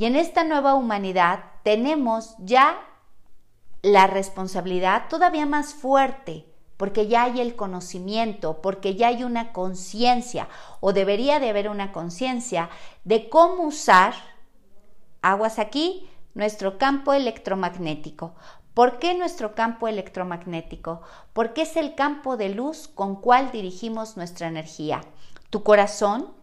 Y 0.03 0.05
en 0.05 0.17
esta 0.17 0.43
nueva 0.43 0.73
humanidad 0.73 1.45
tenemos 1.63 2.35
ya 2.37 2.77
la 3.81 4.05
responsabilidad 4.05 5.03
todavía 5.07 5.45
más 5.45 5.73
fuerte, 5.73 6.45
porque 6.75 7.07
ya 7.07 7.23
hay 7.23 7.39
el 7.39 7.55
conocimiento, 7.55 8.61
porque 8.61 8.95
ya 8.95 9.07
hay 9.07 9.23
una 9.23 9.53
conciencia, 9.53 10.49
o 10.81 10.91
debería 10.91 11.39
de 11.39 11.49
haber 11.49 11.69
una 11.69 11.93
conciencia 11.93 12.69
de 13.05 13.29
cómo 13.29 13.63
usar, 13.63 14.13
aguas 15.21 15.57
aquí, 15.57 16.09
nuestro 16.33 16.77
campo 16.77 17.13
electromagnético. 17.13 18.35
¿Por 18.73 18.99
qué 18.99 19.13
nuestro 19.13 19.55
campo 19.55 19.87
electromagnético? 19.87 21.01
Porque 21.31 21.61
es 21.61 21.77
el 21.77 21.95
campo 21.95 22.35
de 22.35 22.49
luz 22.49 22.89
con 22.89 23.21
cual 23.21 23.51
dirigimos 23.53 24.17
nuestra 24.17 24.49
energía. 24.49 24.99
Tu 25.49 25.63
corazón 25.63 26.33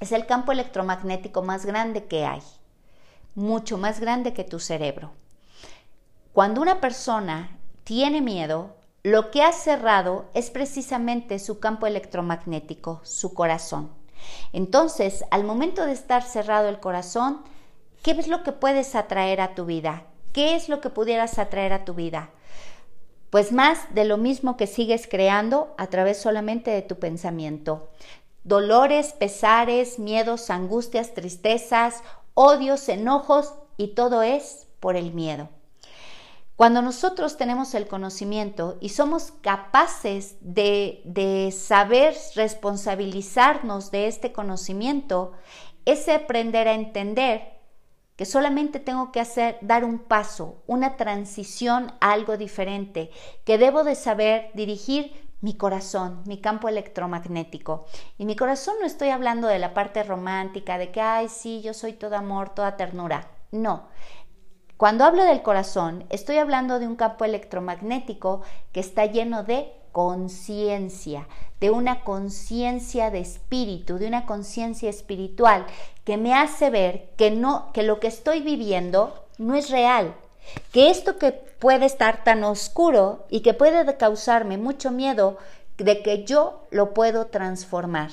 es 0.00 0.10
el 0.10 0.26
campo 0.26 0.50
electromagnético 0.50 1.40
más 1.40 1.66
grande 1.66 2.06
que 2.06 2.26
hay, 2.26 2.42
mucho 3.34 3.78
más 3.78 4.00
grande 4.00 4.32
que 4.32 4.44
tu 4.44 4.58
cerebro. 4.58 5.12
Cuando 6.32 6.60
una 6.60 6.80
persona 6.80 7.58
tiene 7.84 8.20
miedo, 8.20 8.76
lo 9.02 9.30
que 9.30 9.42
ha 9.42 9.52
cerrado 9.52 10.26
es 10.34 10.50
precisamente 10.50 11.38
su 11.38 11.60
campo 11.60 11.86
electromagnético, 11.86 13.00
su 13.04 13.34
corazón. 13.34 13.90
Entonces, 14.52 15.24
al 15.30 15.44
momento 15.44 15.84
de 15.84 15.92
estar 15.92 16.22
cerrado 16.22 16.68
el 16.68 16.80
corazón, 16.80 17.42
¿qué 18.02 18.12
es 18.12 18.28
lo 18.28 18.42
que 18.42 18.52
puedes 18.52 18.94
atraer 18.94 19.40
a 19.40 19.54
tu 19.54 19.66
vida? 19.66 20.04
¿Qué 20.32 20.56
es 20.56 20.68
lo 20.68 20.80
que 20.80 20.90
pudieras 20.90 21.38
atraer 21.38 21.72
a 21.72 21.84
tu 21.84 21.94
vida? 21.94 22.30
Pues 23.30 23.52
más 23.52 23.92
de 23.94 24.04
lo 24.04 24.16
mismo 24.16 24.56
que 24.56 24.66
sigues 24.66 25.06
creando 25.06 25.74
a 25.76 25.88
través 25.88 26.18
solamente 26.18 26.70
de 26.70 26.82
tu 26.82 26.98
pensamiento 26.98 27.90
dolores, 28.44 29.14
pesares, 29.14 29.98
miedos, 29.98 30.50
angustias, 30.50 31.14
tristezas, 31.14 32.02
odios, 32.34 32.88
enojos 32.88 33.54
y 33.76 33.94
todo 33.94 34.22
es 34.22 34.66
por 34.80 34.96
el 34.96 35.14
miedo. 35.14 35.48
Cuando 36.56 36.82
nosotros 36.82 37.36
tenemos 37.36 37.74
el 37.74 37.88
conocimiento 37.88 38.78
y 38.80 38.90
somos 38.90 39.32
capaces 39.40 40.36
de, 40.40 41.02
de, 41.04 41.50
saber 41.50 42.14
responsabilizarnos 42.36 43.90
de 43.90 44.06
este 44.06 44.32
conocimiento, 44.32 45.32
ese 45.84 46.12
aprender 46.12 46.68
a 46.68 46.74
entender 46.74 47.54
que 48.14 48.24
solamente 48.24 48.78
tengo 48.78 49.10
que 49.10 49.18
hacer, 49.18 49.58
dar 49.62 49.84
un 49.84 49.98
paso, 49.98 50.62
una 50.68 50.96
transición 50.96 51.92
a 52.00 52.12
algo 52.12 52.36
diferente, 52.36 53.10
que 53.44 53.58
debo 53.58 53.82
de 53.82 53.96
saber 53.96 54.50
dirigir 54.54 55.23
mi 55.44 55.52
corazón, 55.58 56.22
mi 56.24 56.40
campo 56.40 56.70
electromagnético. 56.70 57.84
Y 58.16 58.24
mi 58.24 58.34
corazón 58.34 58.76
no 58.80 58.86
estoy 58.86 59.10
hablando 59.10 59.46
de 59.46 59.58
la 59.58 59.74
parte 59.74 60.02
romántica, 60.02 60.78
de 60.78 60.90
que, 60.90 61.02
ay, 61.02 61.28
sí, 61.28 61.60
yo 61.60 61.74
soy 61.74 61.92
todo 61.92 62.16
amor, 62.16 62.54
toda 62.54 62.78
ternura. 62.78 63.28
No. 63.52 63.82
Cuando 64.78 65.04
hablo 65.04 65.22
del 65.22 65.42
corazón, 65.42 66.06
estoy 66.08 66.38
hablando 66.38 66.78
de 66.78 66.86
un 66.86 66.96
campo 66.96 67.26
electromagnético 67.26 68.40
que 68.72 68.80
está 68.80 69.04
lleno 69.04 69.44
de 69.44 69.70
conciencia, 69.92 71.28
de 71.60 71.70
una 71.70 72.04
conciencia 72.04 73.10
de 73.10 73.20
espíritu, 73.20 73.98
de 73.98 74.06
una 74.06 74.24
conciencia 74.24 74.88
espiritual 74.88 75.66
que 76.04 76.16
me 76.16 76.32
hace 76.32 76.70
ver 76.70 77.10
que 77.18 77.30
no 77.30 77.70
que 77.74 77.82
lo 77.82 78.00
que 78.00 78.06
estoy 78.06 78.40
viviendo 78.40 79.26
no 79.36 79.54
es 79.56 79.68
real, 79.68 80.14
que 80.72 80.90
esto 80.90 81.18
que 81.18 81.32
puede 81.32 81.86
estar 81.86 82.24
tan 82.24 82.44
oscuro 82.44 83.26
y 83.30 83.40
que 83.40 83.54
puede 83.54 83.96
causarme 83.96 84.58
mucho 84.58 84.90
miedo 84.90 85.38
de 85.78 86.02
que 86.02 86.24
yo 86.24 86.66
lo 86.70 86.94
puedo 86.94 87.26
transformar. 87.26 88.10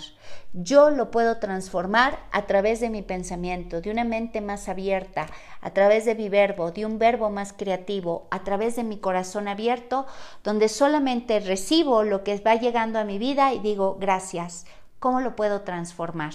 Yo 0.54 0.90
lo 0.90 1.12
puedo 1.12 1.38
transformar 1.38 2.20
a 2.32 2.46
través 2.46 2.80
de 2.80 2.90
mi 2.90 3.02
pensamiento, 3.02 3.82
de 3.82 3.92
una 3.92 4.04
mente 4.04 4.42
más 4.42 4.68
abierta, 4.68 5.28
a 5.62 5.70
través 5.72 6.06
de 6.06 6.16
mi 6.16 6.28
verbo, 6.28 6.72
de 6.72 6.86
un 6.86 7.00
verbo 7.00 7.30
más 7.30 7.54
creativo, 7.54 8.28
a 8.32 8.44
través 8.44 8.76
de 8.76 8.84
mi 8.84 8.98
corazón 8.98 9.48
abierto, 9.48 10.06
donde 10.44 10.68
solamente 10.68 11.40
recibo 11.40 12.04
lo 12.04 12.24
que 12.24 12.38
va 12.40 12.56
llegando 12.56 13.00
a 13.00 13.06
mi 13.06 13.18
vida 13.18 13.54
y 13.54 13.60
digo, 13.60 13.98
gracias, 14.00 14.66
¿cómo 15.00 15.22
lo 15.22 15.36
puedo 15.36 15.62
transformar? 15.62 16.34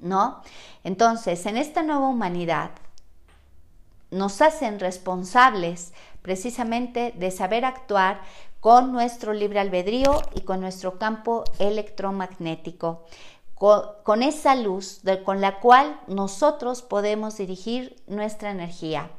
¿No? 0.00 0.42
Entonces, 0.82 1.44
en 1.46 1.56
esta 1.56 1.82
nueva 1.82 2.08
humanidad, 2.08 2.70
nos 4.12 4.40
hacen 4.42 4.78
responsables 4.78 5.92
precisamente 6.22 7.12
de 7.16 7.30
saber 7.30 7.64
actuar 7.64 8.20
con 8.60 8.92
nuestro 8.92 9.32
libre 9.32 9.58
albedrío 9.58 10.22
y 10.34 10.42
con 10.42 10.60
nuestro 10.60 10.98
campo 10.98 11.42
electromagnético, 11.58 13.04
con, 13.54 14.22
esa 14.22 14.54
luz 14.54 15.00
con 15.24 15.40
la 15.40 15.58
cual 15.58 16.00
nosotros 16.06 16.82
podemos 16.82 17.38
dirigir 17.38 18.00
nuestra 18.06 18.50
energía. 18.50 19.10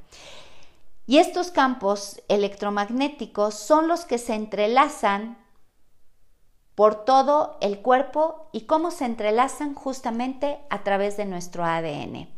Y 1.06 1.18
estos 1.18 1.52
campos 1.52 2.22
electromagnéticos 2.30 3.56
son 3.56 3.90
los 3.90 4.06
que 4.06 4.18
se 4.18 4.36
entrelazan 4.36 5.38
por 6.76 7.04
todo 7.04 7.58
el 7.62 7.82
cuerpo 7.82 8.48
y 8.54 8.62
cómo 8.62 8.92
se 8.92 9.06
entrelazan 9.06 9.76
justamente 9.76 10.60
a 10.70 10.84
través 10.84 11.18
de 11.18 11.26
nuestro 11.26 11.66
ADN. 11.66 12.30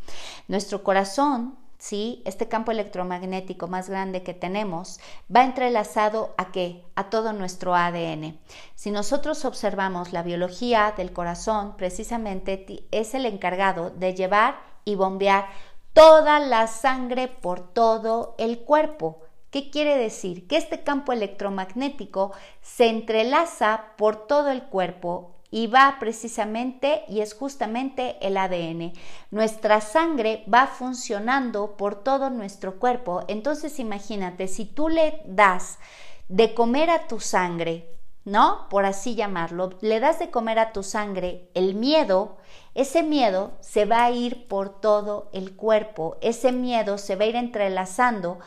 Nuestro 0.48 0.84
corazón 0.84 1.58
¿sí? 1.78 2.22
Este 2.26 2.48
campo 2.48 2.72
electromagnético 2.72 3.68
más 3.68 3.90
grande 3.90 4.24
que 4.24 4.34
tenemos 4.34 5.00
va 5.34 5.44
entrelazado 5.44 6.34
a 6.38 6.52
qué? 6.52 6.84
A 6.96 7.10
todo 7.10 7.34
nuestro 7.34 7.76
ADN. 7.76 8.40
Si 8.76 8.92
nosotros 8.92 9.46
observamos 9.46 10.14
la 10.14 10.24
biología 10.24 10.94
del 10.96 11.14
corazón, 11.14 11.76
precisamente 11.78 12.88
es 12.92 13.14
el 13.14 13.26
encargado 13.26 13.90
de 13.90 14.14
llevar 14.14 14.56
y 14.86 14.96
bombear 14.96 15.48
toda 15.94 16.40
la 16.40 16.68
sangre 16.68 17.28
por 17.28 17.74
todo 17.74 18.36
el 18.38 18.60
cuerpo. 18.60 19.22
¿Qué 19.50 19.70
quiere 19.70 19.98
decir? 19.98 20.48
Que 20.48 20.58
este 20.58 20.84
campo 20.84 21.14
electromagnético 21.14 22.34
se 22.62 22.88
entrelaza 22.90 23.94
por 23.98 24.28
todo 24.28 24.52
el 24.52 24.64
cuerpo 24.64 25.35
y 25.56 25.68
va 25.68 25.96
precisamente 26.02 27.06
y 27.08 27.22
es 27.22 27.34
justamente 27.34 28.18
el 28.20 28.36
ADN. 28.36 28.92
Nuestra 29.32 29.80
sangre 29.80 30.44
va 30.54 30.68
funcionando 30.68 31.78
por 31.78 32.04
todo 32.04 32.30
nuestro 32.30 32.78
cuerpo. 32.78 33.24
Entonces 33.30 33.80
imagínate, 33.80 34.50
si 34.50 34.66
tú 34.66 34.90
le 34.90 35.22
das 35.26 35.80
de 36.28 36.54
comer 36.54 36.90
a 36.90 37.08
tu 37.08 37.22
sangre, 37.22 37.88
¿no? 38.26 38.68
Por 38.70 38.84
así 38.86 39.16
llamarlo, 39.16 39.70
le 39.80 40.02
das 40.02 40.20
de 40.20 40.30
comer 40.30 40.60
a 40.60 40.74
tu 40.74 40.84
sangre 40.84 41.50
el 41.54 41.74
miedo, 41.74 42.36
ese 42.74 43.02
miedo 43.02 43.54
se 43.62 43.86
va 43.86 44.04
a 44.04 44.12
ir 44.12 44.50
por 44.50 44.82
todo 44.82 45.30
el 45.32 45.56
cuerpo, 45.56 46.18
ese 46.20 46.52
miedo 46.52 46.98
se 46.98 47.16
va 47.16 47.24
a 47.24 47.28
ir 47.28 47.38
entrelazando 47.38 48.40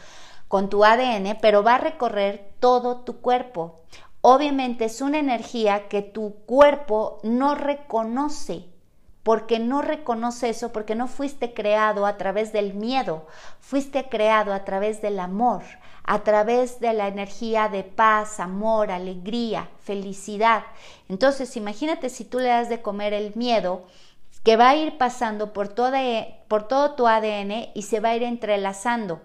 con 0.47 0.69
tu 0.69 0.85
ADN, 0.85 1.39
pero 1.41 1.63
va 1.63 1.77
a 1.77 1.79
recorrer 1.79 2.53
todo 2.61 2.97
tu 2.97 3.23
cuerpo. 3.23 3.81
Obviamente 4.31 4.85
es 4.85 5.01
una 5.01 5.21
energía 5.21 5.89
que 5.89 6.03
tu 6.03 6.35
cuerpo 6.45 7.19
no 7.23 7.55
reconoce, 7.55 8.67
porque 9.23 9.59
no 9.59 9.81
reconoce 9.81 10.51
eso, 10.51 10.71
porque 10.71 10.95
no 10.95 11.09
fuiste 11.09 11.55
creado 11.55 12.05
a 12.05 12.19
través 12.19 12.53
del 12.53 12.75
miedo, 12.75 13.27
fuiste 13.59 14.11
creado 14.11 14.53
a 14.53 14.67
través 14.67 15.01
del 15.01 15.19
amor, 15.19 15.63
a 16.05 16.25
través 16.25 16.79
de 16.79 16.93
la 16.93 17.09
energía 17.09 17.71
de 17.71 17.85
paz, 17.85 18.39
amor, 18.39 18.91
alegría, 18.91 19.71
felicidad. 19.83 20.63
Entonces, 21.09 21.57
imagínate 21.57 22.11
si 22.11 22.27
tú 22.27 22.39
le 22.39 22.49
das 22.49 22.69
de 22.69 22.83
comer 22.83 23.15
el 23.15 23.35
miedo, 23.35 23.87
que 24.45 24.59
va 24.59 24.69
a 24.69 24.77
ir 24.77 24.99
pasando 24.99 25.55
por, 25.55 25.75
por 26.49 26.69
todo 26.69 26.95
tu 26.97 27.09
ADN 27.09 27.71
y 27.73 27.81
se 27.81 28.01
va 28.01 28.11
a 28.11 28.17
ir 28.17 28.25
entrelazando 28.25 29.23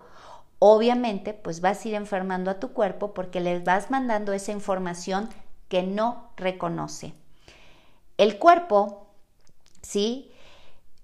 obviamente 0.65 1.33
pues 1.33 1.59
vas 1.59 1.83
a 1.83 1.89
ir 1.89 1.93
enfermando 1.93 2.49
a 2.49 2.57
tu 2.57 2.71
cuerpo 2.71 3.13
porque 3.13 3.41
les 3.41 3.65
vas 3.65 3.91
mandando 3.91 4.31
esa 4.31 4.53
información 4.53 5.27
que 5.67 5.83
no 5.83 6.29
reconoce. 6.37 7.13
El 8.15 8.39
cuerpo, 8.39 9.07
¿sí? 9.81 10.31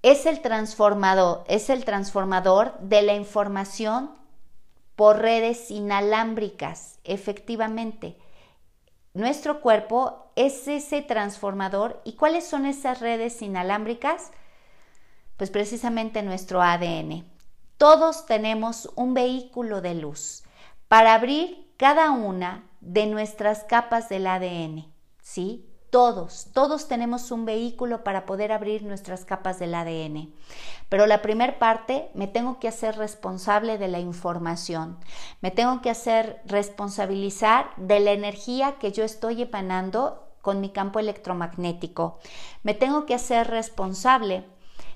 Es 0.02 0.26
el 0.26 0.42
transformador, 0.42 1.44
es 1.50 1.70
el 1.70 1.84
transformador 1.84 2.80
de 2.80 3.02
la 3.02 3.16
información 3.16 4.12
por 4.96 5.18
redes 5.18 5.70
inalámbricas, 5.72 7.00
efectivamente. 7.04 8.18
Nuestro 9.14 9.60
cuerpo 9.60 10.32
es 10.38 10.70
ese 10.70 11.02
transformador. 11.02 12.00
¿Y 12.06 12.14
cuáles 12.14 12.48
son 12.48 12.66
esas 12.66 13.02
redes 13.02 13.42
inalámbricas? 13.42 14.32
Pues 15.36 15.50
precisamente 15.50 16.24
nuestro 16.24 16.62
ADN. 16.62 17.39
Todos 17.80 18.26
tenemos 18.26 18.92
un 18.96 19.14
vehículo 19.14 19.80
de 19.80 19.96
luz 19.96 20.44
para 20.90 21.14
abrir 21.14 21.72
cada 21.78 22.12
una 22.12 22.70
de 22.82 23.06
nuestras 23.06 23.64
capas 23.64 24.10
del 24.10 24.28
ADN, 24.28 24.94
¿sí? 25.22 25.66
Todos, 25.90 26.48
todos 26.54 26.90
tenemos 26.90 27.32
un 27.32 27.46
vehículo 27.46 28.04
para 28.04 28.26
poder 28.26 28.52
abrir 28.52 28.84
nuestras 28.84 29.24
capas 29.24 29.60
del 29.60 29.74
ADN. 29.74 30.34
Pero 30.90 31.08
la 31.08 31.22
primera 31.22 31.58
parte 31.58 32.12
me 32.16 32.28
tengo 32.28 32.60
que 32.60 32.68
hacer 32.68 32.98
responsable 32.98 33.78
de 33.78 33.88
la 33.88 34.02
información. 34.02 35.00
Me 35.40 35.50
tengo 35.50 35.82
que 35.82 35.90
hacer 35.90 36.42
responsabilizar 36.44 37.72
de 37.78 38.02
la 38.02 38.12
energía 38.12 38.74
que 38.74 38.92
yo 38.92 39.06
estoy 39.06 39.44
emanando 39.44 40.28
con 40.42 40.60
mi 40.60 40.72
campo 40.72 41.00
electromagnético. 41.00 42.20
Me 42.62 42.74
tengo 42.74 43.06
que 43.06 43.16
hacer 43.16 43.48
responsable 43.48 44.44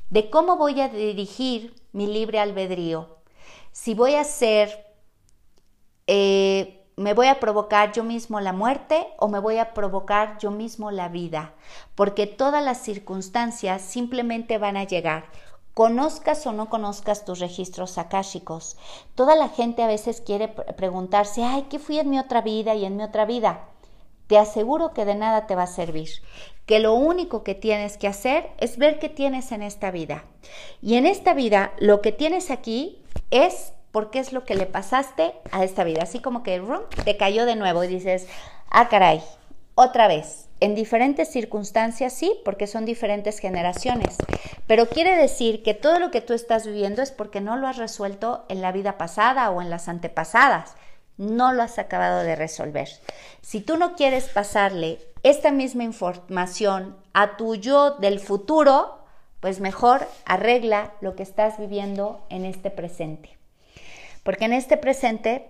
de 0.10 0.30
cómo 0.30 0.58
voy 0.58 0.82
a 0.82 0.90
dirigir 0.90 1.82
mi 1.94 2.08
libre 2.08 2.40
albedrío. 2.40 3.18
Si 3.72 3.94
voy 3.94 4.16
a 4.16 4.24
ser, 4.24 4.94
eh, 6.08 6.86
me 6.96 7.14
voy 7.14 7.28
a 7.28 7.40
provocar 7.40 7.92
yo 7.94 8.04
mismo 8.04 8.40
la 8.40 8.54
muerte 8.54 9.08
o 9.18 9.28
me 9.28 9.40
voy 9.40 9.58
a 9.58 9.74
provocar 9.74 10.38
yo 10.40 10.52
mismo 10.52 10.92
la 10.92 11.08
vida, 11.08 11.54
porque 11.96 12.28
todas 12.28 12.64
las 12.64 12.80
circunstancias 12.80 13.82
simplemente 13.82 14.58
van 14.58 14.78
a 14.78 14.84
llegar. 14.84 15.26
Conozcas 15.74 16.46
o 16.46 16.52
no 16.52 16.70
conozcas 16.70 17.26
tus 17.26 17.40
registros 17.40 17.98
akáshicos. 17.98 18.78
Toda 19.16 19.36
la 19.36 19.50
gente 19.50 19.82
a 19.82 19.88
veces 19.88 20.22
quiere 20.22 20.50
preguntarse, 20.50 21.44
ay, 21.44 21.64
¿qué 21.70 21.80
fui 21.80 21.98
en 21.98 22.12
mi 22.12 22.20
otra 22.20 22.42
vida 22.42 22.76
y 22.76 22.86
en 22.86 22.96
mi 22.96 23.04
otra 23.04 23.26
vida? 23.26 23.73
Te 24.28 24.38
aseguro 24.38 24.94
que 24.94 25.06
de 25.06 25.16
nada 25.16 25.48
te 25.48 25.56
va 25.56 25.64
a 25.64 25.68
servir 25.68 26.10
que 26.66 26.80
lo 26.80 26.94
único 26.94 27.44
que 27.44 27.56
tienes 27.56 27.98
que 27.98 28.08
hacer 28.08 28.50
es 28.58 28.78
ver 28.78 29.00
qué 29.00 29.10
tienes 29.10 29.52
en 29.52 29.62
esta 29.62 29.92
vida. 29.92 30.24
Y 30.82 30.96
en 30.96 31.06
esta 31.06 31.34
vida 31.34 31.74
lo 31.80 32.02
que 32.02 32.12
tienes 32.12 32.52
aquí 32.52 33.04
es 33.32 33.74
porque 33.92 34.20
es 34.20 34.34
lo 34.34 34.44
que 34.44 34.56
le 34.56 34.66
pasaste 34.66 35.34
a 35.52 35.64
esta 35.64 35.84
vida. 35.84 36.04
Así 36.04 36.20
como 36.20 36.42
que 36.42 36.62
te 37.04 37.18
cayó 37.18 37.46
de 37.46 37.56
nuevo 37.56 37.84
y 37.84 37.88
dices, 37.88 38.28
ah, 38.70 38.88
caray, 38.90 39.22
otra 39.76 40.08
vez. 40.08 40.50
En 40.60 40.76
diferentes 40.76 41.30
circunstancias, 41.30 42.14
sí, 42.14 42.34
porque 42.46 42.68
son 42.68 42.86
diferentes 42.86 43.40
generaciones. 43.40 44.16
Pero 44.66 44.88
quiere 44.88 45.18
decir 45.18 45.62
que 45.62 45.74
todo 45.74 46.00
lo 46.00 46.10
que 46.10 46.22
tú 46.22 46.34
estás 46.34 46.66
viviendo 46.66 47.02
es 47.02 47.12
porque 47.12 47.42
no 47.42 47.58
lo 47.58 47.68
has 47.68 47.76
resuelto 47.76 48.46
en 48.48 48.62
la 48.62 48.72
vida 48.72 48.98
pasada 48.98 49.52
o 49.52 49.62
en 49.62 49.70
las 49.70 49.90
antepasadas. 49.90 50.76
No 51.18 51.54
lo 51.54 51.64
has 51.64 51.80
acabado 51.80 52.24
de 52.24 52.36
resolver. 52.36 52.90
Si 53.42 53.62
tú 53.62 53.78
no 53.78 53.96
quieres 53.96 54.26
pasarle 54.30 55.00
esta 55.24 55.52
misma 55.52 55.84
información 55.84 56.96
a 57.14 57.38
tu 57.38 57.56
yo 57.56 57.92
del 57.92 58.20
futuro, 58.20 59.00
pues 59.40 59.60
mejor 59.60 60.08
arregla 60.26 60.94
lo 61.02 61.16
que 61.16 61.24
estás 61.24 61.58
viviendo 61.58 62.26
en 62.30 62.46
este 62.46 62.70
presente. 62.70 63.38
Porque 64.24 64.46
en 64.46 64.54
este 64.54 64.78
presente, 64.78 65.50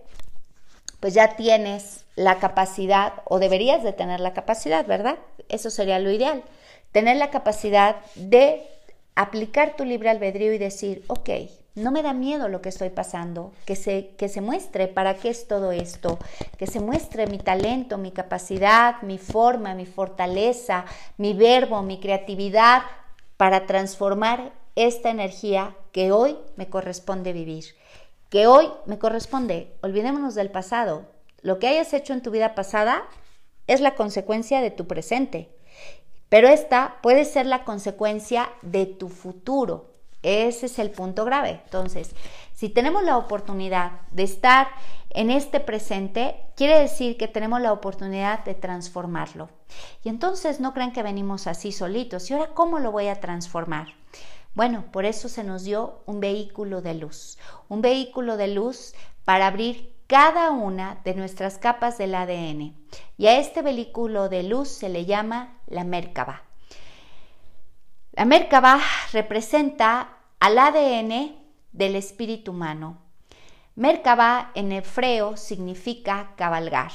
pues 1.00 1.14
ya 1.14 1.36
tienes 1.36 2.06
la 2.16 2.40
capacidad, 2.40 3.14
o 3.26 3.40
deberías 3.40 3.84
de 3.84 3.94
tener 3.94 4.20
la 4.20 4.34
capacidad, 4.34 4.86
¿verdad? 4.86 5.18
Eso 5.50 5.70
sería 5.70 6.00
lo 6.00 6.12
ideal. 6.12 6.44
Tener 6.92 7.18
la 7.18 7.30
capacidad 7.30 7.98
de 8.16 8.68
aplicar 9.16 9.76
tu 9.76 9.86
libre 9.86 10.10
albedrío 10.10 10.54
y 10.54 10.58
decir, 10.58 11.04
ok, 11.08 11.30
no 11.76 11.92
me 11.92 12.04
da 12.04 12.14
miedo 12.14 12.50
lo 12.50 12.62
que 12.62 12.70
estoy 12.70 12.90
pasando, 12.90 13.52
que 13.66 13.76
se, 13.76 14.16
que 14.16 14.30
se 14.30 14.42
muestre 14.42 14.88
para 14.88 15.16
qué 15.16 15.30
es 15.30 15.48
todo 15.48 15.72
esto, 15.72 16.20
que 16.58 16.68
se 16.68 16.80
muestre 16.80 17.26
mi 17.28 17.40
talento, 17.40 17.98
mi 17.98 18.12
capacidad, 18.12 19.02
mi 19.02 19.18
forma, 19.18 19.74
mi 19.74 19.86
fortaleza, 19.86 20.86
mi 21.18 21.34
verbo, 21.34 21.82
mi 21.82 22.00
creatividad 22.00 22.84
para 23.38 23.66
transformar 23.66 24.54
esta 24.76 25.10
energía 25.10 25.76
que 25.92 26.12
hoy 26.12 26.38
me 26.56 26.70
corresponde 26.70 27.34
vivir, 27.34 27.66
que 28.30 28.46
hoy 28.46 28.70
me 28.86 29.00
corresponde, 29.00 29.76
olvidémonos 29.82 30.36
del 30.36 30.52
pasado, 30.52 31.06
lo 31.42 31.60
que 31.60 31.68
hayas 31.68 31.94
hecho 31.94 32.14
en 32.14 32.22
tu 32.22 32.32
vida 32.32 32.56
pasada 32.56 33.04
es 33.68 33.82
la 33.82 33.96
consecuencia 33.96 34.62
de 34.62 34.72
tu 34.72 34.88
presente, 34.88 35.50
pero 36.30 36.48
esta 36.48 37.00
puede 37.02 37.26
ser 37.26 37.46
la 37.46 37.64
consecuencia 37.64 38.50
de 38.62 38.86
tu 38.86 39.10
futuro. 39.10 39.93
Ese 40.24 40.66
es 40.66 40.80
el 40.80 40.90
punto 40.90 41.26
grave. 41.26 41.62
Entonces, 41.66 42.16
si 42.54 42.70
tenemos 42.70 43.04
la 43.04 43.18
oportunidad 43.18 44.02
de 44.12 44.24
estar 44.24 44.70
en 45.10 45.30
este 45.30 45.60
presente, 45.60 46.38
quiere 46.56 46.80
decir 46.80 47.18
que 47.18 47.28
tenemos 47.28 47.62
la 47.62 47.74
oportunidad 47.74 48.44
de 48.46 48.56
transformarlo. 48.56 49.50
Y 50.04 50.10
entonces 50.10 50.60
no 50.60 50.74
crean 50.74 50.94
que 50.94 51.04
venimos 51.04 51.46
así 51.46 51.72
solitos. 51.72 52.30
¿Y 52.30 52.34
ahora 52.34 52.54
cómo 52.54 52.80
lo 52.80 52.92
voy 52.92 53.08
a 53.08 53.20
transformar? 53.20 53.88
Bueno, 54.56 54.86
por 54.92 55.06
eso 55.06 55.30
se 55.30 55.44
nos 55.44 55.64
dio 55.64 56.02
un 56.06 56.20
vehículo 56.20 56.82
de 56.82 56.94
luz. 56.94 57.38
Un 57.70 57.82
vehículo 57.82 58.38
de 58.38 58.48
luz 58.48 58.94
para 59.26 59.48
abrir 59.48 59.94
cada 60.08 60.52
una 60.52 61.02
de 61.04 61.16
nuestras 61.16 61.58
capas 61.58 61.98
del 61.98 62.16
ADN. 62.16 62.76
Y 63.18 63.28
a 63.28 63.40
este 63.40 63.62
vehículo 63.62 64.30
de 64.30 64.44
luz 64.44 64.70
se 64.70 64.90
le 64.90 65.06
llama 65.06 65.58
la 65.68 65.84
Merkaba. 65.84 66.44
La 68.16 68.26
Merkaba 68.26 68.80
representa 69.12 70.20
al 70.40 70.60
ADN 70.60 71.36
del 71.72 71.96
espíritu 71.96 72.52
humano. 72.52 73.00
Merkaba 73.74 74.52
en 74.54 74.72
hebreo 74.72 75.36
significa 75.36 76.36
cabalgar. 76.38 76.92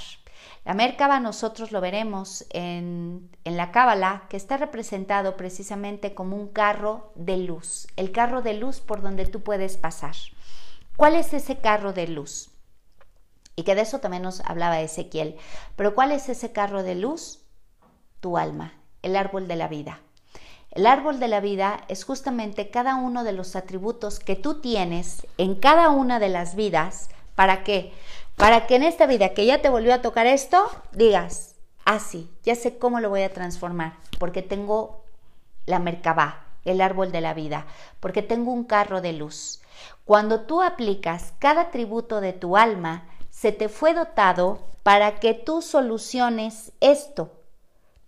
La 0.64 0.74
Merkaba 0.74 1.18
nosotros 1.18 1.72
lo 1.72 1.80
veremos 1.80 2.46
en, 2.50 3.36
en 3.42 3.56
la 3.56 3.72
Cábala, 3.72 4.26
que 4.28 4.36
está 4.36 4.58
representado 4.58 5.36
precisamente 5.36 6.14
como 6.14 6.36
un 6.36 6.52
carro 6.52 7.10
de 7.16 7.38
luz, 7.38 7.88
el 7.96 8.12
carro 8.12 8.40
de 8.40 8.54
luz 8.54 8.78
por 8.78 9.02
donde 9.02 9.26
tú 9.26 9.42
puedes 9.42 9.76
pasar. 9.76 10.14
¿Cuál 10.96 11.16
es 11.16 11.34
ese 11.34 11.56
carro 11.56 11.92
de 11.92 12.06
luz? 12.06 12.50
Y 13.56 13.64
que 13.64 13.74
de 13.74 13.80
eso 13.80 13.98
también 13.98 14.22
nos 14.22 14.40
hablaba 14.42 14.80
Ezequiel. 14.80 15.36
Pero 15.74 15.96
¿cuál 15.96 16.12
es 16.12 16.28
ese 16.28 16.52
carro 16.52 16.84
de 16.84 16.94
luz? 16.94 17.40
Tu 18.20 18.38
alma, 18.38 18.74
el 19.02 19.16
árbol 19.16 19.48
de 19.48 19.56
la 19.56 19.66
vida. 19.66 20.00
El 20.70 20.86
árbol 20.86 21.18
de 21.18 21.28
la 21.28 21.40
vida 21.40 21.84
es 21.88 22.04
justamente 22.04 22.70
cada 22.70 22.96
uno 22.96 23.24
de 23.24 23.32
los 23.32 23.56
atributos 23.56 24.20
que 24.20 24.36
tú 24.36 24.60
tienes 24.60 25.26
en 25.38 25.54
cada 25.54 25.90
una 25.90 26.18
de 26.18 26.28
las 26.28 26.54
vidas. 26.54 27.08
¿Para 27.34 27.64
qué? 27.64 27.92
Para 28.36 28.66
que 28.66 28.76
en 28.76 28.82
esta 28.82 29.06
vida 29.06 29.30
que 29.30 29.46
ya 29.46 29.62
te 29.62 29.70
volvió 29.70 29.94
a 29.94 30.02
tocar 30.02 30.26
esto, 30.26 30.64
digas, 30.92 31.56
ah, 31.84 31.98
sí, 31.98 32.30
ya 32.44 32.54
sé 32.54 32.78
cómo 32.78 33.00
lo 33.00 33.08
voy 33.08 33.22
a 33.22 33.32
transformar, 33.32 33.94
porque 34.18 34.42
tengo 34.42 35.04
la 35.66 35.78
Merkabah, 35.78 36.44
el 36.64 36.80
árbol 36.80 37.12
de 37.12 37.20
la 37.20 37.34
vida, 37.34 37.66
porque 37.98 38.22
tengo 38.22 38.52
un 38.52 38.64
carro 38.64 39.00
de 39.00 39.12
luz. 39.14 39.60
Cuando 40.04 40.42
tú 40.42 40.62
aplicas 40.62 41.32
cada 41.38 41.62
atributo 41.62 42.20
de 42.20 42.32
tu 42.32 42.56
alma, 42.56 43.08
se 43.30 43.52
te 43.52 43.68
fue 43.68 43.94
dotado 43.94 44.60
para 44.82 45.18
que 45.20 45.34
tú 45.34 45.62
soluciones 45.62 46.72
esto, 46.80 47.32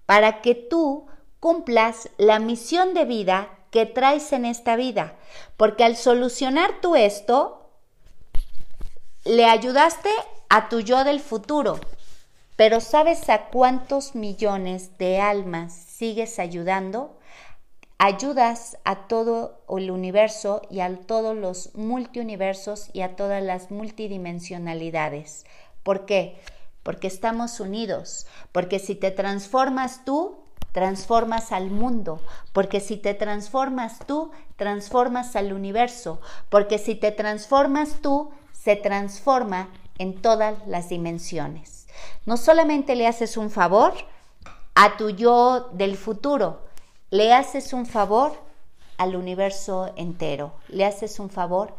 para 0.06 0.40
que 0.40 0.54
tú 0.54 1.06
cumplas 1.40 2.10
la 2.18 2.38
misión 2.38 2.94
de 2.94 3.04
vida 3.04 3.48
que 3.70 3.86
traes 3.86 4.32
en 4.32 4.44
esta 4.44 4.76
vida, 4.76 5.16
porque 5.56 5.84
al 5.84 5.96
solucionar 5.96 6.80
tú 6.80 6.96
esto, 6.96 7.70
le 9.24 9.46
ayudaste 9.46 10.10
a 10.48 10.68
tu 10.68 10.80
yo 10.80 11.04
del 11.04 11.20
futuro, 11.20 11.80
pero 12.56 12.80
¿sabes 12.80 13.28
a 13.28 13.46
cuántos 13.46 14.14
millones 14.14 14.96
de 14.98 15.20
almas 15.20 15.72
sigues 15.72 16.38
ayudando? 16.38 17.16
ayudas 18.02 18.78
a 18.84 19.08
todo 19.08 19.60
el 19.68 19.90
universo 19.90 20.62
y 20.70 20.80
a 20.80 20.96
todos 21.00 21.36
los 21.36 21.74
multiuniversos 21.74 22.88
y 22.94 23.02
a 23.02 23.14
todas 23.14 23.42
las 23.42 23.70
multidimensionalidades. 23.70 25.44
¿Por 25.82 26.06
qué? 26.06 26.40
Porque 26.82 27.08
estamos 27.08 27.60
unidos, 27.60 28.26
porque 28.52 28.78
si 28.78 28.94
te 28.94 29.10
transformas 29.10 30.06
tú, 30.06 30.39
transformas 30.72 31.52
al 31.52 31.70
mundo, 31.70 32.20
porque 32.52 32.80
si 32.80 32.96
te 32.96 33.14
transformas 33.14 33.98
tú, 34.06 34.30
transformas 34.56 35.36
al 35.36 35.52
universo, 35.52 36.20
porque 36.48 36.78
si 36.78 36.94
te 36.94 37.12
transformas 37.12 38.00
tú, 38.02 38.30
se 38.52 38.76
transforma 38.76 39.68
en 39.98 40.20
todas 40.20 40.66
las 40.66 40.88
dimensiones. 40.88 41.86
No 42.24 42.36
solamente 42.36 42.94
le 42.94 43.06
haces 43.06 43.36
un 43.36 43.50
favor 43.50 43.94
a 44.74 44.96
tu 44.96 45.10
yo 45.10 45.70
del 45.72 45.96
futuro, 45.96 46.62
le 47.10 47.32
haces 47.32 47.72
un 47.72 47.86
favor 47.86 48.32
al 48.96 49.16
universo 49.16 49.92
entero, 49.96 50.52
le 50.68 50.84
haces 50.84 51.18
un 51.18 51.30
favor 51.30 51.74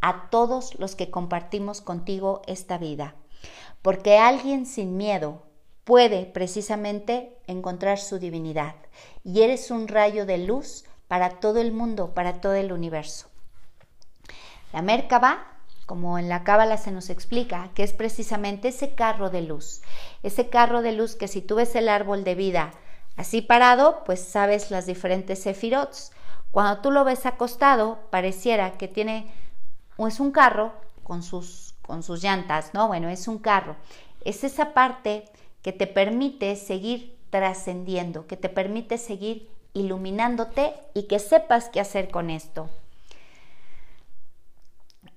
a 0.00 0.28
todos 0.28 0.78
los 0.78 0.94
que 0.94 1.10
compartimos 1.10 1.80
contigo 1.80 2.42
esta 2.46 2.76
vida, 2.76 3.14
porque 3.80 4.18
alguien 4.18 4.66
sin 4.66 4.96
miedo 4.96 5.42
puede 5.84 6.26
precisamente 6.26 7.36
encontrar 7.46 7.98
su 7.98 8.18
divinidad 8.18 8.74
y 9.22 9.42
eres 9.42 9.70
un 9.70 9.88
rayo 9.88 10.26
de 10.26 10.38
luz 10.38 10.84
para 11.08 11.40
todo 11.40 11.60
el 11.60 11.72
mundo, 11.72 12.14
para 12.14 12.40
todo 12.40 12.54
el 12.54 12.72
universo. 12.72 13.28
La 14.72 14.82
Merkaba, 14.82 15.46
como 15.86 16.18
en 16.18 16.28
la 16.28 16.42
Cábala 16.42 16.78
se 16.78 16.90
nos 16.90 17.10
explica, 17.10 17.70
que 17.74 17.82
es 17.82 17.92
precisamente 17.92 18.68
ese 18.68 18.94
carro 18.94 19.30
de 19.30 19.42
luz, 19.42 19.82
ese 20.22 20.48
carro 20.48 20.82
de 20.82 20.92
luz 20.92 21.14
que 21.14 21.28
si 21.28 21.42
tú 21.42 21.56
ves 21.56 21.74
el 21.76 21.88
árbol 21.88 22.24
de 22.24 22.34
vida 22.34 22.72
Así 23.16 23.42
parado, 23.42 24.02
pues 24.04 24.20
sabes 24.20 24.70
las 24.70 24.86
diferentes 24.86 25.42
sefirots. 25.42 26.10
Cuando 26.50 26.80
tú 26.80 26.90
lo 26.90 27.04
ves 27.04 27.26
acostado, 27.26 27.98
pareciera 28.10 28.72
que 28.72 28.88
tiene, 28.88 29.32
o 29.96 30.08
es 30.08 30.18
un 30.20 30.32
carro 30.32 30.72
con 31.04 31.22
sus, 31.22 31.74
con 31.82 32.02
sus 32.02 32.22
llantas, 32.22 32.74
¿no? 32.74 32.88
Bueno, 32.88 33.08
es 33.08 33.28
un 33.28 33.38
carro. 33.38 33.76
Es 34.24 34.42
esa 34.42 34.72
parte 34.74 35.30
que 35.64 35.72
te 35.72 35.86
permite 35.86 36.54
seguir 36.56 37.16
trascendiendo, 37.30 38.26
que 38.26 38.36
te 38.36 38.50
permite 38.50 38.98
seguir 38.98 39.48
iluminándote 39.72 40.74
y 40.92 41.04
que 41.04 41.18
sepas 41.18 41.70
qué 41.70 41.80
hacer 41.80 42.10
con 42.10 42.28
esto. 42.28 42.68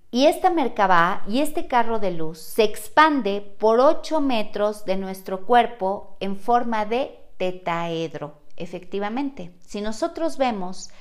Y 0.09 0.27
esta 0.27 0.49
Merkabah 0.49 1.23
y 1.27 1.41
este 1.41 1.67
carro 1.67 1.99
de 1.99 2.11
luz 2.11 2.39
se 2.39 2.63
expande 2.63 3.41
por 3.41 3.81
8 3.81 4.21
metros 4.21 4.85
de 4.85 4.95
nuestro 4.95 5.45
cuerpo 5.45 6.15
en 6.21 6.37
forma 6.37 6.85
de 6.85 7.19
tetaedro. 7.35 8.39
Efectivamente, 8.55 9.51
si 9.67 9.81
nosotros 9.81 10.37
vemos, 10.37 10.91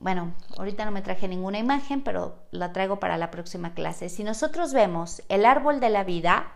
bueno, 0.00 0.32
ahorita 0.56 0.86
no 0.86 0.92
me 0.92 1.02
traje 1.02 1.28
ninguna 1.28 1.58
imagen, 1.58 2.00
pero 2.00 2.38
la 2.52 2.72
traigo 2.72 2.98
para 2.98 3.18
la 3.18 3.30
próxima 3.30 3.74
clase. 3.74 4.08
Si 4.08 4.24
nosotros 4.24 4.72
vemos 4.72 5.22
el 5.28 5.44
árbol 5.44 5.78
de 5.78 5.90
la 5.90 6.04
vida, 6.04 6.54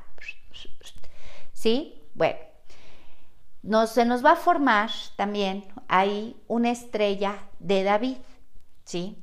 ¿sí? 1.52 2.01
Bueno, 2.14 3.86
se 3.86 4.04
nos 4.04 4.24
va 4.24 4.32
a 4.32 4.36
formar 4.36 4.90
también 5.16 5.64
ahí 5.88 6.36
una 6.48 6.70
estrella 6.70 7.38
de 7.58 7.84
David, 7.84 8.16
¿sí? 8.84 9.22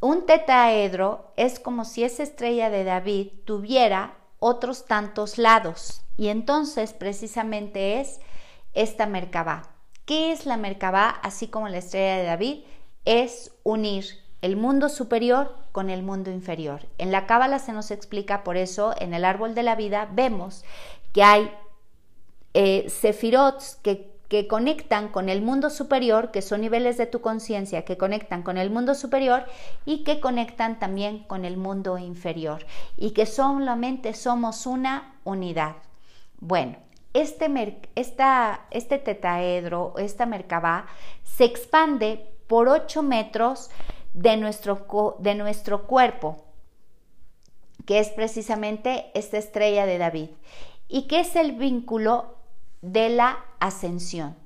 Un 0.00 0.26
tetaedro 0.26 1.32
es 1.36 1.58
como 1.58 1.84
si 1.84 2.04
esa 2.04 2.22
estrella 2.22 2.70
de 2.70 2.84
David 2.84 3.28
tuviera 3.44 4.14
otros 4.38 4.86
tantos 4.86 5.38
lados 5.38 6.02
y 6.16 6.28
entonces 6.28 6.92
precisamente 6.92 8.00
es 8.00 8.20
esta 8.74 9.06
Merkabah. 9.06 9.62
¿Qué 10.04 10.32
es 10.32 10.46
la 10.46 10.56
Merkabah? 10.56 11.10
Así 11.22 11.48
como 11.48 11.68
la 11.68 11.78
estrella 11.78 12.16
de 12.16 12.24
David, 12.24 12.64
es 13.04 13.52
unir 13.64 14.04
el 14.40 14.56
mundo 14.56 14.88
superior 14.88 15.56
con 15.72 15.90
el 15.90 16.02
mundo 16.02 16.30
inferior. 16.30 16.86
En 16.98 17.10
la 17.10 17.26
Cábala 17.26 17.58
se 17.58 17.72
nos 17.72 17.90
explica, 17.90 18.44
por 18.44 18.56
eso 18.56 18.94
en 18.98 19.14
el 19.14 19.24
árbol 19.24 19.54
de 19.54 19.64
la 19.64 19.74
vida 19.74 20.08
vemos 20.12 20.64
que 21.12 21.22
hay 21.24 21.50
eh, 22.60 22.88
que 24.28 24.46
conectan 24.46 25.08
con 25.08 25.28
el 25.28 25.42
mundo 25.42 25.70
superior, 25.70 26.32
que 26.32 26.42
son 26.42 26.60
niveles 26.60 26.98
de 26.98 27.06
tu 27.06 27.20
conciencia 27.20 27.84
que 27.84 27.96
conectan 27.96 28.42
con 28.42 28.58
el 28.58 28.68
mundo 28.68 28.94
superior 28.94 29.44
y 29.86 30.02
que 30.02 30.20
conectan 30.20 30.78
también 30.78 31.20
con 31.20 31.44
el 31.44 31.56
mundo 31.56 31.98
inferior 31.98 32.66
y 32.96 33.12
que 33.12 33.26
solamente 33.26 34.12
somos 34.14 34.66
una 34.66 35.14
unidad. 35.24 35.76
Bueno, 36.40 36.76
este, 37.14 37.80
esta, 37.94 38.66
este 38.70 38.98
tetaedro, 38.98 39.94
esta 39.96 40.26
merkabah, 40.26 40.86
se 41.22 41.44
expande 41.44 42.26
por 42.48 42.68
8 42.68 43.02
metros 43.02 43.70
de 44.14 44.36
nuestro, 44.36 45.16
de 45.20 45.34
nuestro 45.36 45.86
cuerpo, 45.86 46.44
que 47.86 48.00
es 48.00 48.08
precisamente 48.10 49.10
esta 49.14 49.38
estrella 49.38 49.86
de 49.86 49.98
David, 49.98 50.30
y 50.88 51.06
que 51.06 51.20
es 51.20 51.36
el 51.36 51.52
vínculo 51.52 52.37
de 52.82 53.08
la 53.08 53.38
ascensión. 53.60 54.36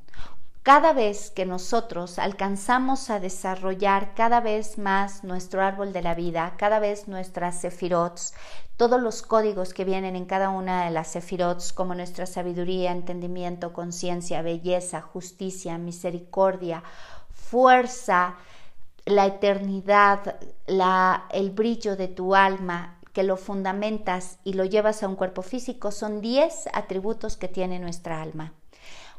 Cada 0.62 0.92
vez 0.92 1.30
que 1.30 1.44
nosotros 1.44 2.20
alcanzamos 2.20 3.10
a 3.10 3.18
desarrollar 3.18 4.14
cada 4.14 4.40
vez 4.40 4.78
más 4.78 5.24
nuestro 5.24 5.60
árbol 5.60 5.92
de 5.92 6.02
la 6.02 6.14
vida, 6.14 6.54
cada 6.56 6.78
vez 6.78 7.08
nuestras 7.08 7.60
sefirots, 7.60 8.32
todos 8.76 9.02
los 9.02 9.22
códigos 9.22 9.74
que 9.74 9.84
vienen 9.84 10.14
en 10.14 10.24
cada 10.24 10.50
una 10.50 10.84
de 10.84 10.92
las 10.92 11.08
sefirots, 11.08 11.72
como 11.72 11.96
nuestra 11.96 12.26
sabiduría, 12.26 12.92
entendimiento, 12.92 13.72
conciencia, 13.72 14.40
belleza, 14.42 15.00
justicia, 15.00 15.78
misericordia, 15.78 16.84
fuerza, 17.32 18.36
la 19.04 19.26
eternidad, 19.26 20.36
el 20.66 21.50
brillo 21.50 21.96
de 21.96 22.06
tu 22.06 22.36
alma, 22.36 22.98
que 23.12 23.22
lo 23.22 23.36
fundamentas 23.36 24.38
y 24.44 24.54
lo 24.54 24.64
llevas 24.64 25.02
a 25.02 25.08
un 25.08 25.16
cuerpo 25.16 25.42
físico, 25.42 25.90
son 25.90 26.20
10 26.20 26.68
atributos 26.72 27.36
que 27.36 27.48
tiene 27.48 27.78
nuestra 27.78 28.22
alma. 28.22 28.52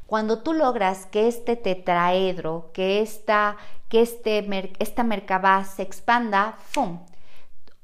Cuando 0.07 0.39
tú 0.39 0.53
logras 0.53 1.05
que 1.05 1.27
este 1.27 1.55
tetraedro, 1.55 2.71
que 2.73 3.01
esta, 3.01 3.57
que 3.89 4.01
este, 4.01 4.73
esta 4.79 5.03
merkabah 5.03 5.65
se 5.65 5.81
expanda, 5.81 6.57
¡fum! 6.59 6.99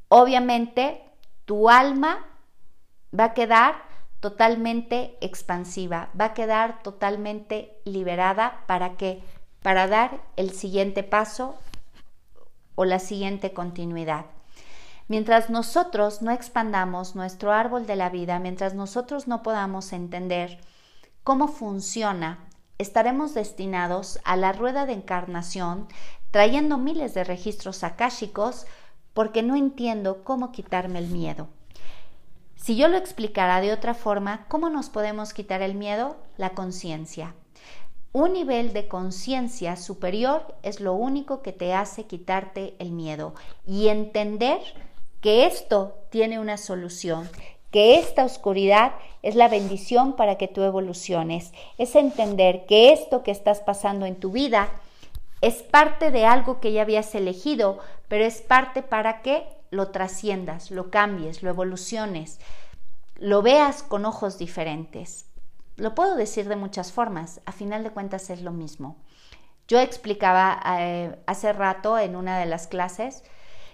Obviamente 0.10 1.01
tu 1.45 1.70
alma 1.70 2.26
va 3.18 3.26
a 3.26 3.34
quedar 3.34 3.76
totalmente 4.20 5.18
expansiva, 5.22 6.10
va 6.20 6.26
a 6.26 6.34
quedar 6.34 6.84
totalmente 6.84 7.80
liberada 7.86 8.64
para 8.68 8.97
qué? 8.97 9.24
Para 9.62 9.88
dar 9.88 10.22
el 10.36 10.51
siguiente 10.51 11.03
paso 11.03 11.55
o 12.76 12.86
la 12.86 12.99
siguiente 12.99 13.53
continuidad. 13.53 14.26
Mientras 15.10 15.49
nosotros 15.49 16.22
no 16.22 16.30
expandamos 16.30 17.16
nuestro 17.16 17.51
árbol 17.51 17.88
de 17.88 17.95
la 17.95 18.12
vida, 18.12 18.38
mientras 18.38 18.76
nosotros 18.76 19.28
no 19.28 19.41
podamos 19.41 19.91
entender 19.91 20.60
cómo 21.24 21.47
funciona, 21.47 22.47
estaremos 22.78 23.34
destinados 23.34 24.20
a 24.24 24.36
la 24.36 24.51
rueda 24.51 24.86
de 24.86 24.93
encarnación 24.93 25.88
trayendo 26.30 26.78
miles 26.78 27.16
de 27.16 27.24
registros 27.24 27.84
akáshicos 27.84 28.68
porque 29.16 29.41
no 29.41 29.55
entiendo 29.55 30.24
cómo 30.24 30.51
quitarme 30.51 30.99
el 30.99 31.07
miedo. 31.07 31.47
Si 32.55 32.76
yo 32.76 32.88
lo 32.88 32.97
explicara 32.97 33.62
de 33.62 33.74
otra 33.74 33.95
forma, 33.95 34.45
¿cómo 34.47 34.70
nos 34.70 34.91
podemos 34.91 35.34
quitar 35.34 35.64
el 35.64 35.74
miedo? 35.74 36.18
La 36.38 36.51
conciencia. 36.51 37.34
Un 38.12 38.34
nivel 38.34 38.74
de 38.74 38.88
conciencia 38.88 39.76
superior 39.76 40.55
es 40.62 40.82
lo 40.82 40.93
único 40.93 41.41
que 41.41 41.51
te 41.51 41.74
hace 41.74 42.05
quitarte 42.05 42.76
el 42.78 42.91
miedo 42.91 43.34
y 43.66 43.88
entender 43.88 44.60
que 45.22 45.45
esto 45.45 45.97
tiene 46.09 46.39
una 46.39 46.57
solución, 46.57 47.30
que 47.72 47.99
esta 47.99 48.26
oscuridad 48.26 48.93
es 49.22 49.36
la 49.36 49.47
bendición 49.47 50.15
para 50.15 50.38
que 50.38 50.47
tú 50.47 50.63
evoluciones, 50.63 51.51
es 51.78 51.95
entender 51.95 52.65
que 52.65 52.93
esto 52.93 53.24
que 53.24 53.32
estás 53.32 53.59
pasando 53.59 54.05
en 54.05 54.15
tu 54.15 54.32
vida 54.32 54.70
es 55.41 55.61
parte 55.63 56.11
de 56.11 56.26
algo 56.26 56.59
que 56.59 56.72
ya 56.72 56.82
habías 56.82 57.13
elegido, 57.15 57.80
pero 58.07 58.26
es 58.26 58.41
parte 58.41 58.82
para 58.82 59.22
que 59.22 59.45
lo 59.72 59.89
trasciendas, 59.89 60.72
lo 60.72 60.89
cambies, 60.89 61.43
lo 61.43 61.49
evoluciones, 61.49 62.39
lo 63.15 63.41
veas 63.41 63.84
con 63.84 64.05
ojos 64.05 64.38
diferentes. 64.38 65.26
Lo 65.76 65.95
puedo 65.95 66.15
decir 66.15 66.49
de 66.49 66.55
muchas 66.55 66.91
formas, 66.91 67.41
a 67.45 67.51
final 67.51 67.84
de 67.84 67.91
cuentas 67.91 68.30
es 68.30 68.41
lo 68.41 68.51
mismo. 68.51 68.97
Yo 69.67 69.80
explicaba 69.80 70.59
eh, 70.80 71.15
hace 71.26 71.53
rato 71.53 71.99
en 71.99 72.15
una 72.15 72.39
de 72.39 72.47
las 72.47 72.67
clases, 72.67 73.24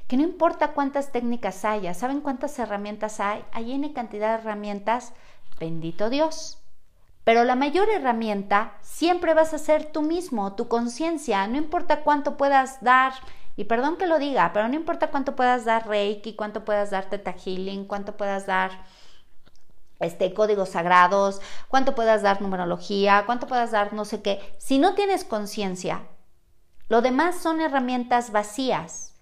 que 0.07 0.17
no 0.17 0.23
importa 0.23 0.73
cuántas 0.73 1.11
técnicas 1.11 1.65
haya, 1.65 1.93
¿saben 1.93 2.21
cuántas 2.21 2.57
herramientas 2.59 3.19
hay? 3.19 3.43
Hay 3.51 3.71
N 3.71 3.91
cantidad 3.93 4.35
de 4.35 4.43
herramientas, 4.43 5.13
bendito 5.59 6.09
Dios. 6.09 6.59
Pero 7.23 7.43
la 7.43 7.55
mayor 7.55 7.89
herramienta 7.89 8.77
siempre 8.81 9.33
vas 9.33 9.53
a 9.55 9.57
ser 9.57 9.91
tú 9.91 10.03
mismo, 10.03 10.53
tu 10.53 10.67
conciencia, 10.67 11.47
no 11.47 11.57
importa 11.57 12.01
cuánto 12.01 12.37
puedas 12.37 12.81
dar, 12.81 13.13
y 13.55 13.63
perdón 13.63 13.97
que 13.97 14.05
lo 14.05 14.19
diga, 14.19 14.51
pero 14.53 14.67
no 14.67 14.75
importa 14.75 15.09
cuánto 15.09 15.35
puedas 15.35 15.65
dar 15.65 15.87
Reiki, 15.87 16.35
cuánto 16.35 16.63
puedas 16.63 16.91
dar 16.91 17.09
Teta 17.09 17.33
Healing, 17.33 17.85
cuánto 17.85 18.15
puedas 18.15 18.45
dar 18.45 18.71
este, 19.99 20.33
códigos 20.35 20.69
sagrados, 20.69 21.41
cuánto 21.67 21.95
puedas 21.95 22.21
dar 22.21 22.43
numerología, 22.43 23.23
cuánto 23.25 23.47
puedas 23.47 23.71
dar 23.71 23.93
no 23.93 24.05
sé 24.05 24.21
qué. 24.21 24.39
Si 24.59 24.77
no 24.77 24.93
tienes 24.93 25.23
conciencia, 25.23 26.03
lo 26.89 27.01
demás 27.01 27.37
son 27.41 27.59
herramientas 27.59 28.31
vacías. 28.31 29.14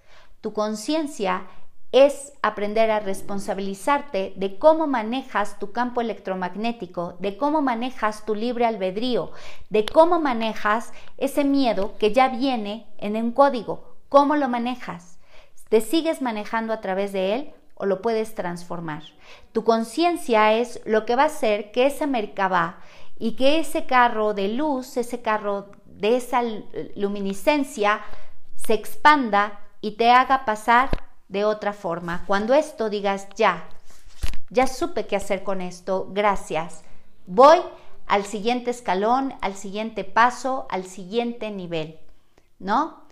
Tu 0.43 0.51
conciencia 0.51 1.47
es 1.93 2.33
aprender 2.41 2.91
a 2.91 2.99
responsabilizarte 2.99 4.33
de 4.35 4.59
cómo 4.59 4.87
manejas 4.87 5.57
tu 5.57 5.71
campo 5.71 6.01
electromagnético, 6.01 7.15
de 7.19 7.37
cómo 7.37 7.61
manejas 7.61 8.25
tu 8.25 8.35
libre 8.35 8.65
albedrío, 8.65 9.31
de 9.69 9.85
cómo 9.85 10.19
manejas 10.19 10.91
ese 11.17 11.45
miedo 11.45 11.97
que 11.97 12.11
ya 12.11 12.27
viene 12.27 12.87
en 12.97 13.15
un 13.15 13.31
código, 13.31 13.95
cómo 14.09 14.35
lo 14.35 14.49
manejas. 14.49 15.17
¿Te 15.69 15.79
sigues 15.79 16.21
manejando 16.21 16.73
a 16.73 16.81
través 16.81 17.13
de 17.13 17.35
él 17.35 17.53
o 17.75 17.85
lo 17.85 18.01
puedes 18.01 18.35
transformar? 18.35 19.03
Tu 19.53 19.63
conciencia 19.63 20.55
es 20.55 20.81
lo 20.83 21.05
que 21.05 21.15
va 21.15 21.23
a 21.23 21.27
hacer 21.27 21.71
que 21.71 21.85
esa 21.85 22.05
mercaba 22.05 22.79
y 23.17 23.37
que 23.37 23.61
ese 23.61 23.85
carro 23.85 24.33
de 24.33 24.49
luz, 24.49 24.97
ese 24.97 25.21
carro 25.21 25.71
de 25.85 26.17
esa 26.17 26.41
luminiscencia 26.97 28.01
se 28.57 28.73
expanda 28.73 29.61
y 29.83 29.91
te 29.91 30.11
haga 30.11 30.45
pasar 30.45 30.89
de 31.27 31.43
otra 31.43 31.73
forma. 31.73 32.23
Cuando 32.25 32.53
esto 32.53 32.89
digas, 32.89 33.27
ya, 33.35 33.67
ya 34.49 34.65
supe 34.65 35.07
qué 35.07 35.17
hacer 35.17 35.43
con 35.43 35.59
esto, 35.59 36.07
gracias. 36.09 36.83
Voy 37.27 37.59
al 38.07 38.23
siguiente 38.23 38.71
escalón, 38.71 39.33
al 39.41 39.55
siguiente 39.55 40.05
paso, 40.05 40.67
al 40.69 40.85
siguiente 40.85 41.51
nivel, 41.51 41.99
¿no? 42.59 43.03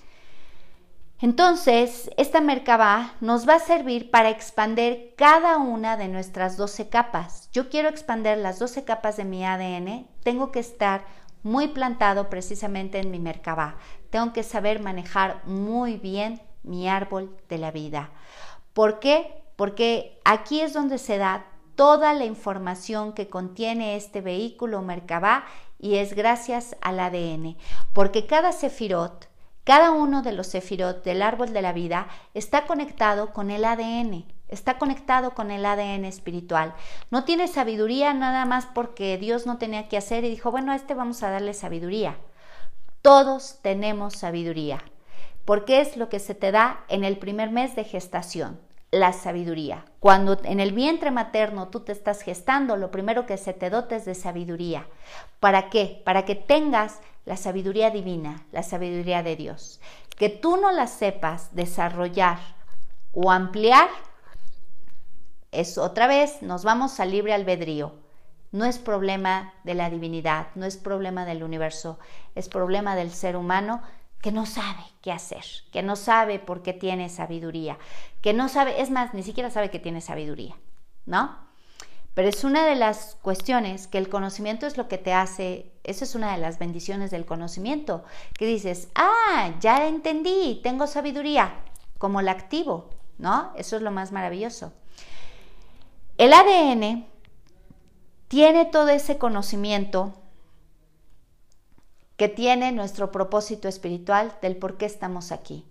Entonces, 1.20 2.10
esta 2.16 2.40
Merkabah 2.40 3.16
nos 3.20 3.48
va 3.48 3.56
a 3.56 3.60
servir 3.60 4.10
para 4.10 4.30
expander 4.30 5.14
cada 5.18 5.58
una 5.58 5.98
de 5.98 6.08
nuestras 6.08 6.56
12 6.56 6.88
capas. 6.88 7.50
Yo 7.52 7.70
quiero 7.70 7.90
expander 7.90 8.38
las 8.38 8.60
12 8.60 8.86
capas 8.86 9.18
de 9.18 9.26
mi 9.26 9.46
ADN, 9.46 10.08
tengo 10.24 10.54
que 10.54 10.62
estar 10.62 11.04
muy 11.44 11.68
plantado 11.68 12.30
precisamente 12.30 13.00
en 13.00 13.12
mi 13.12 13.20
Merkabah. 13.20 13.76
Tengo 14.10 14.32
que 14.32 14.44
saber 14.44 14.80
manejar 14.80 15.42
muy 15.46 15.98
bien 15.98 16.42
mi 16.64 16.88
árbol 16.90 17.36
de 17.50 17.58
la 17.58 17.72
vida. 17.72 18.12
¿Por 18.74 19.00
qué? 19.00 19.44
Porque 19.56 20.20
aquí 20.24 20.62
es 20.62 20.74
donde 20.74 20.98
se 20.98 21.18
da 21.18 21.46
toda 21.76 22.14
la 22.14 22.26
información 22.26 23.14
que 23.14 23.30
contiene 23.30 23.96
este 23.96 24.22
vehículo 24.22 24.82
Merkabah 24.82 25.46
y 25.80 25.96
es 25.96 26.14
gracias 26.14 26.76
al 26.82 27.00
ADN, 27.00 27.58
porque 27.94 28.28
cada 28.28 28.52
sefirot, 28.52 29.30
cada 29.64 29.92
uno 29.92 30.22
de 30.22 30.34
los 30.34 30.48
sefirot 30.48 31.04
del 31.04 31.22
árbol 31.22 31.54
de 31.54 31.62
la 31.62 31.74
vida 31.74 32.08
está 32.34 32.66
conectado 32.68 33.34
con 33.34 33.52
el 33.52 33.66
ADN, 33.66 34.26
está 34.48 34.78
conectado 34.78 35.34
con 35.34 35.50
el 35.50 35.66
ADN 35.66 36.06
espiritual. 36.06 36.76
No 37.10 37.24
tiene 37.24 37.48
sabiduría 37.48 38.14
nada 38.14 38.46
más 38.46 38.68
porque 38.68 39.18
Dios 39.18 39.46
no 39.46 39.58
tenía 39.58 39.88
que 39.88 39.98
hacer 39.98 40.24
y 40.24 40.30
dijo, 40.30 40.52
bueno, 40.52 40.72
a 40.72 40.76
este 40.76 40.94
vamos 40.94 41.24
a 41.24 41.30
darle 41.30 41.54
sabiduría. 41.54 42.18
Todos 43.02 43.60
tenemos 43.64 44.14
sabiduría 44.14 44.84
porque 45.46 45.82
es 45.82 45.98
lo 45.98 46.10
que 46.10 46.20
se 46.20 46.36
te 46.36 46.52
da 46.52 46.84
en 46.88 47.04
el 47.04 47.18
primer 47.18 47.52
mes 47.52 47.76
de 47.76 47.84
gestación, 47.84 48.60
la 48.92 49.14
sabiduría. 49.14 49.86
Cuando 50.00 50.40
en 50.44 50.60
el 50.60 50.74
vientre 50.74 51.12
materno 51.12 51.70
tú 51.70 51.80
te 51.82 51.92
estás 51.92 52.22
gestando, 52.22 52.76
lo 52.76 52.92
primero 52.92 53.26
que 53.26 53.38
se 53.38 53.54
te 53.54 53.70
dote 53.70 53.96
es 53.96 54.06
de 54.06 54.16
sabiduría. 54.16 54.86
¿Para 55.40 55.70
qué? 55.70 56.02
Para 56.06 56.26
que 56.26 56.36
tengas 56.36 57.00
la 57.26 57.38
sabiduría 57.38 57.90
divina, 57.90 58.46
la 58.52 58.64
sabiduría 58.64 59.24
de 59.24 59.36
Dios. 59.36 59.80
Que 60.18 60.30
tú 60.30 60.58
no 60.58 60.72
la 60.72 60.88
sepas 60.88 61.56
desarrollar 61.56 62.40
o 63.14 63.32
ampliar, 63.32 63.90
es 65.52 65.78
otra 65.78 66.08
vez, 66.08 66.42
nos 66.42 66.64
vamos 66.64 67.00
al 67.00 67.12
libre 67.12 67.34
albedrío. 67.34 67.96
No 68.52 68.66
es 68.66 68.80
problema 68.80 69.54
de 69.64 69.76
la 69.76 69.90
divinidad, 69.90 70.48
no 70.56 70.66
es 70.66 70.76
problema 70.76 71.26
del 71.26 71.44
universo, 71.44 72.00
es 72.36 72.50
problema 72.50 72.96
del 72.96 73.12
ser 73.12 73.38
humano 73.38 73.82
que 74.22 74.32
no 74.32 74.46
sabe 74.46 74.84
qué 75.02 75.12
hacer, 75.12 75.44
que 75.72 75.82
no 75.82 75.96
sabe 75.96 76.40
por 76.40 76.62
qué 76.62 76.74
tiene 76.74 77.10
sabiduría, 77.10 77.78
que 78.22 78.34
no 78.34 78.50
sabe, 78.50 78.82
es 78.82 78.92
más, 78.92 79.14
ni 79.14 79.24
siquiera 79.24 79.50
sabe 79.50 79.72
que 79.72 79.80
tiene 79.80 80.02
sabiduría, 80.02 80.56
¿no? 81.06 81.38
Pero 82.14 82.28
es 82.28 82.44
una 82.44 82.66
de 82.66 82.76
las 82.76 83.16
cuestiones 83.22 83.88
que 83.88 83.98
el 83.98 84.10
conocimiento 84.10 84.68
es 84.68 84.78
lo 84.78 84.88
que 84.88 84.98
te 84.98 85.14
hace, 85.14 85.72
eso 85.84 86.04
es 86.04 86.14
una 86.14 86.34
de 86.34 86.38
las 86.38 86.60
bendiciones 86.60 87.10
del 87.10 87.26
conocimiento, 87.26 88.04
que 88.38 88.46
dices, 88.46 88.90
ah, 88.96 89.54
ya 89.60 89.88
entendí, 89.88 90.60
tengo 90.62 90.88
sabiduría, 90.88 91.56
como 91.98 92.22
la 92.22 92.32
activo, 92.32 92.90
¿no? 93.18 93.54
Eso 93.56 93.78
es 93.78 93.82
lo 93.82 93.92
más 93.92 94.12
maravilloso. 94.12 94.74
El 96.18 96.34
ADN 96.34 97.06
tiene 98.28 98.66
todo 98.66 98.90
ese 98.90 99.18
conocimiento 99.18 100.14
que 102.22 102.30
tiene 102.30 102.72
nuestro 102.72 103.12
propósito 103.12 103.68
espiritual 103.68 104.32
del 104.44 104.56
por 104.56 104.78
qué 104.78 104.86
estamos 104.86 105.32
aquí. 105.32 105.66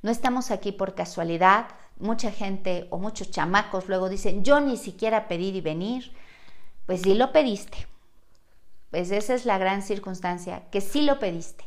No 0.00 0.12
estamos 0.12 0.52
aquí 0.52 0.70
por 0.70 0.94
casualidad. 0.94 1.66
Mucha 1.98 2.30
gente 2.30 2.86
o 2.90 2.98
muchos 2.98 3.32
chamacos 3.32 3.88
luego 3.88 4.08
dicen, 4.08 4.44
yo 4.44 4.60
ni 4.60 4.76
siquiera 4.76 5.26
pedí 5.26 5.60
venir. 5.60 6.12
Pues 6.86 7.02
sí 7.02 7.14
lo 7.14 7.32
pediste. 7.32 7.88
Pues 8.92 9.10
esa 9.10 9.34
es 9.34 9.44
la 9.44 9.58
gran 9.58 9.82
circunstancia, 9.82 10.62
que 10.70 10.80
sí 10.80 11.02
lo 11.02 11.18
pediste. 11.18 11.64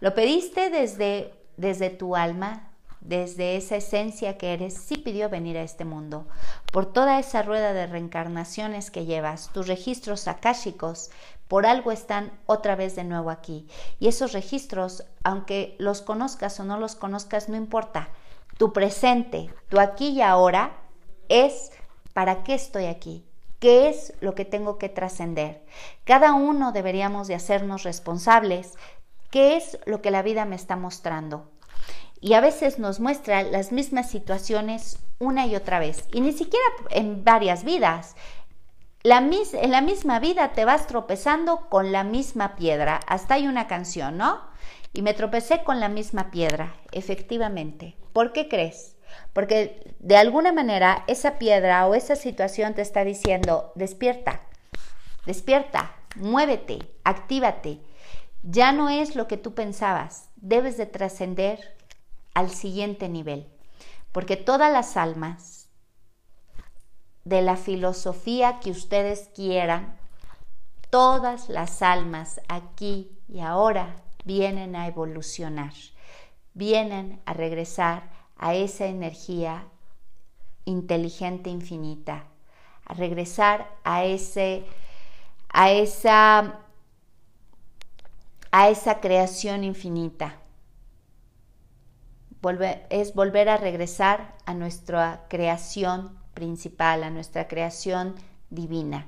Lo 0.00 0.12
pediste 0.12 0.68
desde, 0.68 1.32
desde 1.56 1.90
tu 1.90 2.16
alma, 2.16 2.72
desde 3.00 3.56
esa 3.56 3.76
esencia 3.76 4.38
que 4.38 4.54
eres, 4.54 4.74
sí 4.74 4.96
pidió 4.96 5.28
venir 5.28 5.56
a 5.56 5.62
este 5.62 5.84
mundo. 5.84 6.26
Por 6.72 6.92
toda 6.92 7.20
esa 7.20 7.42
rueda 7.42 7.72
de 7.72 7.86
reencarnaciones 7.86 8.90
que 8.90 9.04
llevas, 9.04 9.50
tus 9.52 9.68
registros 9.68 10.26
akáshicos, 10.26 11.10
por 11.52 11.66
algo 11.66 11.92
están 11.92 12.32
otra 12.46 12.76
vez 12.76 12.96
de 12.96 13.04
nuevo 13.04 13.28
aquí. 13.28 13.66
Y 14.00 14.08
esos 14.08 14.32
registros, 14.32 15.04
aunque 15.22 15.76
los 15.78 16.00
conozcas 16.00 16.58
o 16.58 16.64
no 16.64 16.78
los 16.78 16.94
conozcas, 16.94 17.50
no 17.50 17.56
importa. 17.56 18.08
Tu 18.56 18.72
presente, 18.72 19.52
tu 19.68 19.78
aquí 19.78 20.08
y 20.08 20.22
ahora, 20.22 20.72
es 21.28 21.70
para 22.14 22.42
qué 22.42 22.54
estoy 22.54 22.86
aquí. 22.86 23.26
¿Qué 23.60 23.90
es 23.90 24.14
lo 24.22 24.34
que 24.34 24.46
tengo 24.46 24.78
que 24.78 24.88
trascender? 24.88 25.62
Cada 26.04 26.32
uno 26.32 26.72
deberíamos 26.72 27.28
de 27.28 27.34
hacernos 27.34 27.82
responsables. 27.82 28.78
¿Qué 29.30 29.58
es 29.58 29.78
lo 29.84 30.00
que 30.00 30.10
la 30.10 30.22
vida 30.22 30.46
me 30.46 30.56
está 30.56 30.76
mostrando? 30.76 31.50
y 32.22 32.34
a 32.34 32.40
veces 32.40 32.78
nos 32.78 33.00
muestra 33.00 33.42
las 33.42 33.72
mismas 33.72 34.08
situaciones 34.08 35.00
una 35.18 35.46
y 35.46 35.56
otra 35.56 35.80
vez, 35.80 36.06
y 36.12 36.20
ni 36.20 36.32
siquiera 36.32 36.64
en 36.90 37.24
varias 37.24 37.64
vidas. 37.64 38.14
La 39.04 39.18
en 39.18 39.70
la 39.72 39.80
misma 39.80 40.20
vida 40.20 40.52
te 40.52 40.64
vas 40.64 40.86
tropezando 40.86 41.68
con 41.68 41.90
la 41.90 42.04
misma 42.04 42.54
piedra. 42.54 43.00
Hasta 43.08 43.34
hay 43.34 43.48
una 43.48 43.66
canción, 43.66 44.16
¿no? 44.16 44.40
Y 44.92 45.02
me 45.02 45.12
tropecé 45.12 45.64
con 45.64 45.80
la 45.80 45.88
misma 45.88 46.30
piedra, 46.30 46.76
efectivamente. 46.92 47.96
¿Por 48.12 48.32
qué 48.32 48.48
crees? 48.48 48.96
Porque 49.32 49.94
de 49.98 50.16
alguna 50.16 50.52
manera 50.52 51.02
esa 51.08 51.38
piedra 51.38 51.84
o 51.88 51.96
esa 51.96 52.14
situación 52.14 52.74
te 52.74 52.82
está 52.82 53.02
diciendo, 53.02 53.72
despierta, 53.74 54.42
despierta, 55.26 55.96
muévete, 56.14 56.78
actívate. 57.02 57.80
Ya 58.44 58.70
no 58.70 58.88
es 58.88 59.16
lo 59.16 59.26
que 59.26 59.36
tú 59.36 59.52
pensabas, 59.54 60.28
debes 60.36 60.76
de 60.76 60.86
trascender 60.86 61.76
al 62.34 62.50
siguiente 62.50 63.08
nivel, 63.08 63.48
porque 64.12 64.36
todas 64.36 64.72
las 64.72 64.96
almas 64.96 65.61
de 67.24 67.42
la 67.42 67.56
filosofía 67.56 68.58
que 68.60 68.70
ustedes 68.70 69.30
quieran, 69.34 69.96
todas 70.90 71.48
las 71.48 71.82
almas 71.82 72.40
aquí 72.48 73.16
y 73.28 73.40
ahora 73.40 74.02
vienen 74.24 74.76
a 74.76 74.86
evolucionar, 74.86 75.72
vienen 76.54 77.22
a 77.24 77.32
regresar 77.32 78.10
a 78.36 78.54
esa 78.54 78.86
energía 78.86 79.68
inteligente 80.64 81.50
infinita, 81.50 82.24
a 82.84 82.94
regresar 82.94 83.70
a 83.84 84.04
ese 84.04 84.64
a 85.48 85.70
esa 85.70 86.60
a 88.50 88.68
esa 88.68 89.00
creación 89.00 89.64
infinita. 89.64 90.38
Es 92.90 93.14
volver 93.14 93.48
a 93.48 93.56
regresar 93.56 94.36
a 94.44 94.52
nuestra 94.52 95.26
creación 95.28 96.21
principal, 96.34 97.04
a 97.04 97.10
nuestra 97.10 97.48
creación 97.48 98.14
divina. 98.50 99.06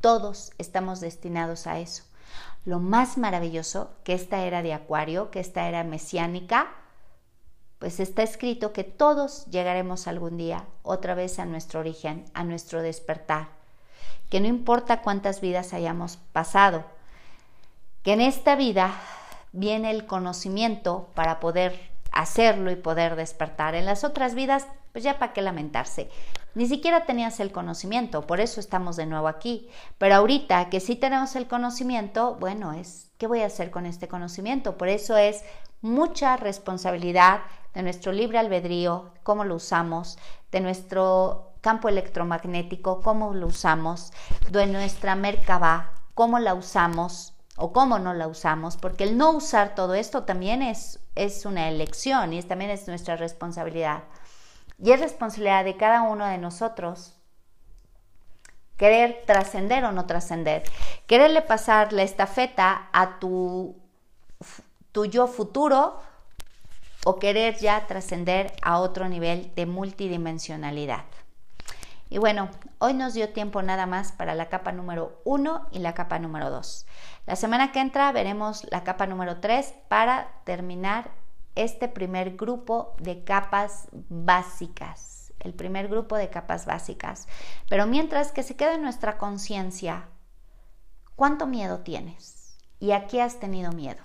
Todos 0.00 0.52
estamos 0.58 1.00
destinados 1.00 1.66
a 1.66 1.78
eso. 1.78 2.04
Lo 2.64 2.78
más 2.78 3.18
maravilloso 3.18 3.90
que 4.04 4.14
esta 4.14 4.44
era 4.44 4.62
de 4.62 4.72
Acuario, 4.72 5.30
que 5.30 5.40
esta 5.40 5.68
era 5.68 5.84
mesiánica, 5.84 6.70
pues 7.78 7.98
está 7.98 8.22
escrito 8.22 8.72
que 8.72 8.84
todos 8.84 9.46
llegaremos 9.46 10.06
algún 10.06 10.36
día 10.36 10.66
otra 10.82 11.14
vez 11.14 11.40
a 11.40 11.46
nuestro 11.46 11.80
origen, 11.80 12.24
a 12.32 12.44
nuestro 12.44 12.80
despertar. 12.80 13.48
Que 14.30 14.40
no 14.40 14.46
importa 14.46 15.02
cuántas 15.02 15.40
vidas 15.40 15.72
hayamos 15.72 16.16
pasado, 16.16 16.84
que 18.04 18.12
en 18.12 18.20
esta 18.20 18.54
vida 18.54 18.94
viene 19.50 19.90
el 19.90 20.06
conocimiento 20.06 21.10
para 21.14 21.40
poder 21.40 21.90
hacerlo 22.12 22.70
y 22.70 22.76
poder 22.76 23.16
despertar. 23.16 23.74
En 23.74 23.84
las 23.84 24.04
otras 24.04 24.34
vidas, 24.34 24.66
pues 24.92 25.02
ya 25.02 25.18
para 25.18 25.32
qué 25.32 25.42
lamentarse. 25.42 26.08
Ni 26.54 26.66
siquiera 26.66 27.06
tenías 27.06 27.40
el 27.40 27.52
conocimiento, 27.52 28.26
por 28.26 28.40
eso 28.40 28.60
estamos 28.60 28.96
de 28.96 29.06
nuevo 29.06 29.28
aquí. 29.28 29.68
Pero 29.98 30.16
ahorita 30.16 30.68
que 30.68 30.80
sí 30.80 30.96
tenemos 30.96 31.34
el 31.36 31.46
conocimiento, 31.46 32.36
bueno, 32.40 32.72
es, 32.72 33.10
¿qué 33.18 33.26
voy 33.26 33.40
a 33.40 33.46
hacer 33.46 33.70
con 33.70 33.86
este 33.86 34.08
conocimiento? 34.08 34.76
Por 34.76 34.88
eso 34.88 35.16
es 35.16 35.44
mucha 35.80 36.36
responsabilidad 36.36 37.40
de 37.74 37.82
nuestro 37.82 38.12
libre 38.12 38.38
albedrío, 38.38 39.12
cómo 39.22 39.44
lo 39.44 39.54
usamos, 39.56 40.18
de 40.50 40.60
nuestro 40.60 41.52
campo 41.60 41.88
electromagnético, 41.88 43.00
cómo 43.00 43.32
lo 43.32 43.46
usamos, 43.46 44.12
de 44.50 44.66
nuestra 44.66 45.14
Merkaba, 45.14 45.92
cómo 46.14 46.38
la 46.38 46.54
usamos 46.54 47.34
o 47.56 47.72
cómo 47.72 47.98
no 47.98 48.14
la 48.14 48.28
usamos, 48.28 48.76
porque 48.76 49.04
el 49.04 49.16
no 49.16 49.30
usar 49.30 49.74
todo 49.74 49.94
esto 49.94 50.24
también 50.24 50.62
es 50.62 50.98
es 51.14 51.44
una 51.44 51.68
elección 51.68 52.32
y 52.32 52.42
también 52.42 52.70
es 52.70 52.88
nuestra 52.88 53.16
responsabilidad. 53.16 54.04
Y 54.82 54.90
es 54.90 55.00
responsabilidad 55.00 55.64
de 55.64 55.76
cada 55.76 56.02
uno 56.02 56.26
de 56.26 56.38
nosotros 56.38 57.14
querer 58.76 59.22
trascender 59.26 59.84
o 59.84 59.92
no 59.92 60.06
trascender. 60.06 60.64
Quererle 61.06 61.40
pasar 61.40 61.92
la 61.92 62.02
estafeta 62.02 62.88
a 62.92 63.20
tu, 63.20 63.76
yo 65.08 65.28
futuro 65.28 66.00
o 67.04 67.20
querer 67.20 67.58
ya 67.58 67.86
trascender 67.86 68.52
a 68.60 68.80
otro 68.80 69.08
nivel 69.08 69.54
de 69.54 69.66
multidimensionalidad. 69.66 71.04
Y 72.10 72.18
bueno, 72.18 72.48
hoy 72.80 72.94
nos 72.94 73.14
dio 73.14 73.28
tiempo 73.28 73.62
nada 73.62 73.86
más 73.86 74.10
para 74.10 74.34
la 74.34 74.48
capa 74.48 74.72
número 74.72 75.20
1 75.24 75.68
y 75.70 75.78
la 75.78 75.94
capa 75.94 76.18
número 76.18 76.50
2. 76.50 76.86
La 77.26 77.36
semana 77.36 77.70
que 77.70 77.80
entra 77.80 78.10
veremos 78.10 78.66
la 78.72 78.82
capa 78.82 79.06
número 79.06 79.38
3 79.38 79.74
para 79.88 80.28
terminar 80.42 81.21
este 81.54 81.88
primer 81.88 82.36
grupo 82.36 82.94
de 82.98 83.24
capas 83.24 83.88
básicas. 83.92 85.32
El 85.40 85.54
primer 85.54 85.88
grupo 85.88 86.16
de 86.16 86.30
capas 86.30 86.66
básicas. 86.66 87.26
Pero 87.68 87.86
mientras 87.86 88.32
que 88.32 88.42
se 88.42 88.56
quede 88.56 88.74
en 88.74 88.82
nuestra 88.82 89.18
conciencia, 89.18 90.08
¿cuánto 91.16 91.46
miedo 91.46 91.80
tienes? 91.80 92.56
¿Y 92.78 92.92
a 92.92 93.06
qué 93.06 93.22
has 93.22 93.40
tenido 93.40 93.72
miedo? 93.72 94.02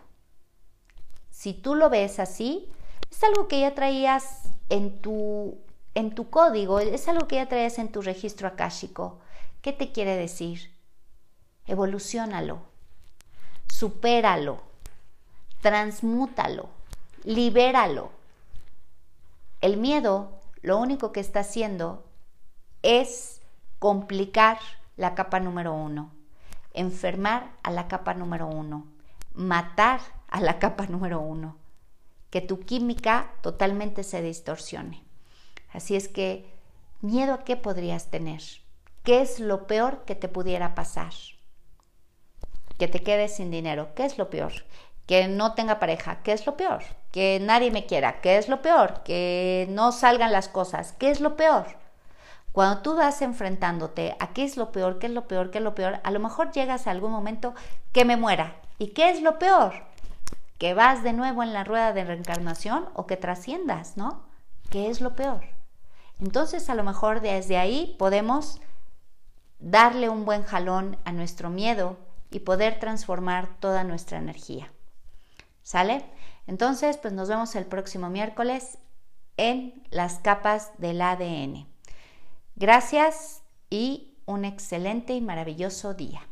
Si 1.30 1.54
tú 1.54 1.76
lo 1.76 1.90
ves 1.90 2.20
así, 2.20 2.72
es 3.12 3.24
algo 3.24 3.48
que 3.48 3.60
ya 3.60 3.76
traías 3.76 4.50
en 4.70 5.02
tu 5.02 5.60
en 5.98 6.14
tu 6.14 6.30
código, 6.30 6.80
es 6.80 7.08
algo 7.08 7.28
que 7.28 7.38
ya 7.38 7.50
traes 7.50 7.80
en 7.80 7.92
tu 7.92 8.04
registro 8.04 8.48
akáshico. 8.48 9.20
¿Qué 9.64 9.74
te 9.74 9.92
quiere 9.92 10.16
decir? 10.16 10.72
Evolucionalo, 11.66 12.62
supéralo, 13.68 14.62
transmútalo, 15.60 16.70
libéralo. 17.28 18.10
El 19.60 19.76
miedo 19.76 20.40
lo 20.62 20.78
único 20.78 21.12
que 21.12 21.20
está 21.20 21.42
haciendo 21.42 22.06
es 22.84 23.42
complicar 23.80 24.60
la 24.96 25.14
capa 25.14 25.42
número 25.42 25.74
uno, 25.74 26.14
enfermar 26.74 27.52
a 27.64 27.72
la 27.72 27.90
capa 27.90 28.14
número 28.14 28.48
uno, 28.48 28.88
matar 29.34 30.00
a 30.30 30.40
la 30.40 30.58
capa 30.58 30.88
número 30.88 31.20
uno, 31.20 31.58
que 32.30 32.40
tu 32.40 32.62
química 32.62 33.30
totalmente 33.42 34.04
se 34.04 34.22
distorsione. 34.22 35.04
Así 35.74 35.98
es 35.98 36.08
que, 36.08 36.50
¿miedo 37.02 37.34
a 37.34 37.44
qué 37.44 37.58
podrías 37.58 38.10
tener? 38.10 38.42
¿Qué 39.04 39.20
es 39.20 39.42
lo 39.42 39.68
peor 39.68 40.06
que 40.06 40.16
te 40.16 40.30
pudiera 40.30 40.76
pasar? 40.76 41.12
Que 42.78 42.88
te 42.88 43.04
quedes 43.04 43.36
sin 43.36 43.52
dinero. 43.52 43.90
¿Qué 43.96 44.06
es 44.06 44.18
lo 44.18 44.30
peor? 44.30 44.54
Que 45.08 45.28
no 45.28 45.56
tenga 45.56 45.78
pareja. 45.80 46.24
¿Qué 46.24 46.32
es 46.32 46.46
lo 46.46 46.56
peor? 46.56 46.84
Que 47.18 47.40
nadie 47.42 47.72
me 47.72 47.88
quiera. 47.88 48.22
¿Qué 48.22 48.38
es 48.38 48.48
lo 48.48 48.62
peor? 48.62 49.02
Que 49.02 49.66
no 49.72 49.92
salgan 49.92 50.32
las 50.32 50.48
cosas. 50.50 50.94
¿Qué 51.00 51.10
es 51.10 51.20
lo 51.20 51.36
peor? 51.36 51.66
Cuando 52.52 52.84
tú 52.84 52.96
vas 52.96 53.24
enfrentándote 53.24 54.16
a 54.20 54.34
qué 54.34 54.44
es 54.44 54.56
lo 54.56 54.72
peor, 54.72 55.00
qué 55.00 55.08
es 55.08 55.14
lo 55.14 55.28
peor, 55.28 55.50
qué 55.50 55.58
es 55.58 55.64
lo 55.64 55.74
peor, 55.74 56.00
a 56.04 56.12
lo 56.12 56.20
mejor 56.20 56.52
llegas 56.52 56.86
a 56.86 56.92
algún 56.92 57.12
momento 57.12 57.56
que 57.92 58.06
me 58.06 58.18
muera. 58.18 58.58
¿Y 58.78 58.90
qué 58.90 59.10
es 59.10 59.24
lo 59.24 59.40
peor? 59.40 59.74
Que 60.60 60.76
vas 60.76 61.02
de 61.02 61.14
nuevo 61.14 61.42
en 61.42 61.54
la 61.54 61.64
rueda 61.64 61.92
de 61.92 62.04
reencarnación 62.04 62.88
o 62.94 63.08
que 63.08 63.18
trasciendas, 63.18 63.98
¿no? 63.98 64.22
¿Qué 64.70 64.92
es 64.92 65.02
lo 65.02 65.16
peor? 65.16 65.42
Entonces 66.20 66.70
a 66.70 66.76
lo 66.76 66.84
mejor 66.84 67.22
desde 67.22 67.58
ahí 67.58 67.96
podemos 67.98 68.62
darle 69.58 70.08
un 70.10 70.24
buen 70.24 70.44
jalón 70.44 70.98
a 71.04 71.12
nuestro 71.14 71.50
miedo 71.50 71.98
y 72.30 72.42
poder 72.42 72.80
transformar 72.80 73.48
toda 73.60 73.84
nuestra 73.84 74.20
energía. 74.20 74.72
¿Sale? 75.64 76.06
Entonces, 76.48 76.98
pues 76.98 77.14
nos 77.14 77.30
vemos 77.30 77.56
el 77.56 77.66
próximo 77.66 78.10
miércoles 78.10 78.78
en 79.36 79.84
las 79.92 80.20
capas 80.20 80.72
del 80.78 81.02
ADN. 81.02 81.68
Gracias 82.56 83.44
y 83.70 84.18
un 84.26 84.46
excelente 84.46 85.14
y 85.14 85.22
maravilloso 85.22 85.94
día. 85.94 86.26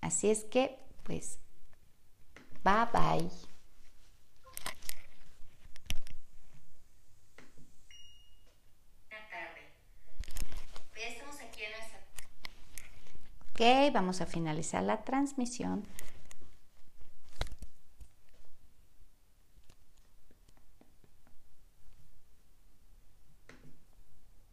Así 0.00 0.30
es 0.30 0.44
que, 0.44 0.78
pues, 1.04 1.38
bye 2.62 2.86
bye. 2.92 3.30
Ok, 13.54 13.92
vamos 13.92 14.20
a 14.20 14.26
finalizar 14.26 14.82
la 14.82 15.04
transmisión. 15.04 15.86